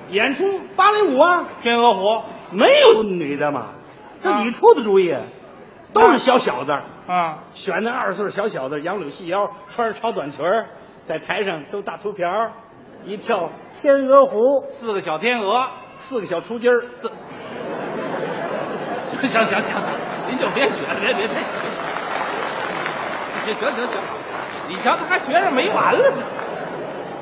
[0.10, 0.46] 演出
[0.76, 2.24] 芭蕾舞啊，天鹅湖。
[2.52, 3.68] 没有女的嘛，
[4.24, 5.16] 这你出的主意，
[5.94, 6.72] 都是小小子，
[7.08, 10.68] 啊，选那二十岁小小子，杨柳细腰，穿着超短裙儿
[11.08, 12.52] 在台上都大秃瓢儿，
[13.06, 17.10] 一跳天鹅湖，四个小天鹅，四个小雏鸡儿，四。
[19.12, 19.82] 行行行行，
[20.30, 21.36] 您就别学了，别别别。
[23.44, 24.02] 行行行行，
[24.68, 26.18] 你瞧他还学着没完了呢。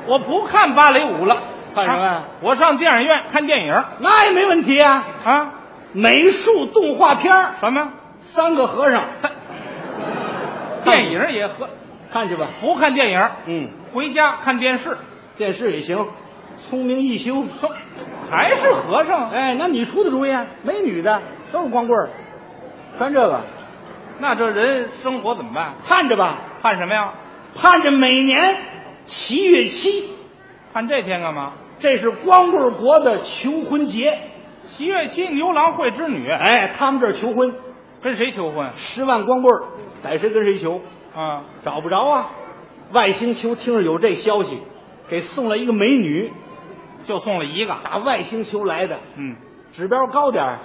[0.06, 1.42] 我不看芭蕾舞了，
[1.74, 5.04] 看什么呀啊我上电影院看电影那也没问题啊。
[5.24, 5.52] 啊。
[5.92, 7.92] 美术动画片儿什么？
[8.20, 9.32] 三个和尚，三。
[10.84, 11.68] 电影也和
[12.12, 12.48] 看去吧。
[12.60, 14.98] 不看电影，嗯，回家看电视，
[15.36, 16.06] 电视也行。
[16.58, 17.70] 聪明一休，说
[18.30, 19.28] 还是和尚。
[19.30, 20.46] 哎，那你出的主意啊？
[20.62, 21.20] 没女的，
[21.52, 22.10] 都是光棍儿，
[22.98, 23.42] 全这个。
[24.18, 25.74] 那这人生活怎么办？
[25.86, 27.14] 盼着吧，盼什么呀？
[27.54, 28.56] 盼着每年
[29.06, 30.10] 七月七，
[30.72, 31.52] 盼这天干嘛？
[31.78, 34.18] 这是光棍国的求婚节。
[34.62, 37.54] 七月七牛郎会织女，哎，他们这儿求婚，
[38.02, 38.70] 跟谁求婚？
[38.76, 39.64] 十万光棍儿，
[40.02, 40.82] 逮谁跟谁求，
[41.16, 42.30] 啊，找不着啊。
[42.92, 44.58] 外星球听着有这消息，
[45.08, 46.30] 给送来一个美女，
[47.10, 49.34] 就送了一个，打外星球来的，嗯，
[49.72, 50.58] 指标高点儿，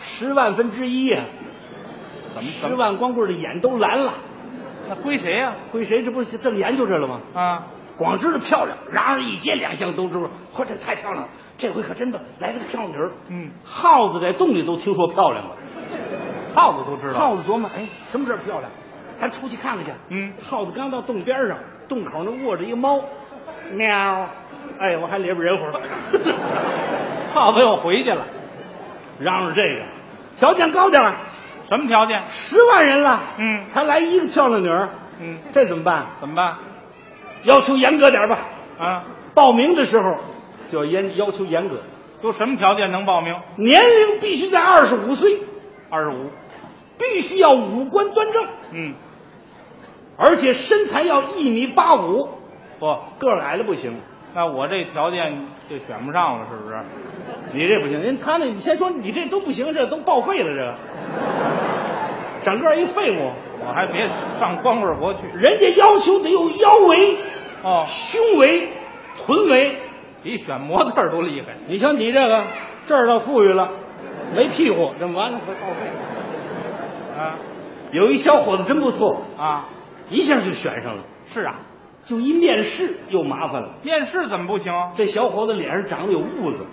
[0.00, 1.26] 十万分之一呀、
[2.34, 4.14] 怎么十万光棍的眼都蓝了，
[4.88, 6.02] 那归谁呀、归谁？
[6.02, 7.20] 这不是正研究着了吗？
[7.34, 7.66] 啊？
[7.96, 11.28] 光知道漂亮，然而一街两巷都知道，嚯，这太漂亮了！
[11.56, 13.12] 这回可真的来了个漂亮女儿。
[13.28, 15.56] 嗯，耗子在洞里都听说漂亮了，
[16.52, 17.20] 耗子都知道。
[17.20, 18.70] 耗子琢磨，哎，什么时候漂亮？
[19.14, 19.92] 咱出去看看去。
[20.08, 23.02] 嗯，耗子刚到洞边上，洞口那卧着一个猫，
[23.74, 24.30] 喵，
[24.78, 25.80] 哎，我还里边人乎了。
[27.32, 28.26] 耗子又回去了，
[29.18, 29.82] 嚷嚷这个，
[30.38, 31.16] 条件高点儿
[31.68, 32.24] 什么条件？
[32.28, 34.88] 十万人了，嗯才来一个漂亮女儿，
[35.20, 36.06] 嗯，这怎么办？
[36.20, 36.56] 怎么办？
[37.44, 38.48] 要求严格点儿吧。
[38.78, 39.04] 啊，
[39.34, 40.16] 报名的时候
[40.70, 41.80] 就要严要求严格，
[42.22, 43.36] 都什么条件能报名？
[43.56, 45.38] 年龄必须在二十五岁，
[45.90, 46.30] 二十五。
[46.98, 48.94] 必须要五官端正，嗯，
[50.18, 52.28] 而且身材要一米八五，
[52.78, 53.94] 不，个儿矮了不行。
[54.34, 56.76] 那我这条件就选不上了，是不是？
[57.52, 60.74] 你这不行，人他那你先说你这都不行，这都报废了，这
[62.44, 63.32] 整个一废物。
[63.62, 64.08] 我还别
[64.38, 65.20] 上光棍国去。
[65.34, 67.16] 人家要求得有腰围、
[67.62, 68.68] 哦，胸围、
[69.18, 69.76] 臀围，
[70.22, 71.48] 比选模特都厉害。
[71.68, 72.42] 你瞧你这个
[72.88, 73.68] 这儿倒富裕了，
[74.34, 77.20] 没屁股，这完了快报废。
[77.20, 77.36] 啊，
[77.92, 79.66] 有一小伙子真不错啊，
[80.08, 81.02] 一下就选上了。
[81.34, 81.60] 是啊，
[82.10, 83.76] 就一面试又麻烦了。
[83.84, 84.72] 面试怎么不行？
[84.96, 86.66] 这小伙子脸上长得有痦子，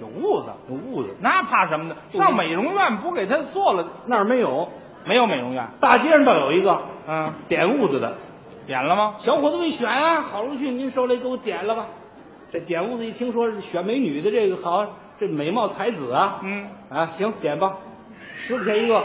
[0.00, 1.96] 有痦子，有痦子，那怕什么呢？
[2.08, 3.86] 上美容院不给他做了？
[4.06, 4.70] 那儿没有，
[5.04, 5.68] 没有美容院。
[5.78, 8.16] 大街上倒有一个，嗯，点痦子的，
[8.66, 9.16] 点了吗？
[9.18, 11.88] 小伙子没选啊，好出去，您手里给我点了吧。
[12.50, 14.86] 这点痦子一听说是选美女的，这个好，
[15.20, 17.76] 这美貌才子啊，嗯啊，行，点吧，
[18.38, 19.04] 十块钱一个，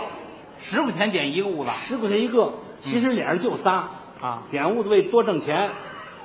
[0.59, 3.89] 十块钱点一个痦子，十块钱一个，其实脸上就仨
[4.23, 4.43] 啊。
[4.49, 5.69] 点痦子为多挣钱，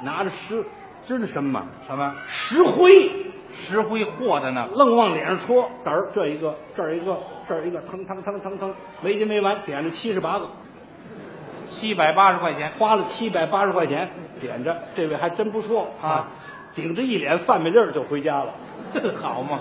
[0.02, 0.64] 拿着石，
[1.04, 1.66] 知道什么吗？
[1.86, 2.14] 什么？
[2.28, 3.10] 石灰，
[3.52, 7.18] 石灰和的呢，愣往脸上戳，嘚儿这一个，这儿一个，
[7.48, 10.48] 这儿一个，腾腾腾腾腾，没劲没完，点了七十八个，
[11.66, 14.10] 七百八十块钱，花了七百八十块钱
[14.40, 16.28] 点着，这位还真不错啊，
[16.74, 18.54] 顶着一脸饭米粒儿就回家了，
[19.20, 19.60] 好嘛，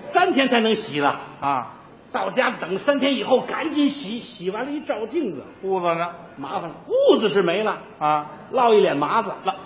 [0.00, 1.74] 三天才能洗了啊。
[2.10, 6.08] 到家等三天以后赶紧洗，洗完了一照镜子，痦子呢？
[6.36, 9.56] 麻烦了，痦子是没了啊，落一脸麻子了，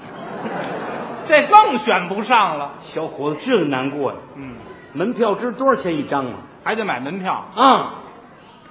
[1.27, 2.75] 这更选不上了。
[2.83, 4.55] 小伙子这个难过呀，嗯，
[4.93, 6.33] 门票值多少钱一张啊？
[6.65, 7.95] 还得买门票啊，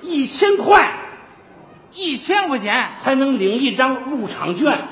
[0.01, 0.93] 一千块，
[1.93, 4.87] 一千块钱才能领一张入场券，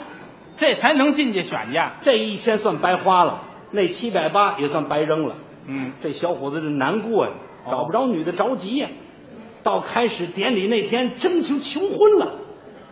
[0.57, 1.79] 这才能进去选去。
[2.03, 3.41] 这一千算白花了，
[3.71, 5.35] 那七百八也算白扔了。
[5.65, 7.33] 嗯，这小伙子这难过呀。
[7.69, 12.39] 找不着女的着急呀、啊，到开始典礼那天征求求婚了，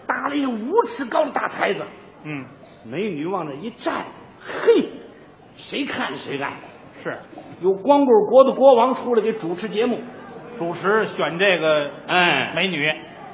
[0.06, 1.86] 搭了一个五尺高的大台子，
[2.24, 2.46] 嗯，
[2.86, 4.06] 美女往那一站，
[4.40, 4.90] 嘿，
[5.56, 6.54] 谁看谁爱。
[7.04, 7.20] 是，
[7.62, 10.00] 有光棍国的国王出来给主持节目，
[10.58, 12.54] 主持选这个哎。
[12.56, 12.78] 美女，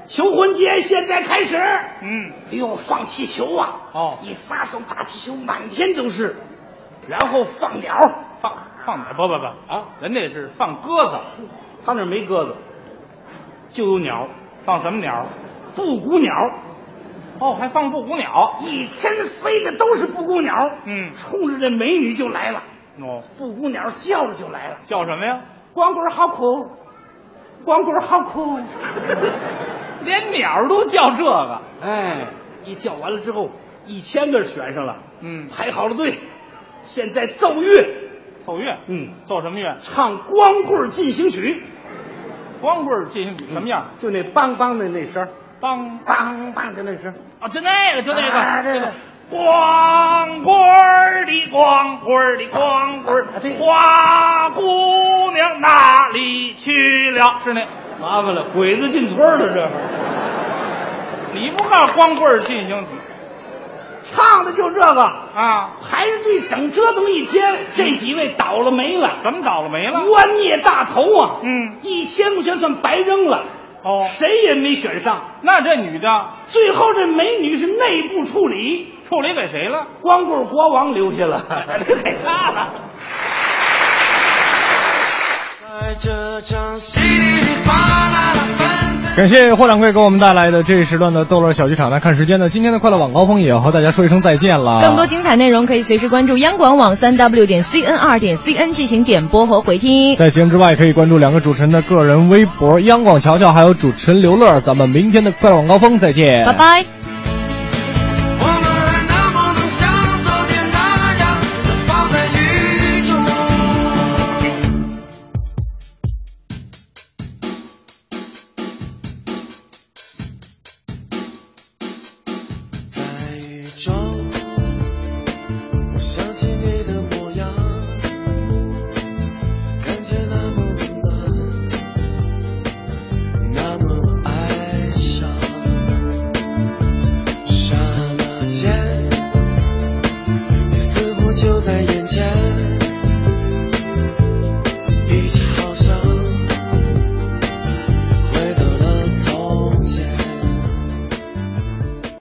[0.05, 1.55] 求婚节现在开始。
[1.57, 3.89] 嗯，哎呦，放气球啊！
[3.93, 6.35] 哦，一撒手，大气球满天都是，
[7.07, 7.95] 然后放鸟，
[8.85, 8.97] 放。
[8.97, 9.13] 放哪？
[9.13, 9.85] 不不不啊！
[10.01, 11.17] 人家是放鸽子，
[11.85, 12.55] 他那没鸽子，
[13.69, 14.27] 就有鸟。
[14.65, 15.25] 放什么鸟？
[15.75, 16.31] 布谷鸟。
[17.39, 20.53] 哦，还放布谷鸟，一天飞的都是布谷鸟。
[20.85, 22.63] 嗯，冲着这美女就来了。
[22.99, 24.77] 哦，布谷鸟叫着就来了。
[24.85, 25.41] 叫什么呀？
[25.73, 26.45] 光棍好苦，
[27.65, 28.59] 光棍好苦。
[30.05, 31.61] 连鸟都叫这个。
[31.81, 32.27] 哎，
[32.65, 33.49] 一叫完了之后，
[33.85, 34.97] 一千个选上了。
[35.21, 36.19] 嗯，排好了队，
[36.83, 38.02] 现在奏乐。
[38.45, 39.77] 奏乐，嗯，奏什么乐？
[39.79, 41.41] 唱《光棍进行曲》。
[42.61, 43.87] 光棍进行曲什么样？
[43.99, 45.27] 就那梆梆的那声，
[45.59, 47.13] 梆梆梆的那声。
[47.39, 48.91] 啊，就那个，就那个，啊、这个。
[49.29, 54.61] 光棍儿的光棍儿的光棍儿，花姑
[55.31, 57.39] 娘哪里去了？
[57.43, 57.65] 是那，
[57.99, 62.87] 麻烦了，鬼子进村了，这你不告诉光棍进行曲？
[64.13, 69.19] 唱的就这个啊，排着队整折腾一天，这几位倒了霉了。
[69.23, 70.03] 怎么倒了霉了？
[70.05, 71.37] 冤孽大头啊！
[71.41, 73.43] 嗯，一千块钱算白扔了。
[73.83, 75.39] 哦，谁也没选上。
[75.41, 79.87] 那这女的，最后这美女是内部处理，处理给谁了？
[80.01, 81.43] 光棍国王留下了，
[82.03, 82.73] 给他了。
[85.61, 88.33] 在这场稀里哗啦
[89.15, 91.91] 感谢霍掌柜给我们带来的这一时段的逗乐小剧场。
[91.91, 94.81] 来看时间呢，今天的快乐晚高峰也要和大家说一声再见了。
[94.81, 100.15] 更多精彩内容可以随时关注央广网三 w 点 cn 二点 cn 进行点播和回听。
[100.15, 104.59] 在节目之外，可以关注两个主持人的个人微博，央广乔乔还有主持人刘乐。
[104.61, 107.02] 咱们明天的快乐晚高峰再见，拜拜。